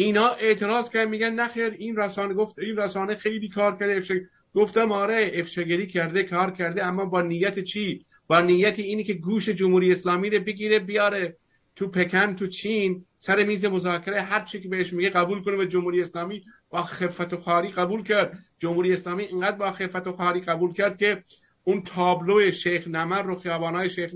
اینا 0.00 0.28
اعتراض 0.28 0.90
کردن 0.90 1.10
میگن 1.10 1.32
نخیر 1.32 1.76
این 1.78 1.96
رسانه 1.96 2.34
گفت 2.34 2.58
این 2.58 2.76
رسانه 2.76 3.14
خیلی 3.14 3.48
کار 3.48 3.76
کرده 3.76 3.96
افش... 3.96 4.12
گفتم 4.54 4.92
آره 4.92 5.30
افشاگری 5.34 5.86
کرده 5.86 6.22
کار 6.22 6.50
کرده 6.50 6.86
اما 6.86 7.04
با 7.04 7.22
نیت 7.22 7.58
چی؟ 7.58 8.06
با 8.26 8.40
نیت 8.40 8.78
اینی 8.78 9.04
که 9.04 9.14
گوش 9.14 9.48
جمهوری 9.48 9.92
اسلامی 9.92 10.30
رو 10.30 10.44
بگیره 10.44 10.78
بیاره 10.78 11.36
تو 11.76 11.88
پکن 11.88 12.34
تو 12.34 12.46
چین 12.46 13.04
سر 13.18 13.44
میز 13.44 13.64
مذاکره 13.64 14.22
هر 14.22 14.40
چی 14.40 14.60
که 14.60 14.68
بهش 14.68 14.92
میگه 14.92 15.10
قبول 15.10 15.42
کنه 15.42 15.56
و 15.56 15.64
جمهوری 15.64 16.00
اسلامی 16.00 16.44
با 16.70 16.82
خفت 16.82 17.32
و 17.32 17.36
خاری 17.36 17.68
قبول 17.68 18.02
کرد. 18.02 18.38
جمهوری 18.58 18.92
اسلامی 18.92 19.22
اینقدر 19.22 19.56
با 19.56 19.72
خفت 19.72 20.06
و 20.06 20.12
خاری 20.12 20.40
قبول 20.40 20.72
کرد 20.72 20.96
که 20.96 21.24
اون 21.64 21.82
تابلو 21.82 22.50
شیخ 22.50 22.88
نمر 22.88 23.22
رو 23.22 23.36
خیابانای 23.36 23.90
شیخ 23.90 24.14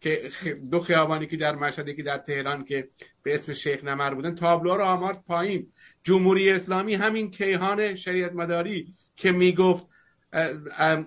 که 0.00 0.30
دو 0.70 0.80
خیابانی 0.80 1.26
که 1.26 1.36
در 1.36 1.54
مشهد 1.54 1.96
که 1.96 2.02
در 2.02 2.18
تهران 2.18 2.64
که 2.64 2.88
به 3.22 3.34
اسم 3.34 3.52
شیخ 3.52 3.84
نمر 3.84 4.14
بودن 4.14 4.34
تابلو 4.34 4.74
رو 4.74 4.84
آمارد 4.84 5.24
پایین. 5.26 5.72
جمهوری 6.04 6.50
اسلامی 6.50 6.94
همین 6.94 7.30
کیهان 7.30 7.94
شریعت 7.94 8.32
مداری 8.32 8.94
که 9.16 9.32
می‌گفت 9.32 9.86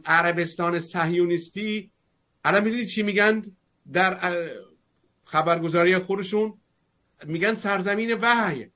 عربستان 0.06 0.80
صهیونیستی. 0.80 1.92
الان 2.44 2.64
می‌دونید 2.64 2.88
چی 2.88 3.04
میگن؟ 3.04 3.44
در 3.92 4.38
خبرگزاری 5.24 5.98
خودشون 5.98 6.54
میگن 7.26 7.56
سرزمین 7.56 8.18
وحی. 8.22 8.68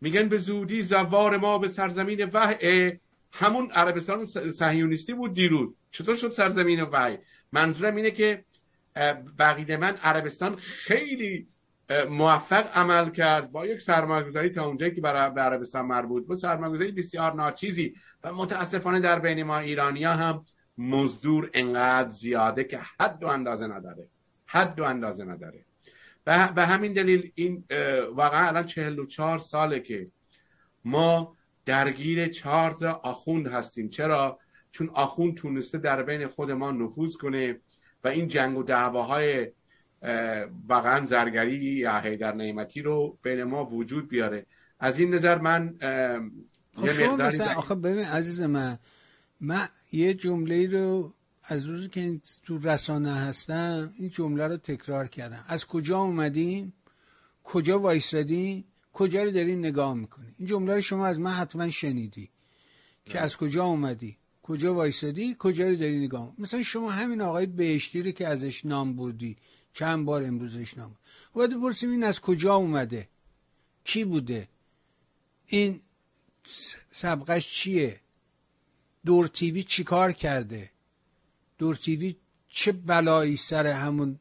میگن 0.00 0.28
به 0.28 0.36
زودی 0.36 0.82
زوار 0.82 1.36
ما 1.36 1.58
به 1.58 1.68
سرزمین 1.68 2.30
وحی. 2.32 2.92
همون 3.32 3.70
عربستان 3.70 4.24
صهیونیستی 4.24 5.14
بود 5.14 5.34
دیروز. 5.34 5.74
چطور 5.90 6.14
شد 6.14 6.30
سرزمین 6.30 6.82
وحی؟ 6.82 7.18
منظورم 7.52 7.96
اینه 7.96 8.10
که 8.10 8.44
بقید 9.38 9.72
من 9.72 9.96
عربستان 9.96 10.56
خیلی 10.56 11.48
موفق 12.08 12.78
عمل 12.78 13.10
کرد 13.10 13.52
با 13.52 13.66
یک 13.66 13.80
سرمایه‌گذاری 13.80 14.50
تا 14.50 14.66
اونجایی 14.66 14.94
که 14.94 15.00
برای 15.00 15.40
عربستان 15.40 15.86
مربوط 15.86 16.26
بود. 16.26 16.36
سرمایه‌گذاری 16.36 16.92
بسیار 16.92 17.34
ناچیزی 17.34 17.94
و 18.24 18.32
متاسفانه 18.32 19.00
در 19.00 19.18
بین 19.18 19.42
ما 19.42 19.58
ایرانیا 19.58 20.12
هم 20.12 20.44
مزدور 20.78 21.50
انقدر 21.54 22.08
زیاده 22.08 22.64
که 22.64 22.80
حد 23.00 23.24
و 23.24 23.26
اندازه 23.26 23.66
نداره. 23.66 24.08
حد 24.46 24.80
و 24.80 24.84
اندازه 24.84 25.24
نداره. 25.24 25.64
به 26.24 26.66
همین 26.66 26.92
دلیل 26.92 27.32
این 27.34 27.64
واقعا 28.12 28.48
الان 28.48 28.66
44 28.66 29.38
ساله 29.38 29.80
که 29.80 30.08
ما 30.84 31.36
درگیر 31.64 32.28
چهار 32.28 32.84
آخوند 33.02 33.46
هستیم. 33.46 33.88
چرا؟ 33.88 34.38
چون 34.70 34.90
آخوند 34.94 35.34
تونسته 35.34 35.78
در 35.78 36.02
بین 36.02 36.26
خود 36.26 36.50
ما 36.50 36.70
نفوذ 36.70 37.16
کنه. 37.16 37.60
و 38.04 38.08
این 38.08 38.28
جنگ 38.28 38.58
و 38.58 38.62
دعواهای 38.62 39.52
واقعا 40.68 41.04
زرگری 41.04 41.56
یا 41.56 41.98
حیدر 41.98 42.34
نعمتی 42.34 42.82
رو 42.82 43.18
بین 43.22 43.44
ما 43.44 43.64
وجود 43.64 44.08
بیاره. 44.08 44.46
از 44.80 45.00
این 45.00 45.14
نظر 45.14 45.38
من 45.38 45.74
خب 46.76 46.92
شما 46.92 47.16
مثلا 47.16 47.54
آخه 47.56 47.74
ببین 47.74 48.04
عزیز 48.04 48.40
من 48.40 48.78
من 49.40 49.68
یه 49.92 50.14
جمله 50.14 50.68
رو 50.68 51.14
از 51.48 51.66
روزی 51.66 51.88
که 51.88 52.20
تو 52.42 52.58
رسانه 52.58 53.14
هستم 53.14 53.92
این 53.96 54.08
جمله 54.08 54.46
رو 54.46 54.56
تکرار 54.56 55.06
کردم. 55.08 55.44
از 55.48 55.66
کجا 55.66 55.98
اومدیم؟ 55.98 56.72
کجا 57.44 57.78
وایسادیم 57.78 58.64
کجا 58.92 59.24
رو 59.24 59.30
داری 59.30 59.56
نگاه 59.56 59.94
می‌کنی؟ 59.94 60.34
این 60.38 60.48
جمله 60.48 60.74
رو 60.74 60.80
شما 60.80 61.06
از 61.06 61.18
من 61.18 61.30
حتما 61.30 61.70
شنیدی 61.70 62.30
که 63.04 63.20
از 63.20 63.36
کجا 63.36 63.64
اومدی؟ 63.64 64.16
کجا 64.42 64.74
وایسادی؟ 64.74 65.36
کجا 65.38 65.68
رو 65.68 65.76
داری 65.76 65.98
نگاه 65.98 66.34
مثلا 66.38 66.62
شما 66.62 66.90
همین 66.90 67.20
آقای 67.20 67.46
بهشتی 67.46 68.02
رو 68.02 68.10
که 68.10 68.26
ازش 68.26 68.64
نام 68.64 68.96
بردی 68.96 69.36
چند 69.72 70.04
بار 70.04 70.24
امروزش 70.24 70.78
نام 70.78 70.96
باید 71.32 71.56
بپرسیم 71.58 71.90
این 71.90 72.04
از 72.04 72.20
کجا 72.20 72.54
اومده؟ 72.54 73.08
کی 73.84 74.04
بوده؟ 74.04 74.48
این 75.46 75.80
سبقش 76.92 77.52
چیه؟ 77.52 78.00
دور 79.04 79.26
تیوی 79.26 79.62
چی 79.62 79.84
کار 79.84 80.12
کرده؟ 80.12 80.70
دور 81.58 81.74
تیوی 81.76 82.16
چه 82.48 82.72
بلایی 82.72 83.36
سر 83.36 83.66
همون 83.66 84.20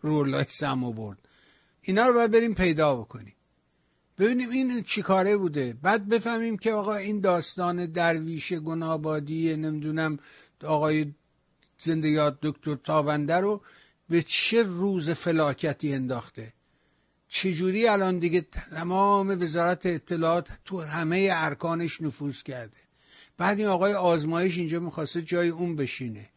رولای 0.00 0.44
سم 0.48 0.84
آورد؟ 0.84 1.28
اینا 1.82 2.06
رو 2.06 2.14
باید 2.14 2.30
بریم 2.30 2.54
پیدا 2.54 2.96
بکنیم. 2.96 3.33
ببینیم 4.18 4.50
این 4.50 4.82
چیکاره 4.82 5.36
بوده. 5.36 5.76
بعد 5.82 6.08
بفهمیم 6.08 6.58
که 6.58 6.72
آقا 6.72 6.94
این 6.94 7.20
داستان 7.20 7.86
درویش 7.86 8.52
گنابادی 8.52 9.56
نمی‌دونم 9.56 10.18
آقای 10.64 11.14
زندگیات 11.78 12.38
دکتر 12.42 12.74
تابنده 12.74 13.36
رو 13.36 13.62
به 14.08 14.22
چه 14.22 14.62
روز 14.62 15.10
فلاکتی 15.10 15.94
انداخته؟ 15.94 16.52
چجوری 17.28 17.88
الان 17.88 18.18
دیگه 18.18 18.40
تمام 18.40 19.42
وزارت 19.42 19.86
اطلاعات 19.86 20.48
تو 20.64 20.80
همه 20.80 21.28
ارکانش 21.32 22.00
نفوذ 22.00 22.42
کرده؟ 22.42 22.78
بعد 23.38 23.58
این 23.58 23.68
آقای 23.68 23.94
آزمایش 23.94 24.58
اینجا 24.58 24.80
می‌خواسته 24.80 25.22
جای 25.22 25.48
اون 25.48 25.76
بشینه. 25.76 26.28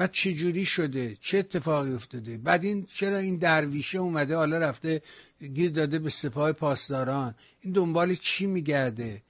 بعد 0.00 0.12
چه 0.12 0.32
جوری 0.32 0.66
شده؟ 0.66 1.16
چه 1.20 1.38
اتفاقی 1.38 1.94
افتاده؟ 1.94 2.38
بعد 2.38 2.64
این 2.64 2.86
چرا 2.86 3.18
این 3.18 3.36
درویشه 3.36 3.98
اومده 3.98 4.36
حالا 4.36 4.58
رفته 4.58 5.02
گیر 5.54 5.70
داده 5.70 5.98
به 5.98 6.10
سپاه 6.10 6.52
پاسداران؟ 6.52 7.34
این 7.60 7.72
دنبال 7.72 8.14
چی 8.14 8.46
میگرده؟ 8.46 9.22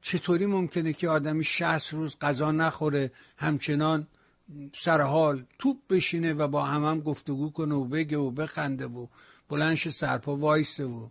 چطوری 0.00 0.46
ممکنه 0.46 0.92
که 0.92 1.08
آدمی 1.08 1.44
شهست 1.44 1.94
روز 1.94 2.16
غذا 2.20 2.52
نخوره 2.52 3.12
همچنان 3.36 4.06
سرحال 4.72 5.44
توپ 5.58 5.76
بشینه 5.90 6.32
و 6.32 6.48
با 6.48 6.62
هم 6.62 6.84
هم 6.84 7.00
گفتگو 7.00 7.50
کنه 7.50 7.74
و 7.74 7.84
بگه 7.84 8.18
و 8.18 8.30
بخنده 8.30 8.86
و 8.86 9.06
بلنش 9.48 9.88
سرپا 9.88 10.36
وایسه 10.36 10.84
و 10.84 11.08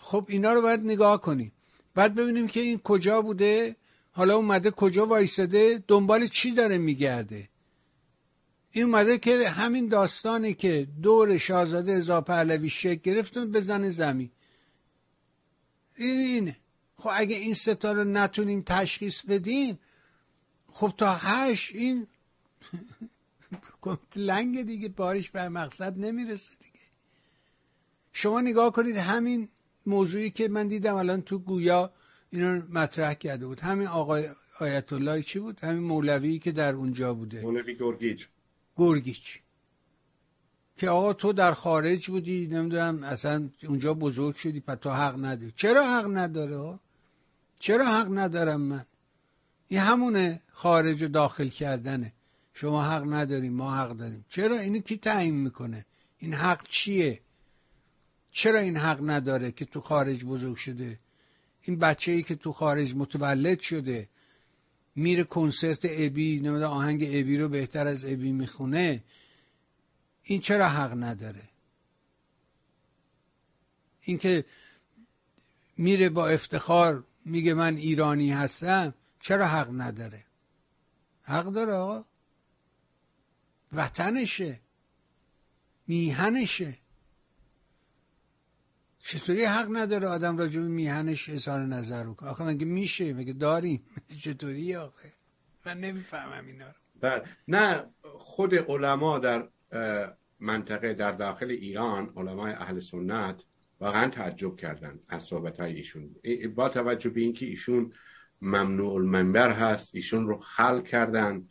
خب 0.00 0.26
اینا 0.28 0.52
رو 0.52 0.62
باید 0.62 0.80
نگاه 0.80 1.20
کنیم 1.20 1.52
بعد 1.94 2.14
ببینیم 2.14 2.46
که 2.46 2.60
این 2.60 2.78
کجا 2.78 3.22
بوده؟ 3.22 3.76
حالا 4.12 4.36
اومده 4.36 4.70
کجا 4.70 5.06
وایساده؟ 5.06 5.84
دنبال 5.88 6.26
چی 6.26 6.52
داره 6.52 6.78
میگرده؟ 6.78 7.51
این 8.72 8.84
اومده 8.84 9.18
که 9.18 9.48
همین 9.48 9.88
داستانی 9.88 10.54
که 10.54 10.88
دور 11.02 11.38
شاهزاده 11.38 11.98
رضا 11.98 12.20
پهلوی 12.20 12.70
شکل 12.70 13.00
گرفتن 13.02 13.52
بزنه 13.52 13.90
زمین. 13.90 14.30
این 15.96 16.18
اینه. 16.18 16.56
خب 16.96 17.10
اگه 17.12 17.36
این 17.36 17.54
ستا 17.54 17.92
رو 17.92 18.04
نتونیم 18.04 18.62
تشخیص 18.66 19.22
بدیم 19.22 19.78
خب 20.66 20.92
تا 20.96 21.14
هشت 21.14 21.74
این 21.74 22.06
لنگ 24.16 24.62
دیگه 24.62 24.88
بارش 24.88 25.30
به 25.30 25.48
مقصد 25.48 25.98
نمی‌رسه 25.98 26.52
دیگه. 26.60 26.80
شما 28.12 28.40
نگاه 28.40 28.72
کنید 28.72 28.96
همین 28.96 29.48
موضوعی 29.86 30.30
که 30.30 30.48
من 30.48 30.68
دیدم 30.68 30.94
الان 30.94 31.22
تو 31.22 31.38
گویا 31.38 31.92
اینو 32.30 32.62
مطرح 32.70 33.14
کرده 33.14 33.46
بود. 33.46 33.60
همین 33.60 33.86
آقای 33.86 34.28
آیت 34.60 34.92
الله 34.92 35.22
چی 35.22 35.38
بود؟ 35.38 35.60
همین 35.60 35.82
مولوی 35.82 36.38
که 36.38 36.52
در 36.52 36.74
اونجا 36.74 37.14
بوده. 37.14 37.42
مولوی 37.42 37.76
گرگیچ 37.76 38.28
گرگیچ. 38.76 39.40
که 40.76 40.90
آقا 40.90 41.12
تو 41.12 41.32
در 41.32 41.52
خارج 41.52 42.10
بودی 42.10 42.46
نمی‌دونم 42.46 43.02
اصلا 43.02 43.48
اونجا 43.68 43.94
بزرگ 43.94 44.36
شدی 44.36 44.60
پس 44.60 44.78
تو 44.80 44.90
حق 44.90 45.24
نداری. 45.24 45.52
چرا 45.56 45.98
حق 45.98 46.16
نداره 46.16 46.78
چرا 47.58 47.84
حق 47.86 48.08
ندارم 48.18 48.60
من؟ 48.60 48.84
این 49.68 49.80
همونه 49.80 50.42
خارج 50.52 51.02
و 51.02 51.08
داخل 51.08 51.48
کردنه. 51.48 52.12
شما 52.54 52.84
حق 52.84 53.12
نداریم 53.12 53.52
ما 53.52 53.76
حق 53.76 53.90
داریم. 53.90 54.24
چرا؟ 54.28 54.58
اینو 54.58 54.78
کی 54.78 54.96
تعیین 54.96 55.34
می‌کنه؟ 55.34 55.86
این 56.18 56.34
حق 56.34 56.66
چیه؟ 56.68 57.20
چرا 58.32 58.58
این 58.58 58.76
حق 58.76 59.10
نداره 59.10 59.52
که 59.52 59.64
تو 59.64 59.80
خارج 59.80 60.24
بزرگ 60.24 60.56
شده؟ 60.56 60.98
این 61.62 61.78
بچه 61.78 62.12
ای 62.12 62.22
که 62.22 62.34
تو 62.34 62.52
خارج 62.52 62.94
متولد 62.94 63.60
شده 63.60 64.08
میره 64.94 65.24
کنسرت 65.24 65.80
ابی 65.84 66.40
نمیده 66.40 66.66
آهنگ 66.66 67.02
ابی 67.02 67.38
رو 67.38 67.48
بهتر 67.48 67.86
از 67.86 68.04
ابی 68.04 68.32
می‌خونه. 68.32 69.04
این 70.22 70.40
چرا 70.40 70.68
حق 70.68 71.02
نداره؟ 71.02 71.48
اینکه 74.00 74.44
میره 75.76 76.08
با 76.08 76.28
افتخار 76.28 77.04
میگه 77.24 77.54
من 77.54 77.76
ایرانی 77.76 78.30
هستم 78.30 78.94
چرا 79.20 79.46
حق 79.46 79.68
نداره؟ 79.72 80.24
حق 81.22 81.44
داره 81.44 81.72
آقا. 81.72 82.04
وطنشه. 83.72 84.60
میهنشه. 85.86 86.78
چطوری 89.02 89.44
حق 89.44 89.68
نداره 89.72 90.08
آدم 90.08 90.38
راجع 90.38 90.60
به 90.60 90.68
میهنش 90.68 91.28
اظهار 91.28 91.60
نظر 91.60 92.04
رو 92.04 92.14
کنه 92.14 92.30
آخه 92.30 92.44
مگه 92.44 92.66
میشه؟ 92.66 93.12
مگه 93.12 93.32
داریم؟ 93.32 93.84
چطوری 94.22 94.76
آخه؟ 94.76 95.12
من 95.66 95.80
نمی‌فهمم 95.80 96.46
اینا 96.46 96.66
رو. 96.66 96.72
بله. 97.00 97.22
نه 97.48 97.84
خود 98.02 98.54
علما 98.54 99.18
در 99.18 99.48
منطقه 100.40 100.94
در 100.94 101.12
داخل 101.12 101.50
ایران 101.50 102.12
علمای 102.16 102.52
اهل 102.52 102.80
سنت 102.80 103.42
واقعا 103.80 104.08
تعجب 104.08 104.56
کردن 104.56 105.00
از 105.08 105.22
صحبت 105.22 105.60
های 105.60 105.76
ایشون 105.76 106.16
با 106.54 106.68
توجه 106.68 107.10
به 107.10 107.20
اینکه 107.20 107.46
ایشون 107.46 107.92
ممنوع 108.42 108.94
المنبر 108.94 109.52
هست 109.52 109.94
ایشون 109.94 110.26
رو 110.26 110.38
خل 110.38 110.80
کردن 110.80 111.48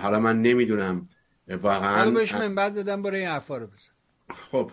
حالا 0.00 0.20
من 0.20 0.42
نمی‌دونم 0.42 1.04
واقعا 1.48 1.96
حالا 1.96 2.10
بهش 2.10 2.34
منبر 2.34 2.68
دادم 2.68 3.02
برای 3.02 3.26
این 3.26 3.40
رو 3.48 3.66
بزن. 3.66 3.92
خب 4.50 4.70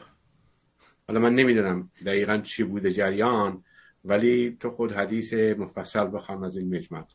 حالا 1.08 1.20
من 1.20 1.36
نمی‌دونم 1.36 1.91
دقیقا 2.06 2.38
چی 2.38 2.64
بوده 2.64 2.93
جریان 2.93 3.64
ولی 4.06 4.58
تو 4.60 4.70
خود 4.72 4.91
حدیث 4.91 5.34
مفصل 5.34 6.08
بخوام 6.14 6.43
از 6.43 6.58
این 6.58 6.76
مجمع. 6.76 7.06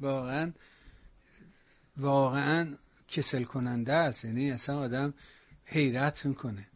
واقعا 0.00 0.52
واقعا 1.96 2.74
کسل 3.08 3.44
کننده 3.44 3.92
است. 3.92 4.24
یعنی 4.24 4.50
اصلا 4.50 4.78
آدم 4.78 5.14
حیرت 5.64 6.26
می‌کنه. 6.26 6.66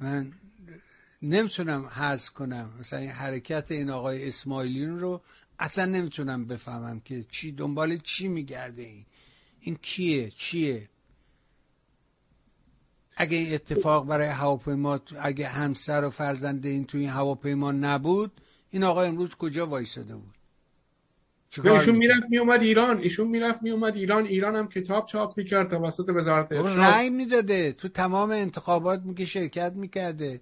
من 0.00 0.32
نمی‌تونم 1.22 1.86
حذف 1.86 2.30
کنم. 2.30 2.72
مثلا 2.80 2.98
این 2.98 3.10
حرکت 3.10 3.70
این 3.70 3.90
آقای 3.90 4.28
اسماعیلیون 4.28 4.98
رو 4.98 5.22
اصلا 5.58 5.84
نمی‌تونم 5.84 6.46
بفهمم 6.46 7.00
که 7.00 7.24
چی 7.30 7.52
دنبال 7.52 7.96
چی 7.96 8.28
میگرده 8.28 8.82
این. 8.82 9.06
این 9.60 9.78
کیه؟ 9.82 10.30
چیه؟ 10.30 10.88
اگه 13.22 13.48
اتفاق 13.54 14.06
برای 14.06 14.26
هواپیما 14.26 15.00
اگه 15.20 15.46
همسر 15.46 16.04
و 16.04 16.10
فرزنده 16.10 16.68
این 16.68 16.84
تو 16.84 16.98
این 16.98 17.08
هواپیما 17.08 17.72
نبود 17.72 18.32
این 18.70 18.84
آقا 18.84 19.02
امروز 19.02 19.34
کجا 19.34 19.66
وایساده 19.66 20.14
بود؟ 20.14 20.34
ایشون 21.64 21.96
می‌رفت 21.96 22.26
میومد 22.30 22.62
ایران 22.62 22.98
ایشون 22.98 23.28
می‌رفت 23.28 23.62
میومد 23.62 23.96
ایران 23.96 24.26
ایران 24.26 24.56
هم 24.56 24.68
کتاب 24.68 25.06
چاپ 25.06 25.38
می‌کرد 25.38 25.70
توسط 25.70 26.08
وزارت 26.08 26.52
ارشاد. 26.52 26.78
رأی 26.78 27.10
می‌داده 27.10 27.72
تو 27.72 27.88
تمام 27.88 28.30
انتخابات 28.30 29.02
میگه 29.02 29.24
شرکت 29.24 29.72
می‌کرده. 29.72 30.40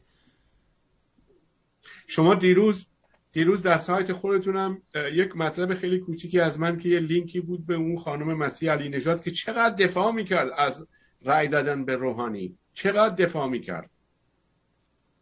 شما 2.06 2.34
دیروز 2.34 2.86
دیروز 3.32 3.62
در 3.62 3.78
سایت 3.78 4.12
خودتونم 4.12 4.82
یک 5.12 5.36
مطلب 5.36 5.74
خیلی 5.74 5.98
کوچیکی 5.98 6.40
از 6.40 6.60
من 6.60 6.78
که 6.78 6.88
یه 6.88 6.98
لینکی 6.98 7.40
بود 7.40 7.66
به 7.66 7.74
اون 7.74 7.98
خانم 7.98 8.38
مسیح 8.38 8.72
علی 8.72 8.88
نژاد 8.88 9.22
که 9.22 9.30
چقدر 9.30 9.74
دفاع 9.74 10.12
می‌کرد 10.12 10.48
از 10.56 10.86
رأی 11.22 11.48
دادن 11.48 11.84
به 11.84 11.96
روحانی. 11.96 12.58
چقدر 12.72 13.14
دفاع 13.14 13.48
می‌کرد. 13.48 13.90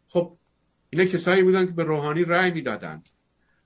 خب 0.07 0.37
اینا 0.89 1.05
کسایی 1.05 1.43
بودن 1.43 1.65
که 1.65 1.71
به 1.71 1.83
روحانی 1.83 2.23
رأی 2.23 2.51
می‌دادند 2.51 3.09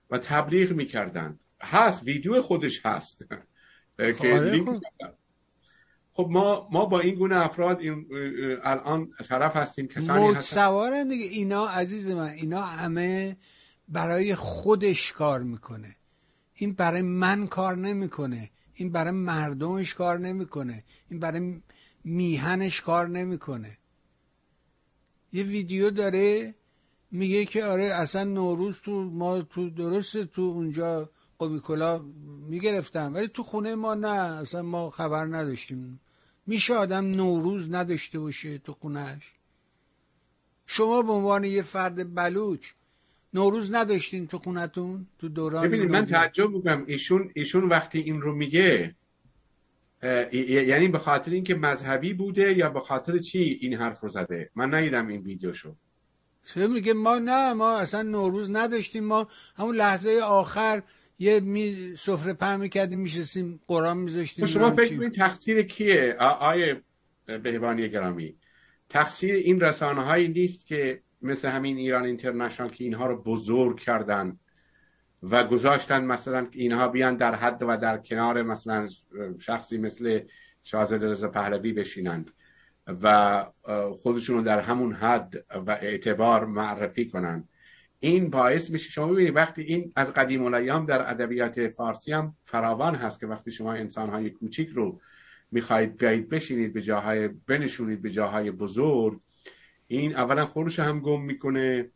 و 0.10 0.18
تبلیغ 0.18 0.72
می‌کردند. 0.72 1.40
هست 1.62 2.04
ویدیو 2.04 2.42
خودش 2.42 2.86
هست. 2.86 3.28
که 3.98 4.14
خب, 4.14 4.26
آره، 4.26 4.52
لینک 4.52 4.68
خب. 4.68 4.82
خب 6.12 6.28
ما 6.32 6.70
ما 6.72 6.86
با 6.86 7.00
این 7.00 7.16
گونه 7.16 7.36
افراد 7.36 7.80
این 7.80 8.08
الان 8.64 9.12
طرف 9.28 9.56
هستیم 9.56 9.88
کسانی 9.88 10.34
هستن. 10.34 11.08
دیگه. 11.08 11.26
اینا 11.26 11.68
عزیز 11.68 12.08
من 12.08 12.30
اینا 12.30 12.62
همه 12.62 13.38
برای 13.88 14.36
خودش 14.36 15.12
کار 15.12 15.44
می‌کنه. 15.44 15.96
این 16.54 16.74
برای 16.74 17.02
من 17.02 17.48
کار 17.48 17.78
نمی‌کنه. 17.78 18.50
این 18.74 18.92
برای 18.92 19.12
مردمش 19.12 19.94
کار 19.94 20.20
نمی‌کنه. 20.20 20.84
این 21.10 21.20
برای 21.20 21.62
میهنش 22.04 22.82
کار 22.82 23.08
نمی‌کنه. 23.08 23.78
یه 25.34 25.44
ویدیو 25.44 25.90
داره 25.90 26.56
میگه 27.12 27.46
که 27.46 27.66
آره 27.66 27.84
اصلا 27.84 28.24
نوروز 28.24 28.82
تو 28.82 29.04
ما 29.04 29.42
تو 29.42 29.70
درسته 29.70 30.26
تو 30.26 30.42
اونجا 30.42 31.10
قومیکولا 31.38 32.00
می‌گرفتم 32.50 33.14
ولی 33.14 33.28
تو 33.28 33.44
خونه 33.44 33.76
ما 33.76 33.94
نه 33.94 34.08
اصلا 34.08 34.62
ما 34.62 34.90
خبر 34.90 35.26
نداشتیم. 35.26 36.00
میشه 36.48 36.74
آدم 36.74 37.06
نوروز 37.06 37.72
نداشته 37.72 38.20
باشه 38.20 38.58
تو 38.58 38.74
خونهش 38.74 39.34
شما 40.66 41.02
به 41.02 41.12
عنوان 41.12 41.44
یه 41.44 41.62
فرد 41.62 42.16
بلوچ 42.16 42.68
نوروز 43.34 43.74
نداشتین 43.74 44.28
تو 44.28 44.38
خونتون 44.38 45.08
تو 45.20 45.30
دوران 45.30 45.68
ببینید 45.68 45.92
من 45.92 46.06
تعجب 46.06 46.50
می‌کنم. 46.52 46.84
ایشون 46.88 47.32
ایشون 47.36 47.64
وقتی 47.64 48.00
این 48.00 48.22
رو 48.22 48.36
میگه 48.36 48.96
یعنی 50.32 50.88
به 50.88 50.98
خاطر 51.00 51.32
اینکه 51.32 51.56
مذهبی 51.56 52.14
بوده 52.14 52.58
یا 52.58 52.70
به 52.70 52.80
خاطر 52.80 53.18
چی 53.18 53.58
این 53.62 53.74
حرف 53.74 54.00
رو 54.00 54.10
زده؟ 54.10 54.50
من 54.56 54.74
ندیدم 54.74 55.08
این 55.08 55.22
ویدیو 55.22 55.54
شو 55.54 55.76
میگه 56.56 56.94
ما 56.94 57.20
نه 57.20 57.54
ما 57.54 57.78
اصلا 57.78 58.02
نوروز 58.02 58.52
نداشتیم. 58.52 59.04
ما 59.04 59.28
همون 59.58 59.76
لحظه 59.76 60.20
آخر 60.24 60.84
یه 61.20 61.40
می 61.40 61.96
سفره 61.98 62.34
پهن 62.34 62.60
می‌کردیم 62.60 63.00
میشستیم 63.00 63.60
قرآن 63.68 63.98
میذاشتیم 63.98 64.46
خب 64.46 64.52
شما 64.52 64.72
فکر 64.72 64.98
کنید 64.98 65.14
تقصیر 65.14 65.62
کیه؟ 65.62 66.16
آیه 66.40 66.82
بهبانی 67.26 67.90
گرامی 67.90 68.36
تقصیر 68.90 69.36
این 69.36 69.62
رسانه 69.62 70.04
هایی 70.04 70.28
نیست 70.28 70.68
که 70.68 71.02
مثل 71.22 71.50
همین 71.50 71.78
ایران 71.78 72.06
اینترنشنال 72.06 72.70
که 72.70 72.84
اینها 72.84 73.08
رو 73.08 73.24
بزرگ 73.24 73.80
کردن 73.80 74.40
و 75.32 75.44
گذاشتن 75.44 76.06
مثلا 76.06 76.48
اینها 76.52 76.88
بیان 76.88 77.18
در 77.18 77.36
حد 77.36 77.64
و 77.64 77.78
در 77.78 77.98
کنار 77.98 78.42
مثلا 78.44 78.90
شخصی 79.40 79.78
مثل 79.78 80.20
شاهزاده 80.64 81.10
رضا 81.10 81.28
پهلوی 81.28 81.74
بشینند 81.74 82.32
و 82.88 83.46
خودشون 84.02 84.38
رو 84.38 84.44
در 84.44 84.60
همون 84.60 84.94
حد 84.94 85.46
و 85.68 85.72
اعتبار 85.72 86.46
معرفی 86.46 87.10
کنند. 87.10 87.50
این 88.00 88.30
باعث 88.30 88.70
میشه 88.70 88.90
شما 88.90 89.08
ببینید 89.08 89.36
وقتی 89.36 89.62
این 89.62 89.92
از 89.96 90.14
قدیم 90.14 90.46
الایام 90.46 90.86
در 90.86 91.12
ادبیات 91.12 91.68
فارسی 91.68 92.12
هم 92.12 92.34
فراوان 92.44 92.96
هست 92.96 93.20
که 93.20 93.28
وقتی 93.28 93.52
شما 93.52 93.74
انسان 93.74 94.10
های 94.10 94.30
کوچیک 94.30 94.70
رو 94.70 95.02
می‌خواهید 95.52 95.98
بیایید 95.98 96.30
بشینید 96.30 96.74
به 96.74 96.82
جاهای 96.82 97.28
بنشونید 97.28 98.02
به 98.02 98.10
جاهای 98.10 98.52
بزرگ 98.52 99.20
این 99.88 100.16
اولا 100.16 100.46
خودش 100.46 100.80
هم 100.80 101.00
گم 101.00 101.22
می‌کنه. 101.22 101.90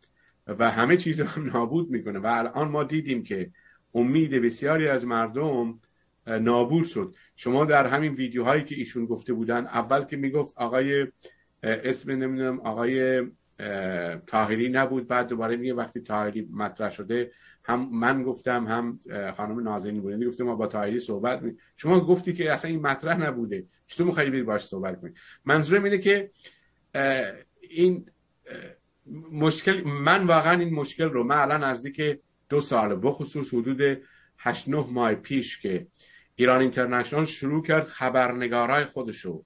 و 0.48 0.72
همه 0.72 0.98
چیز 0.98 1.22
هم 1.22 1.50
نابود 1.50 1.90
می‌کنه. 1.90 2.20
و 2.20 2.28
الان 2.28 2.68
ما 2.68 2.84
دیدیم 2.84 3.24
که 3.24 3.52
امید 3.96 4.32
بسیاری 4.32 4.88
از 4.88 5.06
مردم 5.06 5.80
نابود 6.28 6.86
شد. 6.86 7.16
شما 7.36 7.66
در 7.66 7.88
همین 7.88 8.14
ویدیوهایی 8.14 8.64
که 8.64 8.76
ایشون 8.76 9.06
گفته 9.06 9.34
بودن 9.34 9.66
اول 9.66 10.04
که 10.04 10.18
می‌گفت 10.18 10.58
آقای 10.58 11.08
اسم 11.64 12.12
نمی‌دونم 12.12 12.60
آقای 12.60 13.24
تاهری 14.28 14.70
نبود 14.70 15.08
بعد 15.08 15.28
دوباره 15.28 15.58
میگه 15.58 15.74
وقتی 15.74 16.00
تاهری 16.00 16.50
مطرح 16.52 16.90
شده 16.90 17.32
هم 17.64 17.90
من 17.92 18.24
گفتم 18.24 18.68
هم 18.68 19.00
خانم 19.36 19.60
نازنین 19.60 20.02
بودن 20.02 20.28
گفته 20.28 20.44
ما 20.44 20.56
با 20.56 20.68
تاهری 20.68 21.00
صحبت 21.00 21.42
می 21.42 21.56
شما 21.76 22.00
گفتی 22.00 22.34
که 22.34 22.54
اصلا 22.54 22.72
این 22.72 22.82
مطرح 22.82 23.28
نبوده. 23.28 23.66
چطور 23.88 24.08
میخوایی 24.08 24.30
بری 24.30 24.44
باش 24.44 24.62
صحبت 24.62 25.02
کنی؟ 25.02 25.14
منظورم 25.46 25.84
اینه 25.84 25.98
که 25.98 26.32
این 27.62 28.06
مشکل 29.32 29.84
من 29.84 30.24
واقعا 30.24 30.60
این 30.60 30.74
مشکل 30.74 31.10
رو 31.10 31.24
من 31.24 31.38
الان 31.38 31.64
نزدیک 31.64 32.20
دو 32.50 32.60
سال 32.60 33.00
بخصوص 33.04 33.54
حدود 33.54 34.02
8 34.38 34.70
9 34.70 34.86
ماه 34.92 35.16
پیش 35.16 35.60
که 35.60 35.88
ایران 36.36 36.62
اینترنشنال 36.62 37.26
شروع 37.26 37.64
کرد 37.64 37.88
خبرنگارای 37.88 38.86
خودشو 38.86 39.44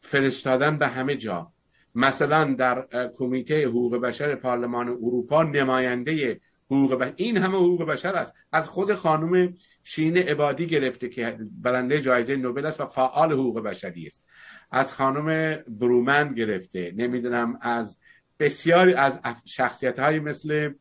فرستادن 0.00 0.78
به 0.78 0.88
همه 0.88 1.16
جا. 1.16 1.52
مثلا 1.94 2.54
در 2.54 2.86
کمیته 3.16 3.66
حقوق 3.66 3.96
بشر 3.96 4.34
پارلمان 4.34 4.88
اروپا 4.88 5.42
نماینده 5.42 6.40
حقوق 6.66 6.94
بشر 6.94 7.12
این 7.16 7.36
همه 7.36 7.56
حقوق 7.56 7.84
بشر 7.84 8.14
است. 8.14 8.34
از 8.52 8.68
خود 8.68 8.94
خانم 8.94 9.54
شین 9.82 10.16
عبادی 10.16 10.66
گرفته 10.66 11.08
که 11.08 11.38
برنده 11.50 12.00
جایزه 12.00 12.36
نوبل 12.36 12.66
است 12.66 12.80
و 12.80 12.86
فعال 12.86 13.32
حقوق 13.32 13.60
بشری 13.60 14.06
است. 14.06 14.24
از 14.70 14.92
خانم 14.92 15.58
برومند 15.68 16.38
گرفته 16.38 16.92
نمی‌دونم 16.96 17.58
از 17.60 17.98
بسیاری 18.38 18.94
از 18.94 19.20
شخصیت 19.44 19.98
های 19.98 20.20
مثل 20.20 20.72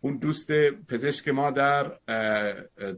اون 0.00 0.16
دوست 0.16 0.52
پزشک 0.88 1.28
ما 1.28 1.50
در 1.50 1.98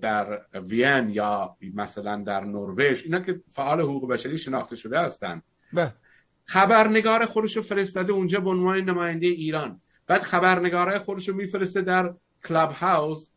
در 0.00 0.40
وین 0.54 1.08
یا 1.08 1.56
مثلا 1.74 2.22
در 2.22 2.40
نروژ 2.44 3.02
اینا 3.04 3.20
که 3.20 3.40
فعال 3.48 3.80
حقوق 3.80 4.10
بشری 4.10 4.38
شناخته 4.38 4.76
شده 4.76 5.00
هستند. 5.00 5.42
خبرنگار 6.42 7.26
خودش 7.26 7.56
رو 7.56 7.62
فرستاده 7.62 8.12
اونجا 8.12 8.40
به 8.40 8.50
عنوان 8.50 8.80
نماینده 8.80 9.26
ایران. 9.26 9.80
بعد 10.06 10.22
خبرنگارای 10.22 10.98
خودش 10.98 11.28
رو 11.28 11.34
میفرسته 11.34 11.80
در 11.82 12.14
کلاب 12.48 12.72
هاوس 12.72 13.30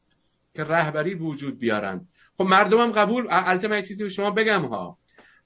که 0.53 0.63
رهبری 0.63 1.13
وجود 1.13 1.59
بیارن. 1.59 2.07
خب 2.37 2.43
مردمم 2.43 2.91
قبول 2.91 3.27
البته 3.29 3.67
من 3.67 3.81
چیزی 3.81 4.03
به 4.03 4.09
شما 4.09 4.31
بگم 4.31 4.65
ها. 4.65 4.97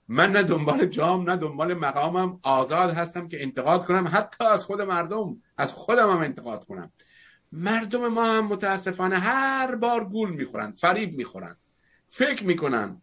من 0.07 0.31
نه 0.31 0.43
دنبال 0.43 0.85
جام 0.85 1.29
نه 1.29 1.37
دنبال 1.37 1.73
مقامم 1.73 2.39
آزاد 2.43 2.93
هستم 2.93 3.27
که 3.27 3.43
انتقاد 3.43 3.85
کنم 3.85 4.09
حتی 4.13 4.43
از 4.43 4.65
خود 4.65 4.81
مردم 4.81 5.41
از 5.57 5.71
خودم 5.71 6.09
هم 6.09 6.17
انتقاد 6.17 6.65
کنم. 6.65 6.91
مردم 7.51 8.07
ما 8.07 8.25
هم 8.25 8.47
متاسفانه 8.47 9.19
هر 9.19 9.75
بار 9.75 10.05
گول 10.05 10.29
می‌خورن 10.29 10.71
فریب 10.71 11.17
می‌خورن. 11.17 11.57
فکر 12.07 12.43
می‌کنن 12.43 13.01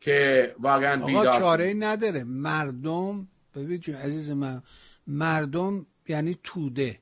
که 0.00 0.54
واقعا 0.58 1.02
آقا 1.02 1.38
چاره 1.38 1.74
نداره. 1.74 2.24
مردم 2.24 3.28
ببین 3.54 3.94
عزیز 3.94 4.30
من 4.30 4.62
مردم 5.06 5.86
یعنی 6.08 6.38
توده. 6.42 7.00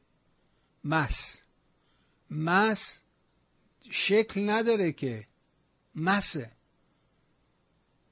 مس. 0.85 1.43
مس 2.31 3.01
شکل 3.91 4.51
نداره 4.51 4.93
که. 4.93 5.27
مسه. 5.95 6.53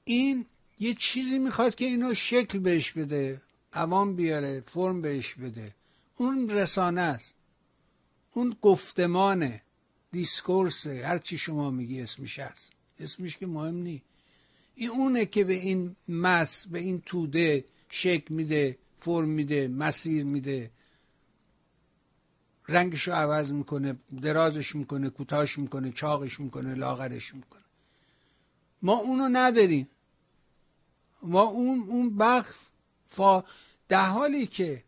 این 0.03 0.45
یه 0.79 0.93
چیزی 0.93 1.39
می‌خواد 1.39 1.75
که 1.75 1.85
اینو 1.85 2.13
شکل 2.13 2.59
بهش 2.59 2.91
بده 2.91 3.41
قوام 3.71 4.15
بیاره 4.15 4.59
فرم 4.61 5.01
بهش 5.01 5.33
بده. 5.33 5.75
اون 6.17 6.49
رسانه 6.49 7.01
است. 7.01 7.33
اون 8.33 8.55
گفتمانه 8.61 9.61
دیسکورسه 10.11 11.07
هر 11.07 11.17
چی 11.17 11.37
شما 11.37 11.71
میگی 11.71 12.01
اسمش 12.01 12.39
هست. 12.39 12.69
اسمش 12.99 13.37
که 13.37 13.47
مهم 13.47 13.75
نی. 13.75 14.01
این 14.75 14.89
اونه 14.89 15.25
که 15.25 15.43
به 15.43 15.53
این 15.53 15.95
مس 16.07 16.67
به 16.67 16.79
این 16.79 17.01
توده 17.05 17.65
شکل 17.89 18.33
میده 18.33 18.77
فرم 18.99 19.29
میده 19.29 19.67
مسیر 19.67 20.25
میده. 20.25 20.71
رنگش 22.67 23.07
رو 23.07 23.13
عوض 23.13 23.51
می‌کنه 23.51 23.95
درازش 24.21 24.75
می‌کنه 24.75 25.09
کوتاهش 25.09 25.57
می‌کنه 25.59 25.91
چاقش 25.91 26.39
می‌کنه 26.39 26.75
لاغرش 26.75 27.35
می‌کنه. 27.35 27.61
ما 28.81 28.93
اونو 28.93 29.29
نداریم. 29.31 29.87
ما 31.23 31.41
اون 31.41 31.79
اون 31.89 32.17
بخش 32.17 32.55
فا 33.07 33.43
در 33.87 34.05
حالی 34.05 34.47
که 34.47 34.83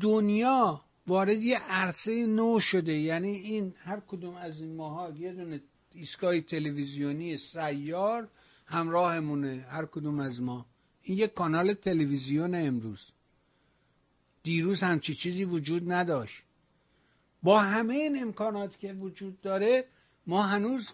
دنیا 0.00 0.84
وارد 1.06 1.42
یه 1.42 1.58
عرصه 1.72 2.26
نو 2.26 2.60
شده 2.60 2.92
یعنی 2.92 3.28
این 3.28 3.74
هر 3.78 4.00
کدوم 4.00 4.34
از 4.34 4.60
این 4.60 4.76
ماها 4.76 5.10
یه 5.10 5.32
دونه 5.32 5.60
ایستگاه 5.94 6.40
تلویزیونی 6.40 7.36
سیار 7.36 8.28
همراهمونه 8.66 9.66
هر 9.70 9.86
کدوم 9.86 10.20
از 10.20 10.42
ما. 10.42 10.66
این 11.02 11.18
یه 11.18 11.28
کانال 11.28 11.74
تلویزیون 11.74 12.54
امروز. 12.54 13.10
دیروز 14.42 14.82
همچی 14.82 15.14
چیزی 15.14 15.44
وجود 15.44 15.92
نداشت. 15.92 16.42
با 17.42 17.60
همه 17.60 17.94
این 17.94 18.22
امکانات 18.22 18.78
که 18.78 18.92
وجود 18.92 19.40
داره 19.40 19.84
ما 20.26 20.42
هنوز 20.42 20.88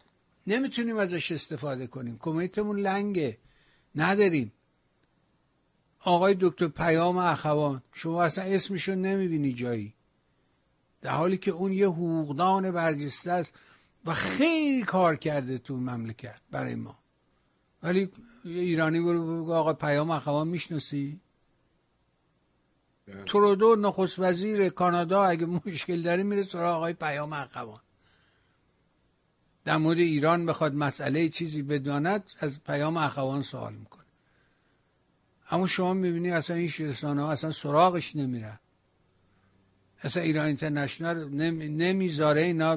نمی‌تونیم 0.47 0.97
ازش 0.97 1.33
استفاده 1.33 1.87
کنیم. 1.87 2.19
کمیتمون 2.19 2.81
لنگه. 2.81 3.39
نداریم. 3.95 4.53
آقای 6.01 6.36
دکتر 6.41 6.68
پیام 6.68 7.16
اخوان 7.16 7.82
شما 7.93 8.22
اصلا 8.22 8.45
اسمشو 8.45 8.95
نمی‌بینی 8.95 9.53
جایی. 9.53 9.95
در 11.01 11.11
حالی 11.11 11.36
که 11.36 11.51
اون 11.51 11.72
یه 11.72 11.86
حقوقدان 11.86 12.70
برجسته 12.70 13.32
است 13.32 13.55
و 14.05 14.14
خیلی 14.14 14.82
کار 14.82 15.16
کرده 15.16 15.59
تو 15.59 15.76
مملکت 15.76 16.41
برای 16.51 16.74
ما. 16.74 16.99
ولی 17.82 18.11
یه 18.45 18.61
ایرانی 18.61 19.01
برو 19.01 19.53
آقا 19.53 19.72
پیام 19.72 20.11
اخوان 20.11 20.49
می‌شناسی؟ 20.49 21.20
ترودو 23.26 23.76
نخست 23.76 24.18
وزیر 24.18 24.68
کانادا 24.68 25.24
اگه 25.24 25.47
مشکل 25.47 26.03
داره 26.03 26.22
میره 26.22 26.43
سراغ 26.43 26.76
آقای 26.76 26.93
پیام 26.93 27.32
اخوان. 27.32 27.80
در 29.65 29.77
مورد 29.77 29.99
ایران 29.99 30.47
بخواد 30.47 30.75
مسئله 30.75 31.29
چیزی 31.29 31.63
بداند 31.63 32.31
از 32.39 32.65
پیام 32.65 32.97
اخوان 32.97 33.43
سوال 33.43 33.75
می‌کنه. 33.75 34.05
اما 35.51 35.67
شما 35.67 35.95
می‌بینی 35.95 36.31
اصلا 36.31 36.57
این 36.57 36.71
رسانه 36.79 37.23
ها 37.23 37.33
اصلا 37.33 37.51
سراغش 37.51 38.17
نمیره 38.17 38.61
اصلا 40.03 40.23
ایران 40.23 40.47
اینترنشنال 40.47 41.29
نمی‌ذاره 41.69 42.41
اینا 42.41 42.77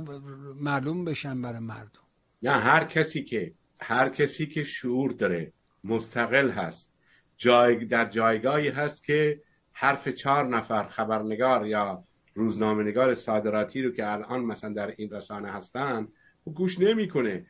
معلوم 0.55 1.05
بشن 1.05 1.41
برای 1.41 1.59
مردم. 1.59 1.99
نه 2.43 2.51
هر 2.51 2.83
کسی 2.83 3.23
که 3.23 3.53
هر 3.79 4.09
کسی 4.09 4.47
که 4.47 4.63
شعور 4.63 5.11
داره 5.11 5.53
مستقل 5.83 6.49
هست 6.49 6.91
جای 7.37 7.85
در 7.85 8.05
جایگاهی 8.05 8.69
هست 8.69 9.03
که 9.03 9.41
حرف 9.71 10.07
چهار 10.07 10.47
نفر 10.47 10.83
خبرنگار 10.87 11.67
یا 11.67 12.03
روزنامه 12.33 12.83
نگار 12.83 13.15
صادراتی 13.15 13.81
رو 13.81 13.91
که 13.91 14.11
الان 14.11 14.41
مثلا 14.41 14.73
در 14.73 14.93
این 14.97 15.09
رسانه 15.09 15.51
هستن 15.51 16.07
گوش 16.45 16.79
نمی‌کنه. 16.79 17.45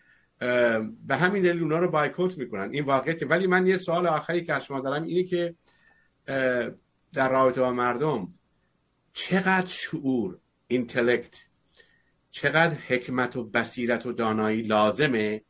به 1.07 1.15
همین 1.15 1.43
دلیل 1.43 1.61
اونا 1.61 1.79
رو 1.79 1.91
بایکوت 1.91 2.37
می‌کنن. 2.37 2.69
این 2.71 2.83
واقعیت. 2.83 3.23
ولی 3.23 3.47
من 3.47 3.67
یه 3.67 3.77
سوال 3.77 4.07
آخری 4.07 4.45
که 4.45 4.53
از 4.53 4.65
شما 4.65 4.79
دارم 4.79 5.03
اینه 5.03 5.23
که 5.23 5.55
در 7.13 7.29
رابطه 7.29 7.61
با 7.61 7.71
مردم 7.71 8.33
چقدر 9.13 9.65
شعور 9.65 10.37
اینتלקت 10.67 11.43
چقدر 12.31 12.73
حکمت 12.73 13.35
و 13.35 13.43
بصیرت 13.43 14.05
و 14.05 14.11
دانایی 14.11 14.61
لازمه 14.61 15.41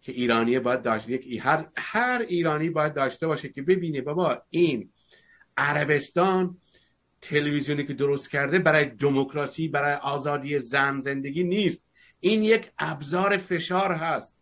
که 0.00 0.12
ایرانی 0.12 0.58
باید 0.58 0.82
داشته 0.82 1.12
یک 1.12 1.40
هر 1.42 1.68
هر 1.76 2.24
ایرانی 2.28 2.70
باید 2.70 2.94
داشته 2.94 3.26
باشه 3.26 3.48
که 3.48 3.62
ببینه 3.62 4.00
بابا 4.00 4.42
این 4.50 4.92
عربستان 5.56 6.58
تلویزیونی 7.20 7.84
که 7.84 7.94
درست 7.94 8.30
کرده 8.30 8.58
برای 8.58 8.86
دموکراسی 8.86 9.68
برای 9.68 9.94
آزادی 9.94 10.58
زن 10.58 11.00
زندگی 11.00 11.44
نیست. 11.44 11.84
این 12.20 12.42
یک 12.42 12.70
ابزار 12.78 13.36
فشار 13.36 13.92
هست. 13.92 14.38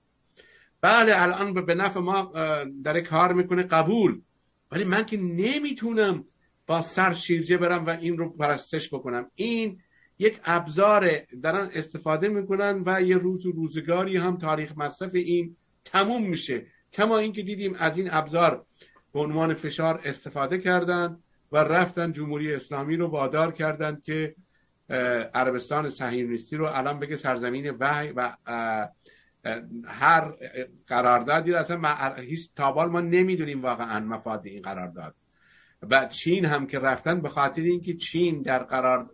بله 0.80 1.22
الان 1.22 1.54
به 1.66 1.74
نفع 1.74 2.00
ما 2.00 2.32
در 2.84 3.00
کار 3.00 3.32
می‌کنه 3.32 3.62
قبول. 3.62 4.20
ولی 4.72 4.84
من 4.84 5.06
که 5.06 5.16
نمی‌تونم 5.16 6.24
با 6.66 6.80
سر 6.80 7.12
شیرجه 7.12 7.56
برم 7.56 7.86
و 7.86 7.90
این 7.90 8.18
رو 8.18 8.30
پرستش 8.30 8.94
بکنم. 8.94 9.30
این 9.34 9.80
یک 10.18 10.40
ابزار 10.44 11.10
دارن 11.42 11.70
استفاده 11.74 12.28
می‌کنن 12.28 12.82
و 12.86 13.02
یه 13.02 13.16
روز 13.16 13.46
و 13.46 13.52
روزگاری 13.52 14.16
هم 14.16 14.36
تاریخ 14.36 14.72
مصرف 14.76 15.14
این 15.14 15.56
تموم 15.84 16.22
میشه. 16.22 16.66
کما 16.92 17.18
اینکه 17.18 17.42
دیدیم 17.42 17.74
از 17.74 17.98
این 17.98 18.08
ابزار 18.12 18.66
به 19.12 19.20
عنوان 19.20 19.54
فشار 19.54 20.00
استفاده 20.04 20.58
کردند 20.58 21.22
و 21.52 21.56
رفتن 21.56 22.12
جمهوری 22.12 22.54
اسلامی 22.54 22.96
رو 22.96 23.06
وادار 23.06 23.52
کردند 23.52 24.02
که 24.02 24.34
عربستان 25.34 25.88
صهیونیستی 25.88 26.56
رو 26.56 26.64
الان 26.64 26.98
بگه 26.98 27.16
سرزمین 27.16 27.76
وحی 27.80 28.12
و 28.16 28.36
هر 29.84 30.32
قراردادی 30.86 31.52
رو 31.52 31.58
اصلا 31.58 32.14
هیچ 32.14 32.50
تابال 32.56 32.88
ما 32.88 33.00
نمی‌دونیم 33.00 33.62
واقعا 33.62 34.00
مفاد 34.00 34.46
این 34.46 34.62
قرارداد. 34.62 35.14
و 35.90 36.06
چین 36.06 36.44
هم 36.44 36.66
که 36.66 36.78
رفتن 36.78 37.20
به 37.20 37.28
خاطر 37.28 37.62
اینکه 37.62 37.94
چین 37.94 38.42
در 38.42 38.58
قرار 38.58 39.10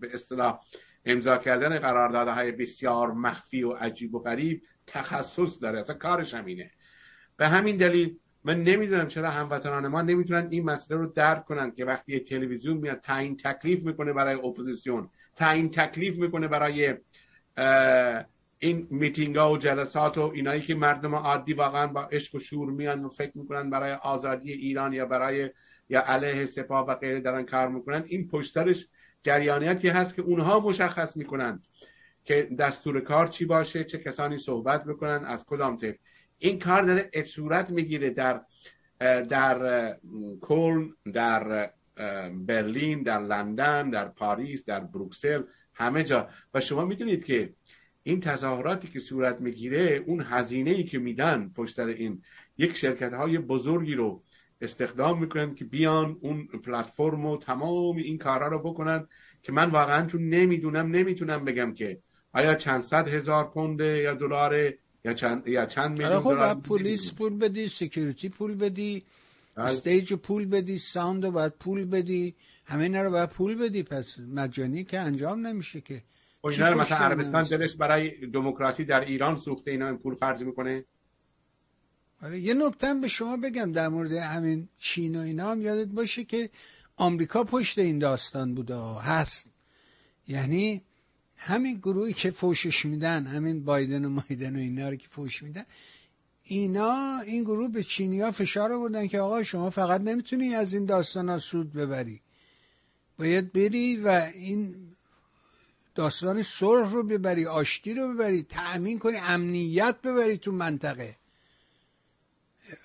به 0.00 0.14
اصطلاح 0.14 0.60
امضا 1.04 1.36
کردن 1.36 1.78
قراردادهای 1.78 2.52
بسیار 2.52 3.12
مخفی 3.12 3.62
و 3.62 3.72
عجیب 3.72 4.14
و 4.14 4.18
غریب 4.18 4.62
تخصص 4.86 5.62
داره. 5.62 5.80
اصلا 5.80 5.96
کارش 5.96 6.34
همینه. 6.34 6.70
به 7.36 7.48
همین 7.48 7.76
دلیل 7.76 8.18
من 8.46 8.62
نمی‌دونم 8.62 9.06
چرا 9.06 9.30
هموطنان 9.30 9.88
ما 9.88 10.02
نمی‌تونن 10.02 10.48
این 10.50 10.64
مسئله 10.64 10.98
رو 10.98 11.06
درک 11.06 11.44
کنن 11.44 11.70
که 11.70 11.84
وقتی 11.84 12.20
تلویزیون 12.20 12.76
میاد 12.76 13.00
تعیین 13.00 13.36
تکلیف 13.36 13.82
می‌کنه 13.82 14.12
برای 14.12 14.34
اپوزیسیون 14.34 15.10
تعیین 15.36 15.70
تکلیف 15.70 16.18
می‌کنه 16.18 16.48
برای 16.48 16.94
این 18.58 18.86
میتینگ 18.90 19.36
ها 19.36 19.52
و 19.52 19.58
جلسات 19.58 20.18
و 20.18 20.32
اینایی 20.34 20.62
که 20.62 20.74
مردم 20.74 21.14
عادی 21.14 21.52
واقعا 21.52 21.86
با 21.86 22.02
عشق 22.02 22.34
و 22.34 22.38
شور 22.38 22.70
میان 22.70 23.04
و 23.04 23.08
فکر 23.08 23.32
می‌کنن 23.34 23.70
برای 23.70 23.92
آزادی 23.92 24.52
ایران 24.52 24.92
یا 24.92 25.06
برای 25.06 25.50
یا 25.88 26.02
علیه 26.06 26.44
سپاه 26.44 26.86
و 26.86 26.94
غیره 26.94 27.20
دارن 27.20 27.44
کار 27.44 27.68
می‌کنن. 27.68 28.04
این 28.06 28.28
پشترش 28.28 28.88
جریانیتی 29.22 29.88
هست 29.88 30.16
که 30.16 30.22
اونها 30.22 30.60
مشخص 30.60 31.16
می‌کنن 31.16 31.62
که 32.24 32.48
دستور 32.58 33.00
کار 33.00 33.26
چی 33.26 33.44
باشه 33.44 33.84
چه 33.84 33.98
کسانی 33.98 34.36
صحبت 34.36 34.86
می‌کنن 34.86 35.24
از 35.24 35.44
کدام 35.44 35.76
طیف 35.76 35.96
این 36.38 36.58
کار 36.58 36.82
داره 36.82 37.10
صورت 37.24 37.70
می‌گیره 37.70 38.10
در 38.10 38.40
در 39.28 39.96
کل 40.40 40.88
در 41.14 41.70
برلین 42.46 43.02
در 43.02 43.20
لندن 43.20 43.90
در 43.90 44.08
پاریس 44.08 44.64
در 44.64 44.80
بروکسل 44.80 45.42
همه 45.74 46.04
جا. 46.04 46.28
و 46.54 46.60
شما 46.60 46.84
می‌دونید 46.84 47.24
که 47.24 47.54
این 48.02 48.20
تظاهراتی 48.20 48.88
که 48.88 49.00
صورت 49.00 49.40
می‌گیره 49.40 50.04
اون 50.06 50.20
هزینه 50.20 50.70
ای 50.70 50.84
که 50.84 50.98
میدن 50.98 51.48
پشتر 51.56 51.86
این 51.86 52.22
یک 52.58 52.76
شرکت 52.76 53.14
های 53.14 53.38
بزرگی 53.38 53.94
رو 53.94 54.22
استخدام 54.60 55.20
می‌کنن 55.20 55.54
که 55.54 55.64
بیان 55.64 56.18
اون 56.20 56.46
پلتفرم 56.46 57.26
و 57.26 57.36
تمام 57.36 57.96
این 57.96 58.18
کارا 58.18 58.48
رو 58.48 58.58
بکنن 58.58 59.08
که 59.42 59.52
من 59.52 59.70
واقعا 59.70 60.06
چون 60.06 60.28
نمی‌دونم 60.28 60.86
نمی‌تونم 60.86 61.44
بگم 61.44 61.74
که 61.74 62.00
آیا 62.32 62.54
چند 62.54 62.80
صد 62.80 63.08
هزار 63.08 63.50
پوند 63.50 63.80
یا 63.80 64.14
دلار 64.14 64.72
یا 65.06 65.14
چند 65.14 65.48
یا 65.48 65.66
چند 65.66 65.90
میلیون 65.98 66.20
خب 66.20 66.62
پلیس 66.62 67.12
پول 67.12 67.38
بدی 67.38 67.68
security 67.68 68.28
پول 68.28 68.54
بدی 68.54 69.02
بله. 69.54 69.64
stage 69.64 70.14
پول 70.14 70.46
بدی 70.46 70.78
sound 70.78 71.24
رو 71.24 71.30
باید 71.30 71.52
پول 71.52 71.84
بدی 71.84 72.34
همه 72.64 72.82
اینا 72.82 73.02
رو 73.02 73.10
باید 73.10 73.28
پول 73.28 73.54
بدی. 73.54 73.82
پس 73.82 74.18
مجانی 74.18 74.84
که 74.84 75.00
انجام 75.00 75.46
نمیشه 75.46 75.80
که. 75.80 76.02
خب 76.42 76.46
اینا 76.46 76.74
مثلا 76.74 76.98
عربستان 76.98 77.42
دلش 77.42 77.76
برای 77.76 78.26
دموکراسی 78.26 78.84
در 78.84 79.00
ایران 79.00 79.36
سوخته 79.36 79.70
اینا 79.70 79.86
این 79.86 79.98
پول 79.98 80.14
خرج 80.14 80.42
می‌کنه؟ 80.42 80.84
آره 82.22 82.40
یه 82.40 82.54
نکته 82.54 82.94
به 82.94 83.08
شما 83.08 83.36
بگم 83.36 83.72
در 83.72 83.88
مورد 83.88 84.12
همین 84.12 84.68
چین 84.78 85.16
و 85.16 85.20
اینا 85.20 85.50
هم 85.50 85.62
یادت 85.62 85.88
باشه 85.88 86.24
که 86.24 86.50
آمریکا 86.96 87.44
پشت 87.44 87.78
این 87.78 87.98
داستان 87.98 88.54
بوده 88.54 88.76
هست. 89.00 89.50
یعنی 90.28 90.82
همین 91.36 91.78
گروهی 91.78 92.12
که 92.12 92.30
فوشش 92.30 92.86
میدن 92.86 93.26
همین 93.26 93.64
بایدن 93.64 94.04
و 94.04 94.08
مایدن 94.08 94.56
و 94.56 94.58
اینا 94.58 94.88
رو 94.88 94.96
که 94.96 95.08
فوش 95.08 95.42
میدن 95.42 95.64
اینا 96.42 97.20
این 97.20 97.42
گروه 97.44 97.68
به 97.68 97.82
چینیا 97.82 98.30
فشار 98.30 98.72
آوردن 98.72 99.06
که 99.06 99.20
آقا 99.20 99.42
شما 99.42 99.70
فقط 99.70 100.00
نمی‌تونی 100.00 100.54
از 100.54 100.74
این 100.74 100.86
داستان 100.86 101.28
ها 101.28 101.38
سود 101.38 101.72
ببری. 101.72 102.20
باید 103.18 103.52
بری 103.52 103.96
و 103.96 104.30
این 104.34 104.74
داستان 105.94 106.42
صلح 106.42 106.92
رو 106.92 107.02
ببری 107.02 107.46
آشتی 107.46 107.94
رو 107.94 108.14
ببری 108.14 108.42
تأمین 108.42 108.98
کنی 108.98 109.16
امنیت 109.16 109.96
ببری 110.02 110.38
تو 110.38 110.52
منطقه. 110.52 111.16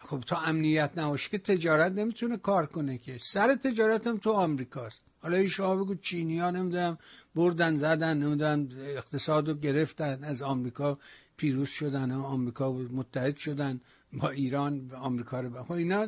خب 0.04 0.20
تا 0.20 0.38
امنیت 0.38 0.92
نباشه 0.96 1.30
که 1.30 1.38
تجارت 1.38 1.92
نمی‌تونه 1.92 2.38
کار 2.38 2.66
کنه 2.66 2.98
که. 2.98 3.18
سر 3.22 3.56
تجارت 3.56 4.08
هم 4.08 4.18
تو 4.18 4.32
آمریکاست. 4.32 5.02
حالا 5.22 5.38
این 5.38 5.48
شما 5.48 5.76
بگو 5.76 5.96
چینی 5.96 6.40
ها 6.40 6.52
نمی‌دونم 6.52 6.98
بردن 7.36 7.78
زدن 7.78 8.18
نمی‌دونم 8.18 8.70
اقتصاد 8.82 9.50
رو 9.50 9.54
گرفتن. 9.56 10.24
از 10.24 10.42
آمریکا 10.42 11.00
پیروز 11.38 11.70
شدن 11.70 12.12
و 12.12 12.24
آمریکا 12.24 12.72
متحد 12.72 13.38
شدن 13.38 13.82
با 14.14 14.30
ایران 14.30 14.92
آمریکا 14.92 15.40
رو 15.40 15.64
خب 15.64 15.72
اینا 15.72 16.08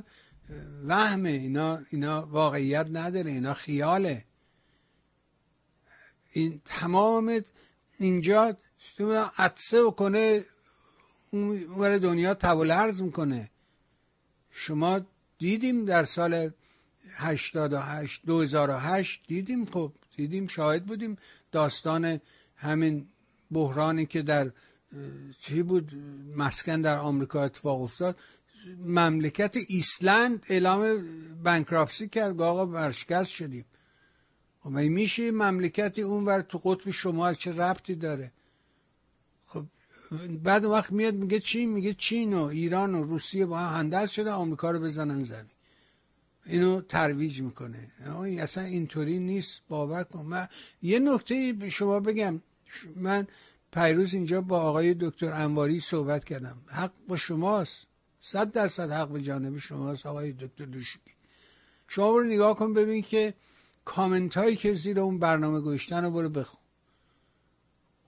وهمه. 0.88 1.30
اینا 1.30 1.82
اینا 1.90 2.26
واقعیت 2.26 2.88
نداره. 2.92 3.32
اینا 3.32 3.54
خیاله. 3.54 4.26
این 6.32 6.62
تمام 6.66 7.42
اینجا 8.00 8.58
عطسه 9.38 9.92
کنه 9.98 10.46
اون 11.32 11.98
دنیا 11.98 12.34
تولرز 12.34 13.02
می‌کنه. 13.02 13.50
شما 14.52 15.02
دیدیم 15.38 15.86
در 15.86 16.06
سال 16.06 16.52
88 17.16 18.26
2008 18.26 19.24
دیدیم 19.28 19.66
خب 19.66 19.92
دیدیم 20.16 20.48
شاهد 20.48 20.86
بودیم. 20.86 21.18
داستان 21.52 22.20
همین 22.56 23.08
بحرانی 23.52 24.06
که 24.06 24.22
در 24.22 24.52
چی 25.40 25.64
بود؟ 25.64 25.92
مسکن 26.36 26.82
در 26.82 26.98
آمریکا 26.98 27.44
اتفاق 27.44 27.82
افتاد. 27.82 28.18
مملکت 28.86 29.58
ایسلند 29.68 30.46
اعلام 30.50 31.04
بانکراپسی 31.44 32.08
کرد 32.08 32.42
آقا 32.42 32.68
ورشکست 32.68 33.30
شدیم. 33.30 33.66
خب 34.60 34.70
میشه 34.70 35.32
مملکتی 35.32 36.02
اونور 36.02 36.42
تو 36.42 36.58
قطب 36.58 36.92
شمال 36.92 37.34
چه 37.34 37.52
ربطی 37.52 37.96
داره؟ 37.96 38.32
خب 39.46 39.66
بعد 40.44 40.66
وقت 40.66 40.92
میاد 40.92 41.14
میگه 41.14 41.40
چین 41.40 41.70
میگه 41.70 41.94
چین 41.94 42.34
و 42.34 42.44
ایران 42.44 42.96
و 42.96 43.04
روسیه 43.04 43.46
با 43.46 43.58
هم 43.58 43.80
هندل 43.80 44.06
شده 44.06 44.32
آمریکا 44.32 44.72
رو 44.72 44.80
بزنن 44.80 45.24
زمین. 45.24 45.53
اینو 46.46 46.82
ترویج 46.82 47.42
می‌کنه. 47.42 47.92
اصلا 48.40 48.64
اینطوری 48.64 49.20
نیست 49.20 49.62
باور 49.68 50.04
کن. 50.04 50.26
من 50.26 50.48
یه 50.82 51.00
نکته 51.00 51.54
به 51.54 51.70
شما 51.70 52.00
بگم. 52.00 52.42
من 52.96 53.28
پیروز 53.74 54.14
اینجا 54.14 54.42
با 54.42 54.62
آقای 54.62 54.96
دکتر 55.00 55.32
انواری 55.32 55.80
صحبت 55.80 56.24
کردم. 56.24 56.62
حق 56.68 56.92
با 57.08 57.18
شماست. 57.18 57.86
صد 58.22 58.52
درصد 58.52 58.92
حق 58.92 59.08
به 59.10 59.22
جانب 59.22 59.58
شماست 59.58 60.06
آقای 60.06 60.34
دکتر 60.34 60.66
دوشکی. 60.66 61.00
شما 61.88 62.14
برو 62.14 62.24
نگاه 62.24 62.56
کن 62.56 62.74
ببین 62.74 63.02
که 63.02 63.34
کامنت 63.86 64.38
هایی 64.38 64.56
که 64.56 64.74
زیر 64.74 65.00
اون 65.00 65.20
برنامه 65.20 65.60
گوشتن 65.60 66.04
رو 66.04 66.12
برو 66.12 66.30
بخون. 66.30 66.60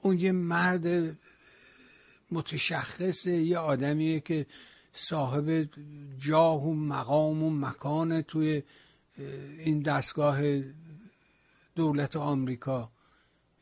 اون 0.02 0.20
یه 0.20 0.32
مرد 0.32 1.18
متشخصه 2.32 3.32
یه 3.32 3.58
آدمیه 3.58 4.20
که 4.20 4.46
صاحب 4.96 5.70
جاه 6.18 6.64
و 6.68 6.74
مقام 6.74 7.44
و 7.44 7.50
مکان 7.50 8.22
توی 8.22 8.64
این 9.58 9.80
دستگاه 9.80 10.42
دولت 11.76 12.16
آمریکا. 12.16 12.92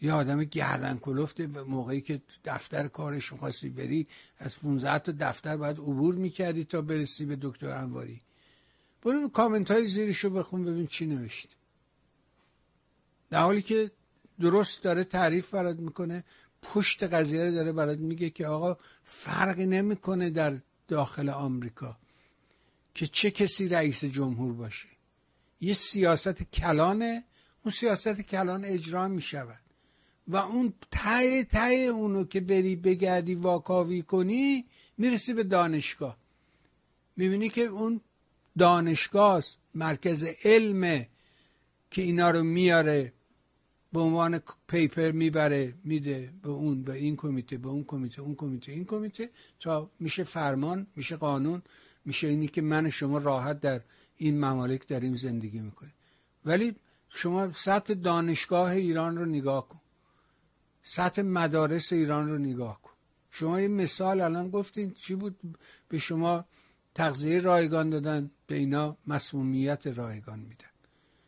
یه 0.01 0.13
آدم 0.13 0.43
گردن 0.43 0.97
کلفته 0.97 1.47
موقعی 1.47 2.01
که 2.01 2.21
دفتر 2.45 2.87
کارش 2.87 3.33
خواستی 3.33 3.69
بری 3.69 4.07
از 4.37 4.59
15 4.59 4.99
تا 4.99 5.11
دفتر 5.19 5.57
باید 5.57 5.77
عبور 5.77 6.15
می‌کردی 6.15 6.63
تا 6.63 6.81
برسی 6.81 7.25
به 7.25 7.37
دکتر 7.41 7.69
انواری. 7.69 8.21
برو 9.01 9.29
کامنت 9.29 9.71
های 9.71 9.87
زیرشو 9.87 10.29
بخون 10.29 10.65
ببین 10.65 10.87
چی 10.87 11.05
نوشته 11.05 11.55
در 13.29 13.41
حالی 13.41 13.61
که 13.61 13.91
درست 14.39 14.83
داره 14.83 15.03
تعریف 15.03 15.53
برات 15.53 15.79
می‌کنه 15.79 16.23
پشت 16.61 17.03
قضیه 17.03 17.45
رو 17.45 17.51
داره 17.51 17.71
برات 17.71 17.99
میگه 17.99 18.29
که 18.29 18.47
آقا 18.47 18.77
فرقی 19.03 19.65
نمی‌کنه 19.65 20.29
در 20.29 20.57
داخل 20.87 21.29
آمریکا 21.29 21.97
که 22.95 23.07
چه 23.07 23.31
کسی 23.31 23.67
رئیس 23.67 24.05
جمهور 24.05 24.53
باشه. 24.53 24.87
یه 25.61 25.73
سیاست 25.73 26.43
کلانه 26.43 27.23
اون 27.63 27.71
سیاست 27.71 28.21
کلان 28.21 28.65
اجرا 28.65 29.07
می 29.07 29.21
شود 29.21 29.59
و 30.27 30.37
اون 30.37 30.73
ته 30.91 31.43
ته 31.43 31.89
اونو 31.93 32.23
که 32.23 32.41
بری 32.41 32.75
بگردی 32.75 33.35
واکاوی 33.35 34.01
کنی 34.01 34.65
می‌رسی 34.97 35.33
به 35.33 35.43
دانشگاه. 35.43 36.17
می‌بینی 37.15 37.49
که 37.49 37.61
اون 37.61 38.01
دانشگاه 38.59 39.43
مرکز 39.73 40.23
علم 40.43 41.05
که 41.91 42.01
اینا 42.01 42.31
رو 42.31 42.43
میاره. 42.43 43.13
به 43.93 43.99
عنوان 43.99 44.41
پیپر 44.67 45.11
می‌بره 45.11 45.73
میده 45.83 46.33
به 46.41 46.49
اون 46.49 46.83
به 46.83 46.93
این 46.93 47.15
کمیته 47.15 47.57
به 47.57 47.69
اون 47.69 47.83
کمیته 47.83 48.21
اون 48.21 48.35
کمیته 48.35 48.71
این 48.71 48.85
کمیته 48.85 49.29
تا 49.59 49.91
میشه 49.99 50.23
فرمان 50.23 50.87
میشه 50.95 51.15
قانون 51.15 51.61
میشه 52.05 52.27
اینی 52.27 52.47
که 52.47 52.61
من 52.61 52.89
شما 52.89 53.17
راحت 53.17 53.59
در 53.59 53.81
این 54.17 54.39
ممالک 54.45 54.87
داریم 54.87 55.15
زندگی 55.15 55.59
می‌کنیم. 55.59 55.93
ولی 56.45 56.75
شما 57.09 57.51
سطح 57.51 57.93
دانشگاه 57.93 58.71
ایران 58.71 59.17
رو 59.17 59.25
نگاه 59.25 59.67
کن. 59.67 59.79
سطح 60.83 61.21
مدارس 61.21 61.93
ایران 61.93 62.29
رو 62.29 62.37
نگاه 62.37 62.81
کن. 62.81 62.91
شما 63.31 63.57
این 63.57 63.71
مثال 63.71 64.21
الان 64.21 64.49
گفتین 64.49 64.91
چی 64.91 65.15
بود؟ 65.15 65.57
به 65.89 65.97
شما 65.97 66.45
تغذیه 66.95 67.39
رایگان 67.39 67.89
دادن 67.89 68.31
به 68.47 68.55
اینا 68.55 68.97
مسمومیت 69.07 69.87
رایگان 69.87 70.39
میدن. 70.39 70.73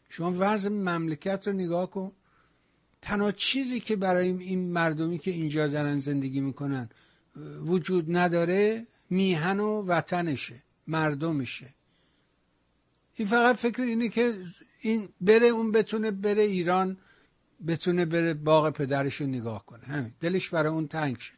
شما 0.10 0.34
وضع 0.38 0.70
مملکت 0.70 1.48
رو 1.48 1.54
نگاه 1.54 1.90
کن. 1.90 2.12
تنها 3.06 3.32
چیزی 3.32 3.80
که 3.80 3.96
برای 3.96 4.28
این 4.28 4.72
مردمی 4.72 5.18
که 5.18 5.32
اینجا 5.32 5.68
دارن 5.68 6.00
زندگی 6.00 6.42
می‌کنن 6.42 6.90
وجود 7.62 8.06
نداره 8.18 8.88
میهن 9.10 9.60
و 9.60 9.84
وطنشه 9.84 10.64
مردمشه. 10.88 11.74
این 13.16 13.28
فقط 13.28 13.56
فکر 13.56 13.82
اینه 13.82 14.10
که 14.10 14.34
این 14.82 15.10
بره 15.22 15.48
اون 15.48 15.72
بتونه 15.72 16.12
بره 16.12 16.42
ایران 16.42 16.98
بتونه 17.68 18.06
بره 18.06 18.34
باغ 18.34 18.70
پدرش 18.70 19.16
رو 19.22 19.28
نگاه 19.28 19.66
کنه. 19.66 19.84
همین. 19.84 20.14
دلش 20.20 20.50
برای 20.50 20.72
اون 20.72 20.88
تنگ 20.88 21.18
شد. 21.18 21.36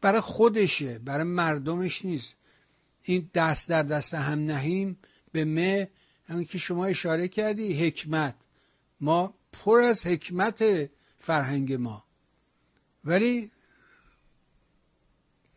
برای 0.00 0.20
خودشه 0.20 0.98
برای 0.98 1.24
مردمش 1.24 2.04
نیست. 2.04 2.34
این 3.02 3.30
دست 3.34 3.68
در 3.68 3.82
دست 3.82 4.14
هم 4.14 4.38
نهیم 4.38 4.98
به 5.32 5.44
مه 5.44 5.90
همین 6.28 6.44
که 6.44 6.58
شما 6.58 6.86
اشاره 6.86 7.28
کردی 7.28 7.86
حکمت. 7.86 8.34
ما 9.00 9.37
پر 9.64 9.80
از 9.80 10.06
حکمت 10.06 10.90
فرهنگ 11.18 11.72
ما. 11.72 12.04
ولی 13.04 13.50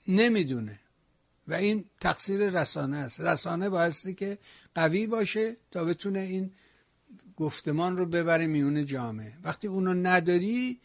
نمی‌دونه. 0.08 0.80
و 1.48 1.54
این 1.54 1.86
تقصیر 2.00 2.62
رسانه 2.62 2.98
است. 2.98 3.22
رسانه 3.22 3.70
بایستی 3.70 4.14
که 4.14 4.38
قوی 4.76 5.08
باشه 5.08 5.58
تا 5.72 5.84
بتونه 5.84 6.20
این 6.20 6.52
گفتمان 7.38 7.98
رو 7.98 8.06
ببره 8.06 8.48
میون 8.48 8.86
جامعه. 8.86 9.34
وقتی 9.44 9.68
اونو 9.68 9.94
نداری 9.94 10.80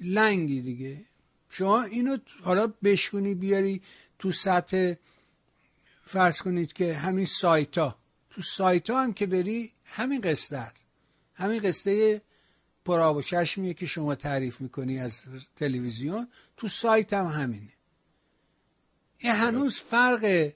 لنگی 0.00 0.60
دیگه. 0.60 1.04
شما 1.50 1.82
اینو 1.82 2.16
حالا 2.42 2.66
بشکنی 2.66 3.34
بیاری 3.34 3.82
تو 4.18 4.32
سطح 4.32 4.94
فرض 6.02 6.42
کنید 6.42 6.72
که 6.72 6.94
همین 6.94 7.24
سایت 7.24 7.70
تو 7.70 8.42
سایت 8.42 8.90
هم 8.90 9.12
که 9.12 9.26
بری 9.26 9.72
همین 9.84 10.20
قصه 10.20 10.56
است 10.56 10.76
همین 11.34 11.60
قصه 11.60 12.22
پراب 12.86 13.16
و 13.16 13.22
چشمیه 13.22 13.74
که 13.74 13.86
شما 13.86 14.14
تعریف 14.14 14.60
می‌کنی 14.60 14.98
از 14.98 15.20
تلویزیون. 15.56 16.28
تو 16.56 16.68
سایت 16.68 17.12
هم 17.12 17.26
همینه. 17.26 17.72
این 19.18 19.32
هنوز 19.32 19.78
فرق 19.78 20.52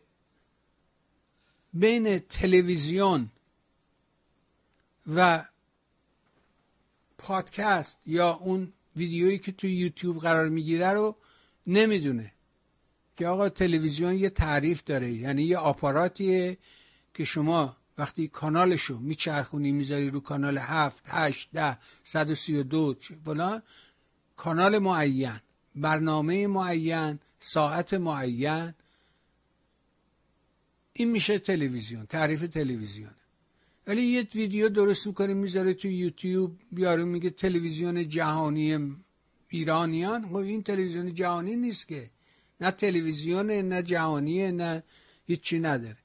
بین 1.74 2.18
تلویزیون 2.18 3.30
و 5.16 5.44
پادکست 7.18 7.98
یا 8.06 8.32
اون 8.32 8.72
ویدیویی 8.96 9.38
که 9.38 9.52
تو 9.52 9.66
یوتیوب 9.66 10.18
قرار 10.18 10.48
می‌گیره 10.48 10.90
رو 10.90 11.16
نمی‌دونه. 11.66 12.32
که 13.16 13.26
آقا 13.26 13.48
تلویزیون 13.48 14.14
یه 14.14 14.30
تعریف 14.30 14.84
داره 14.84 15.12
یعنی 15.12 15.42
یه 15.42 15.58
آپاراتیه 15.58 16.58
که 17.14 17.24
شما 17.24 17.76
وقتی 18.00 18.28
کانالشو 18.28 18.98
میچرخونی 18.98 19.72
می‌ذاری 19.72 20.10
رو 20.10 20.20
کانال 20.20 20.58
هفت 20.58 21.04
هشت 21.06 21.48
ده 21.52 21.78
صد 22.04 22.30
و 22.30 22.34
سی 22.34 22.56
و 22.56 22.62
دو 22.62 22.96
فلان 23.24 23.62
کانال 24.36 24.78
معین 24.78 25.40
برنامه 25.74 26.46
معین 26.46 27.18
ساعت 27.40 27.94
معین. 27.94 28.74
این 30.92 31.08
میشه 31.10 31.38
تلویزیون 31.38 32.04
تعریف 32.06 32.42
تلویزیون. 32.58 33.14
ولی 33.86 34.02
یه 34.02 34.22
ویدیو 34.34 34.68
درست 34.68 35.06
می‌کنه 35.06 35.34
می‌ذاره 35.34 35.74
تو 35.74 35.88
یوتیوب 35.88 36.50
بیارو 36.72 37.06
میگه 37.06 37.30
تلویزیون 37.30 38.08
جهانی 38.08 38.96
ایرانیان. 39.48 40.20
خب 40.28 40.36
این 40.36 40.62
تلویزیون 40.62 41.14
جهانی 41.14 41.56
نیست 41.56 41.88
که. 41.88 42.10
نه 42.60 42.70
تلویزیون 42.70 43.50
نه 43.50 43.82
جهانیه 43.82 44.50
نه 44.50 44.82
هیچی 45.26 45.58
نداره. 45.68 45.99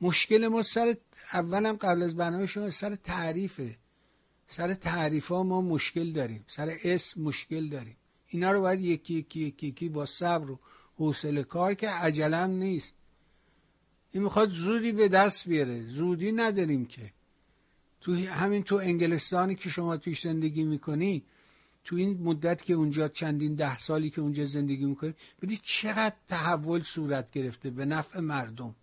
مشکل 0.00 0.48
ما 0.48 0.62
سر 0.62 0.96
اولم 1.32 1.76
قبل 1.76 2.02
از 2.02 2.16
برنامه 2.16 2.46
شما 2.46 2.70
سر 2.70 2.94
تعریفه. 2.94 3.76
سر 4.48 4.74
تعریف 4.74 5.28
ها 5.28 5.42
ما 5.42 5.60
مشکل 5.60 6.12
داریم. 6.12 6.44
سر 6.46 6.76
اسم 6.84 7.22
مشکل 7.22 7.68
داریم. 7.68 7.96
اینا 8.28 8.52
رو 8.52 8.60
باید 8.60 8.80
یکی 8.80 9.14
یکی 9.14 9.40
یکی 9.40 9.66
یکی 9.66 9.88
با 9.88 10.06
صبر 10.06 10.50
و 10.50 10.58
حوصله 10.96 11.44
کار 11.44 11.74
که 11.74 11.88
عجلم 11.88 12.50
نیست. 12.50 12.94
این 14.10 14.22
می‌خواد 14.22 14.48
زودی 14.48 14.92
به 14.92 15.08
دست 15.08 15.48
بیاره. 15.48 15.86
زودی 15.86 16.32
نداریم 16.32 16.86
که. 16.86 17.12
تو 18.00 18.14
همین 18.14 18.62
تو 18.62 18.76
انگلستانی 18.76 19.54
که 19.54 19.68
شما 19.68 19.96
توی 19.96 20.14
زندگی 20.14 20.64
می‌کنی 20.64 21.24
تو 21.84 21.96
این 21.96 22.22
مدت 22.22 22.62
که 22.62 22.74
اونجا 22.74 23.08
چندین 23.08 23.54
ده 23.54 23.78
سالی 23.78 24.10
که 24.10 24.20
اونجا 24.20 24.44
زندگی 24.44 24.84
می‌کنی 24.84 25.14
ببینید 25.38 25.60
چقدر 25.62 26.14
تحول 26.28 26.82
صورت 26.82 27.30
گرفته 27.30 27.70
به 27.70 27.84
نفع 27.84 28.20
مردم. 28.20 28.74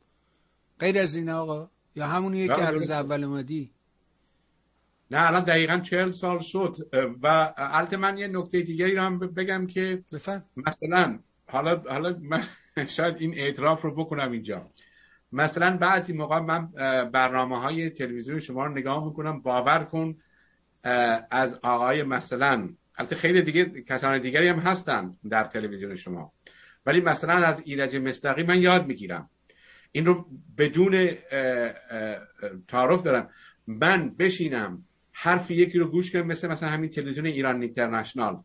غیر 0.82 1.00
از 1.00 1.16
این 1.16 1.30
آقا؟ 1.30 1.70
یا 1.96 2.08
همونیه 2.08 2.48
که 2.48 2.66
روز 2.66 2.90
اول 2.90 3.24
اومدی؟ 3.24 3.72
نه 5.12 5.28
الان 5.28 5.44
دقیقا 5.44 5.78
چهل 5.78 6.12
سال 6.12 6.40
شد. 6.40 6.76
و 7.24 7.54
البته 7.58 7.98
من 7.98 8.18
یه 8.18 8.28
نکته 8.28 8.62
دیگری 8.62 8.96
رو 8.96 9.02
هم 9.02 9.20
بگم 9.20 9.68
که 9.68 10.04
بفهم 10.14 10.44
مثلا 10.58 11.20
حالا 11.48 11.84
حالا 11.90 12.18
من 12.22 12.44
شاید 12.96 13.16
این 13.20 13.34
اعتراف 13.34 13.82
رو 13.82 13.96
بکنم 13.96 14.32
اینجا. 14.32 14.72
مثلا 15.32 15.78
بعضی 15.78 16.14
موقع 16.14 16.40
من 16.40 16.68
برنامه 17.12 17.60
های 17.60 17.90
تلویزیون 17.90 18.40
شما 18.40 18.66
رو 18.66 18.72
نگاه 18.72 19.06
می‌کنم 19.06 19.42
باور 19.42 19.84
کن 19.84 20.16
از 21.32 21.60
آقای 21.64 22.04
مثلا 22.04 22.70
البته 22.98 23.16
خیلی 23.16 23.42
دیگه 23.42 23.66
کسان 23.66 24.22
دیگری 24.22 24.48
هم 24.48 24.60
هستن 24.60 25.18
در 25.30 25.44
تلویزیون 25.44 25.96
شما. 25.96 26.34
ولی 26.86 27.02
مثلا 27.02 27.34
از 27.34 27.62
ایرج 27.66 27.96
مستقی 27.96 28.44
من 28.44 28.62
یاد 28.62 28.88
می‌گیرم. 28.88 29.30
این 29.92 30.06
رو 30.06 30.26
بدون 30.58 31.10
تعارف 32.68 33.04
دارم. 33.04 33.30
من 33.68 34.10
بشینم 34.10 34.86
حرف 35.12 35.52
یکی 35.52 35.80
رو 35.80 35.88
گوش 35.88 36.12
کنم 36.12 36.28
مثل 36.28 36.48
مثلا 36.48 36.70
همین 36.70 36.90
تلویزیون 36.90 37.26
ایران 37.26 37.62
اینترنشنال. 37.62 38.44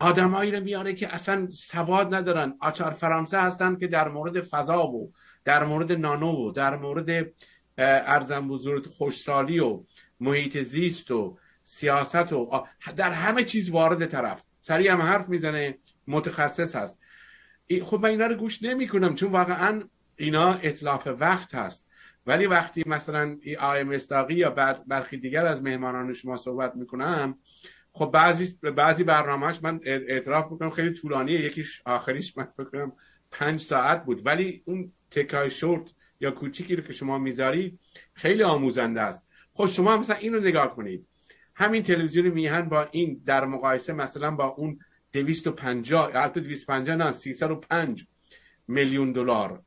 آدمایی 0.00 0.50
رو 0.50 0.60
میاره 0.60 0.92
که 0.94 1.14
اصلا 1.14 1.50
سواد 1.50 2.14
ندارن. 2.14 2.54
آچار 2.60 2.90
فرانسه 2.90 3.40
هستن 3.40 3.76
که 3.76 3.86
در 3.86 4.08
مورد 4.08 4.40
فضا 4.40 4.86
و 4.86 5.12
در 5.44 5.64
مورد 5.64 5.92
نانو 5.92 6.48
و 6.48 6.52
در 6.52 6.76
مورد 6.76 7.26
ارزم 7.78 8.48
بزرگ 8.48 8.86
خوشسالی 8.86 9.58
و 9.58 9.84
محیط 10.20 10.58
زیست 10.58 11.10
و 11.10 11.38
سیاست 11.62 12.32
و 12.32 12.64
در 12.96 13.10
همه 13.10 13.44
چیز 13.44 13.70
وارد 13.70 14.06
طرف. 14.06 14.44
سریع 14.60 14.92
هم 14.92 15.02
حرف 15.02 15.28
می‌زنه 15.28 15.78
متخصص 16.06 16.76
هست. 16.76 16.98
خب 17.82 18.00
من 18.02 18.08
اینا 18.08 18.26
رو 18.26 18.34
گوش 18.34 18.62
نمی 18.62 18.88
کنم 18.88 19.14
چون 19.14 19.32
واقعا 19.32 19.82
اینا 20.18 20.54
اطلاف 20.54 21.08
وقت 21.20 21.54
هست. 21.54 21.88
ولی 22.26 22.46
وقتی 22.46 22.84
مثلا 22.86 23.38
آقای 23.58 23.84
مستاقی 23.84 24.34
یا 24.34 24.50
برخی 24.86 25.16
دیگر 25.16 25.46
از 25.46 25.62
مهمانان 25.62 26.12
شما 26.12 26.36
صحبت 26.36 26.76
می‌کنم 26.76 27.38
خب 27.92 28.10
بعضی 28.10 28.58
بعضی 28.76 29.04
برنامهش 29.04 29.58
من 29.62 29.80
اعتراف 29.84 30.52
می‌کنم 30.52 30.70
خیلی 30.70 30.90
طولانیه 30.90 31.40
یکیش 31.40 31.82
آخریش 31.84 32.38
من 32.38 32.44
فکر 32.44 32.90
پنج 33.30 33.60
ساعت 33.60 34.04
بود. 34.04 34.26
ولی 34.26 34.62
اون 34.66 34.92
تکای 35.10 35.50
شورت 35.50 35.94
یا 36.20 36.30
کوچیکی 36.30 36.76
رو 36.76 36.82
که 36.82 36.92
شما 36.92 37.18
می‌ذارید 37.18 37.78
خیلی 38.14 38.42
آموزنده 38.42 39.00
است. 39.00 39.22
خب 39.52 39.66
شما 39.66 39.96
مثلا 39.96 40.16
این 40.16 40.34
رو 40.34 40.40
نگاه 40.40 40.76
کنید. 40.76 41.06
همین 41.54 41.82
تلویزیون 41.82 42.28
میهن 42.28 42.62
با 42.62 42.88
این 42.90 43.22
در 43.24 43.44
مقایسه 43.44 43.92
مثلا 43.92 44.30
با 44.30 44.46
اون 44.46 44.78
250 45.12 46.10
البته 46.14 46.40
250 46.40 46.96
نه 46.96 47.10
305 47.10 48.06
میلیون 48.68 49.12
دلار. 49.12 49.62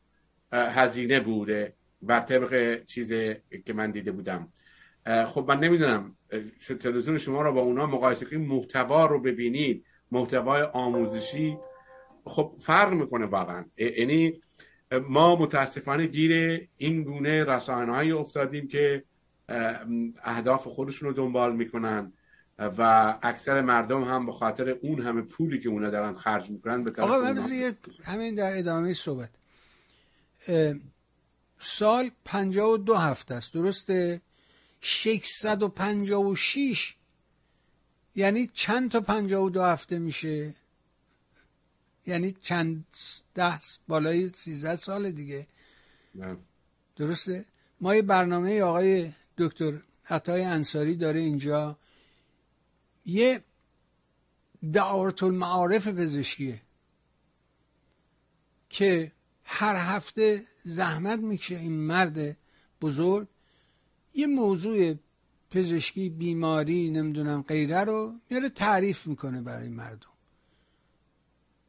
هزینه 0.51 1.19
بوده 1.19 1.73
بر 2.01 2.19
طبق 2.19 2.83
چیزی 2.85 3.35
که 3.65 3.73
من 3.73 3.91
دیده 3.91 4.11
بودم. 4.11 4.47
خب 5.27 5.45
من 5.47 5.59
نمی‌دونم 5.59 6.15
تلویزیون 6.79 7.17
شما 7.17 7.41
رو 7.41 7.53
با 7.53 7.61
اونا 7.61 7.85
مقایسه 7.85 8.25
کنید 8.25 8.47
محتوا 8.47 9.05
رو 9.05 9.19
ببینید 9.19 9.85
محتوای 10.11 10.61
آموزشی. 10.61 11.57
خب 12.25 12.55
فرق 12.59 12.93
می‌کنه 12.93 13.25
واقعا. 13.25 13.65
یعنی 13.77 14.39
ما 15.09 15.35
متاسفانه 15.35 16.05
گیر 16.05 16.61
این 16.77 17.03
گونه 17.03 17.43
رسانه‌ای 17.43 18.11
افتادیم 18.11 18.67
که 18.67 19.03
اهداف 20.23 20.67
خودشون 20.67 21.09
رو 21.09 21.15
دنبال 21.15 21.55
می‌کنن 21.55 22.13
و 22.59 23.13
اکثر 23.21 23.61
مردم 23.61 24.03
هم 24.03 24.25
به 24.25 24.31
خاطر 24.31 24.69
اون 24.69 25.01
همه 25.01 25.21
پولی 25.21 25.59
که 25.59 25.69
اونا 25.69 25.89
دارن 25.89 26.13
خرج 26.13 26.49
می‌کنن 26.49 26.83
به 26.83 27.01
آقا 27.01 27.35
همین 28.03 28.35
در 28.35 28.57
ادامه 28.57 28.93
صحبت. 28.93 29.29
سال 31.59 32.11
52 32.25 32.95
هفته 32.95 33.35
است. 33.35 33.53
درسته؟ 33.53 34.21
656 34.81 36.95
یعنی 38.15 38.49
چند 38.53 38.91
تا 38.91 39.01
52 39.01 39.63
هفته 39.63 39.99
میشه؟ 39.99 40.53
یعنی 42.05 42.31
چند 42.31 42.85
ده 43.35 43.59
بالای 43.87 44.29
13 44.29 44.75
سال 44.75 45.11
دیگه. 45.11 45.47
نه. 46.15 46.37
درسته؟ 46.95 47.45
ما 47.81 47.95
یه 47.95 48.01
برنامه 48.01 48.61
آقای 48.61 49.11
دکتر 49.37 49.81
عطای 50.09 50.43
انصاری 50.43 50.95
داره 50.95 51.19
اینجا. 51.19 51.77
یه 53.05 53.43
دعارت 54.73 55.23
المعارف 55.23 55.87
پزشکیه 55.87 56.61
که 58.69 59.11
هر 59.53 59.75
هفته 59.75 60.45
زحمت 60.65 61.19
می‌کشه 61.19 61.55
این 61.55 61.71
مرد 61.71 62.37
بزرگ. 62.81 63.27
یه 64.13 64.27
موضوع 64.27 64.95
پزشکی 65.51 66.09
بیماری 66.09 66.91
نمی‌دونم 66.91 67.41
غیره 67.41 67.83
رو 67.83 68.13
میاره 68.29 68.49
تعریف 68.49 69.07
می‌کنه 69.07 69.41
برای 69.41 69.69
مردم. 69.69 70.07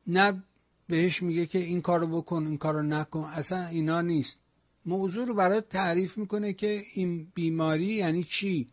نه 0.06 0.42
بهش 0.86 1.22
میگه 1.22 1.46
که 1.46 1.58
این 1.58 1.80
کارو 1.80 2.06
بکن 2.06 2.46
این 2.46 2.58
کارو 2.58 2.82
نکن 2.82 3.24
اصلا 3.24 3.66
اینا 3.66 4.00
نیست. 4.00 4.38
موضوع 4.86 5.26
رو 5.26 5.34
برای 5.34 5.60
تعریف 5.60 6.18
می‌کنه 6.18 6.52
که 6.52 6.82
این 6.94 7.32
بیماری 7.34 7.84
یعنی 7.84 8.24
چی؟ 8.24 8.68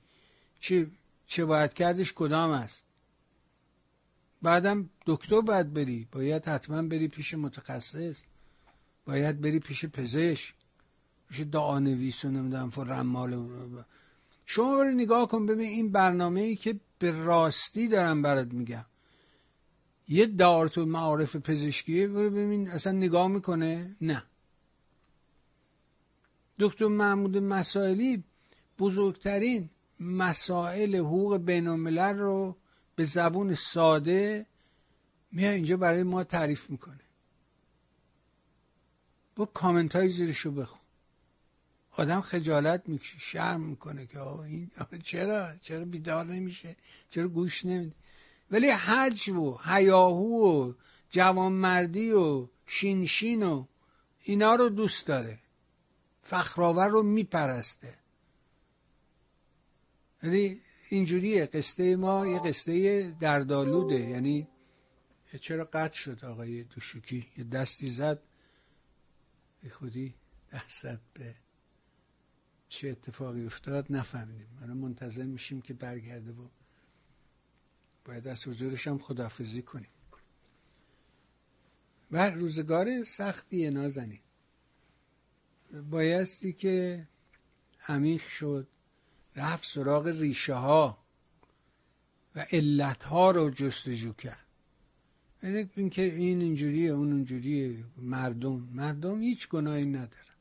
چه, 0.60 0.88
چه 1.28 1.46
باید 1.46 1.74
کردش 1.74 2.14
کدام 2.14 2.52
است؟ 2.52 2.84
بعدم 4.42 4.90
دکتر 5.06 5.42
باید 5.42 5.74
بری 5.74 6.08
باید 6.12 6.46
حتما 6.46 6.82
بری 6.82 7.08
پیش 7.08 7.34
متخصص. 7.34 8.22
باید 9.10 9.42
بری 9.42 9.60
پیش 9.60 9.86
پزشک 9.86 10.54
پیش 11.30 11.40
دعانویس 11.40 12.26
و 12.26 12.30
نمی‌دونم 12.30 12.72
رمال 12.78 13.34
شما 14.46 14.78
برو 14.78 14.92
نگاه 14.92 15.28
کن 15.28 15.46
ببین 15.46 15.70
این 15.70 15.92
برنامه 15.92 16.42
ای 16.42 16.56
که 16.56 16.80
به 17.00 17.12
راستی 17.12 17.88
دارم 17.88 18.22
برات 18.22 18.54
میگم. 18.54 18.86
یه 20.08 20.26
دارت 20.26 20.78
و 20.78 20.86
معارف 20.86 21.36
پزشکیه 21.36 22.08
برو 22.08 22.30
ببین 22.30 22.70
اصلا 22.70 22.94
نگاه 22.94 23.28
می‌کنه؟ 23.28 23.96
نه. 24.02 24.24
دکتر 26.60 26.88
محمود 26.88 27.38
مسائلی 27.38 28.24
بزرگترین 28.80 29.70
مسائل 30.00 30.96
حقوق 30.96 31.38
بین 31.38 31.68
رو 31.98 32.58
به 32.96 33.06
زبون 33.06 33.54
ساده 33.56 34.46
میاد 35.32 35.54
اینجا 35.54 35.78
برای 35.78 36.04
ما 36.04 36.24
تعریف 36.24 36.70
می‌کنه. 36.70 37.09
با 39.40 39.46
کامنت 39.46 39.96
های 39.96 40.10
زیرشو 40.10 40.52
بخون. 40.52 40.80
آدم 41.92 42.22
خجالت 42.22 42.90
می‌کشه 42.90 43.20
شرم 43.20 43.62
می‌کنه 43.62 44.06
که 44.06 44.20
آه 44.20 44.40
این 44.40 44.72
چرا؟ 45.04 45.56
چرا 45.56 45.86
بیدار 45.86 46.26
نمیشه؟ 46.26 46.76
چرا 47.10 47.28
گوش 47.28 47.66
نمیده؟ 47.66 47.96
ولی 48.52 48.70
حج 48.70 49.30
و 49.30 49.58
حیاهو 49.58 50.70
و 50.70 50.74
جوانمردی 51.10 52.12
و 52.12 52.48
شینشین 52.66 53.44
و 53.44 53.66
اینا 54.24 54.56
رو 54.56 54.70
دوست 54.70 55.08
داره. 55.08 55.40
فخرآور 56.22 56.90
رو 56.90 57.04
میپرسته. 57.04 57.98
یعنی 60.24 60.62
اینجوریه 60.90 61.46
قصه 61.46 61.96
ما 61.96 62.28
یه 62.28 62.40
قصه 62.40 63.12
دردالوده 63.12 64.00
یعنی 64.00 64.48
چرا 65.42 65.66
قطع 65.74 65.98
شد 65.98 66.26
آقای 66.26 66.64
دوشوکی؟ 66.64 67.28
یه 67.38 67.44
دستی 67.44 67.90
زد. 67.90 68.29
به 69.62 69.70
خودی 69.70 70.16
دست 70.54 70.86
به 71.14 71.36
چه 72.70 72.90
اتفاقی 72.90 73.46
افتاد 73.46 73.86
نفهمیدیم. 73.90 74.58
من 74.62 74.74
منتظر 74.74 75.24
میشیم 75.24 75.62
که 75.62 75.74
برگرده 75.74 76.32
و 76.32 76.48
باید 78.06 78.28
از 78.28 78.48
حضورش 78.48 78.88
هم 78.88 78.98
خدافزی 78.98 79.62
کنیم. 79.62 79.90
و 82.12 82.30
روزگار 82.30 83.04
سختی 83.04 83.70
نازنین. 83.70 84.20
بایستی 85.90 86.54
که 86.54 87.08
عمیق 87.88 88.28
شد 88.28 88.68
رفت 89.36 89.66
سراغ 89.66 90.08
ریشه 90.08 90.54
ها 90.54 91.04
و 92.36 92.46
علت 92.52 93.04
ها 93.04 93.32
رو 93.32 93.50
جستجو 93.50 94.14
کرد. 94.14 94.49
یعنی 95.44 95.70
اینکه 95.76 96.02
این 96.02 96.42
اینجوریه 96.42 96.92
اون 96.92 97.14
اینجوریه. 97.14 97.84
مردم. 97.98 98.70
مردم 98.74 99.22
هیچ 99.22 99.50
گناهی 99.50 99.86
نداره 99.86 100.34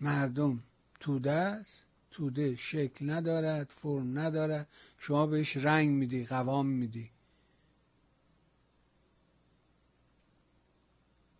مردم 0.00 0.62
توده 1.00 1.32
است. 1.32 1.72
توده 2.10 2.56
شکل 2.56 3.10
ندارد 3.10 3.70
فرم 3.70 4.18
ندارد. 4.18 4.68
شما 4.98 5.26
بهش 5.26 5.56
رنگ 5.56 5.90
میدی 5.90 6.24
قوام 6.24 6.66
میدی. 6.66 7.10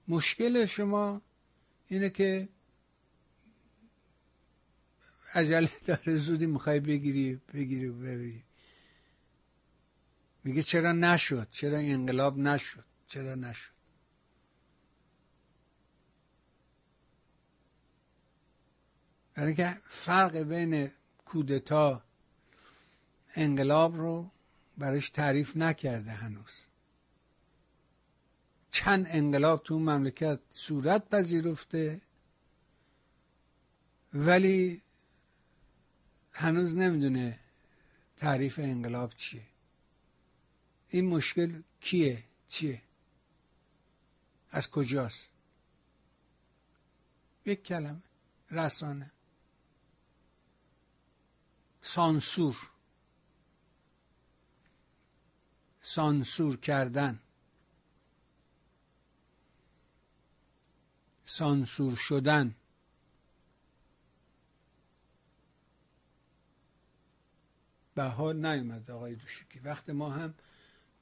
مشکل 0.08 0.66
شما 0.66 1.22
اینه 1.88 2.10
که 2.10 2.48
عجله 5.34 5.70
داره 5.84 6.16
زودی 6.16 6.46
می‌خوای 6.46 6.80
بگیری 6.80 7.40
بگیری 7.54 7.88
ببری 7.88 8.42
میگه 10.44 10.62
چرا 10.62 10.92
نشد؟ 10.92 11.48
چرا 11.50 11.78
انقلاب 11.78 12.38
نشد؟ 12.38 12.84
چرا 13.06 13.34
نشد؟ 13.34 13.78
برای 19.34 19.54
که 19.54 19.80
فرق 19.86 20.36
بین 20.36 20.90
کودتا 21.24 22.02
انقلاب 23.34 23.96
رو 23.96 24.30
برایش 24.78 25.10
تعریف 25.10 25.56
نکرده 25.56 26.10
هنوز. 26.10 26.62
چند 28.70 29.06
انقلاب 29.10 29.62
تو 29.62 29.78
مملکت 29.78 30.40
صورت 30.50 31.08
پذیرفته 31.08 32.00
ولی 34.14 34.80
هنوز 36.32 36.76
نمی‌دونه 36.76 37.38
تعریف 38.16 38.58
انقلاب 38.58 39.14
چیه. 39.14 39.42
این 40.88 41.06
مشکل 41.06 41.62
کیه؟ 41.80 42.24
چیه؟ 42.48 42.82
از 44.50 44.70
کجاست؟ 44.70 45.28
یک 47.46 47.62
کلمه. 47.62 48.02
رسانه. 48.50 49.10
سانسور. 51.82 52.56
سانسور 55.80 56.56
کردن. 56.56 57.20
سانسور 61.24 61.96
شدن. 61.96 62.54
به 67.94 68.04
حال 68.04 68.46
نیومد 68.46 68.90
آقای 68.90 69.14
دوشوکی 69.14 69.58
وقت 69.58 69.90
ما 69.90 70.10
هم 70.10 70.34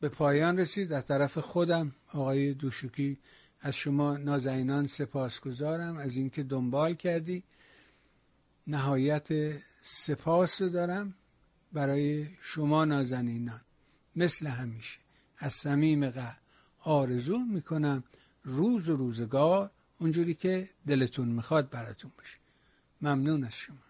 به 0.00 0.08
پایان 0.08 0.58
رسید. 0.58 0.92
از 0.92 1.04
طرف 1.04 1.38
خودم 1.38 1.94
آقای 2.12 2.54
دوشوکی 2.54 3.18
از 3.60 3.74
شما 3.74 4.16
نازنینان 4.16 4.86
سپاسگزارم 4.86 5.96
از 5.96 6.16
اینکه 6.16 6.42
دنبال 6.42 6.94
کردی. 6.94 7.42
نهایت 8.66 9.28
سپاس 9.80 10.62
رو 10.62 10.68
دارم 10.68 11.14
برای 11.72 12.28
شما 12.40 12.84
نازنینان. 12.84 13.60
مثل 14.16 14.46
همیشه. 14.46 14.98
از 15.38 15.52
صمیم 15.52 16.10
قلب 16.10 16.38
آرزو 16.78 17.38
می‌کنم 17.38 18.04
روز 18.44 18.88
و 18.88 18.96
روزگار 18.96 19.70
اونجوری 19.98 20.34
که 20.34 20.68
دلتون 20.86 21.28
می‌خواد 21.28 21.70
براتون 21.70 22.10
باشه. 22.18 22.38
ممنون 23.02 23.44
از 23.44 23.52
شما. 23.54 23.85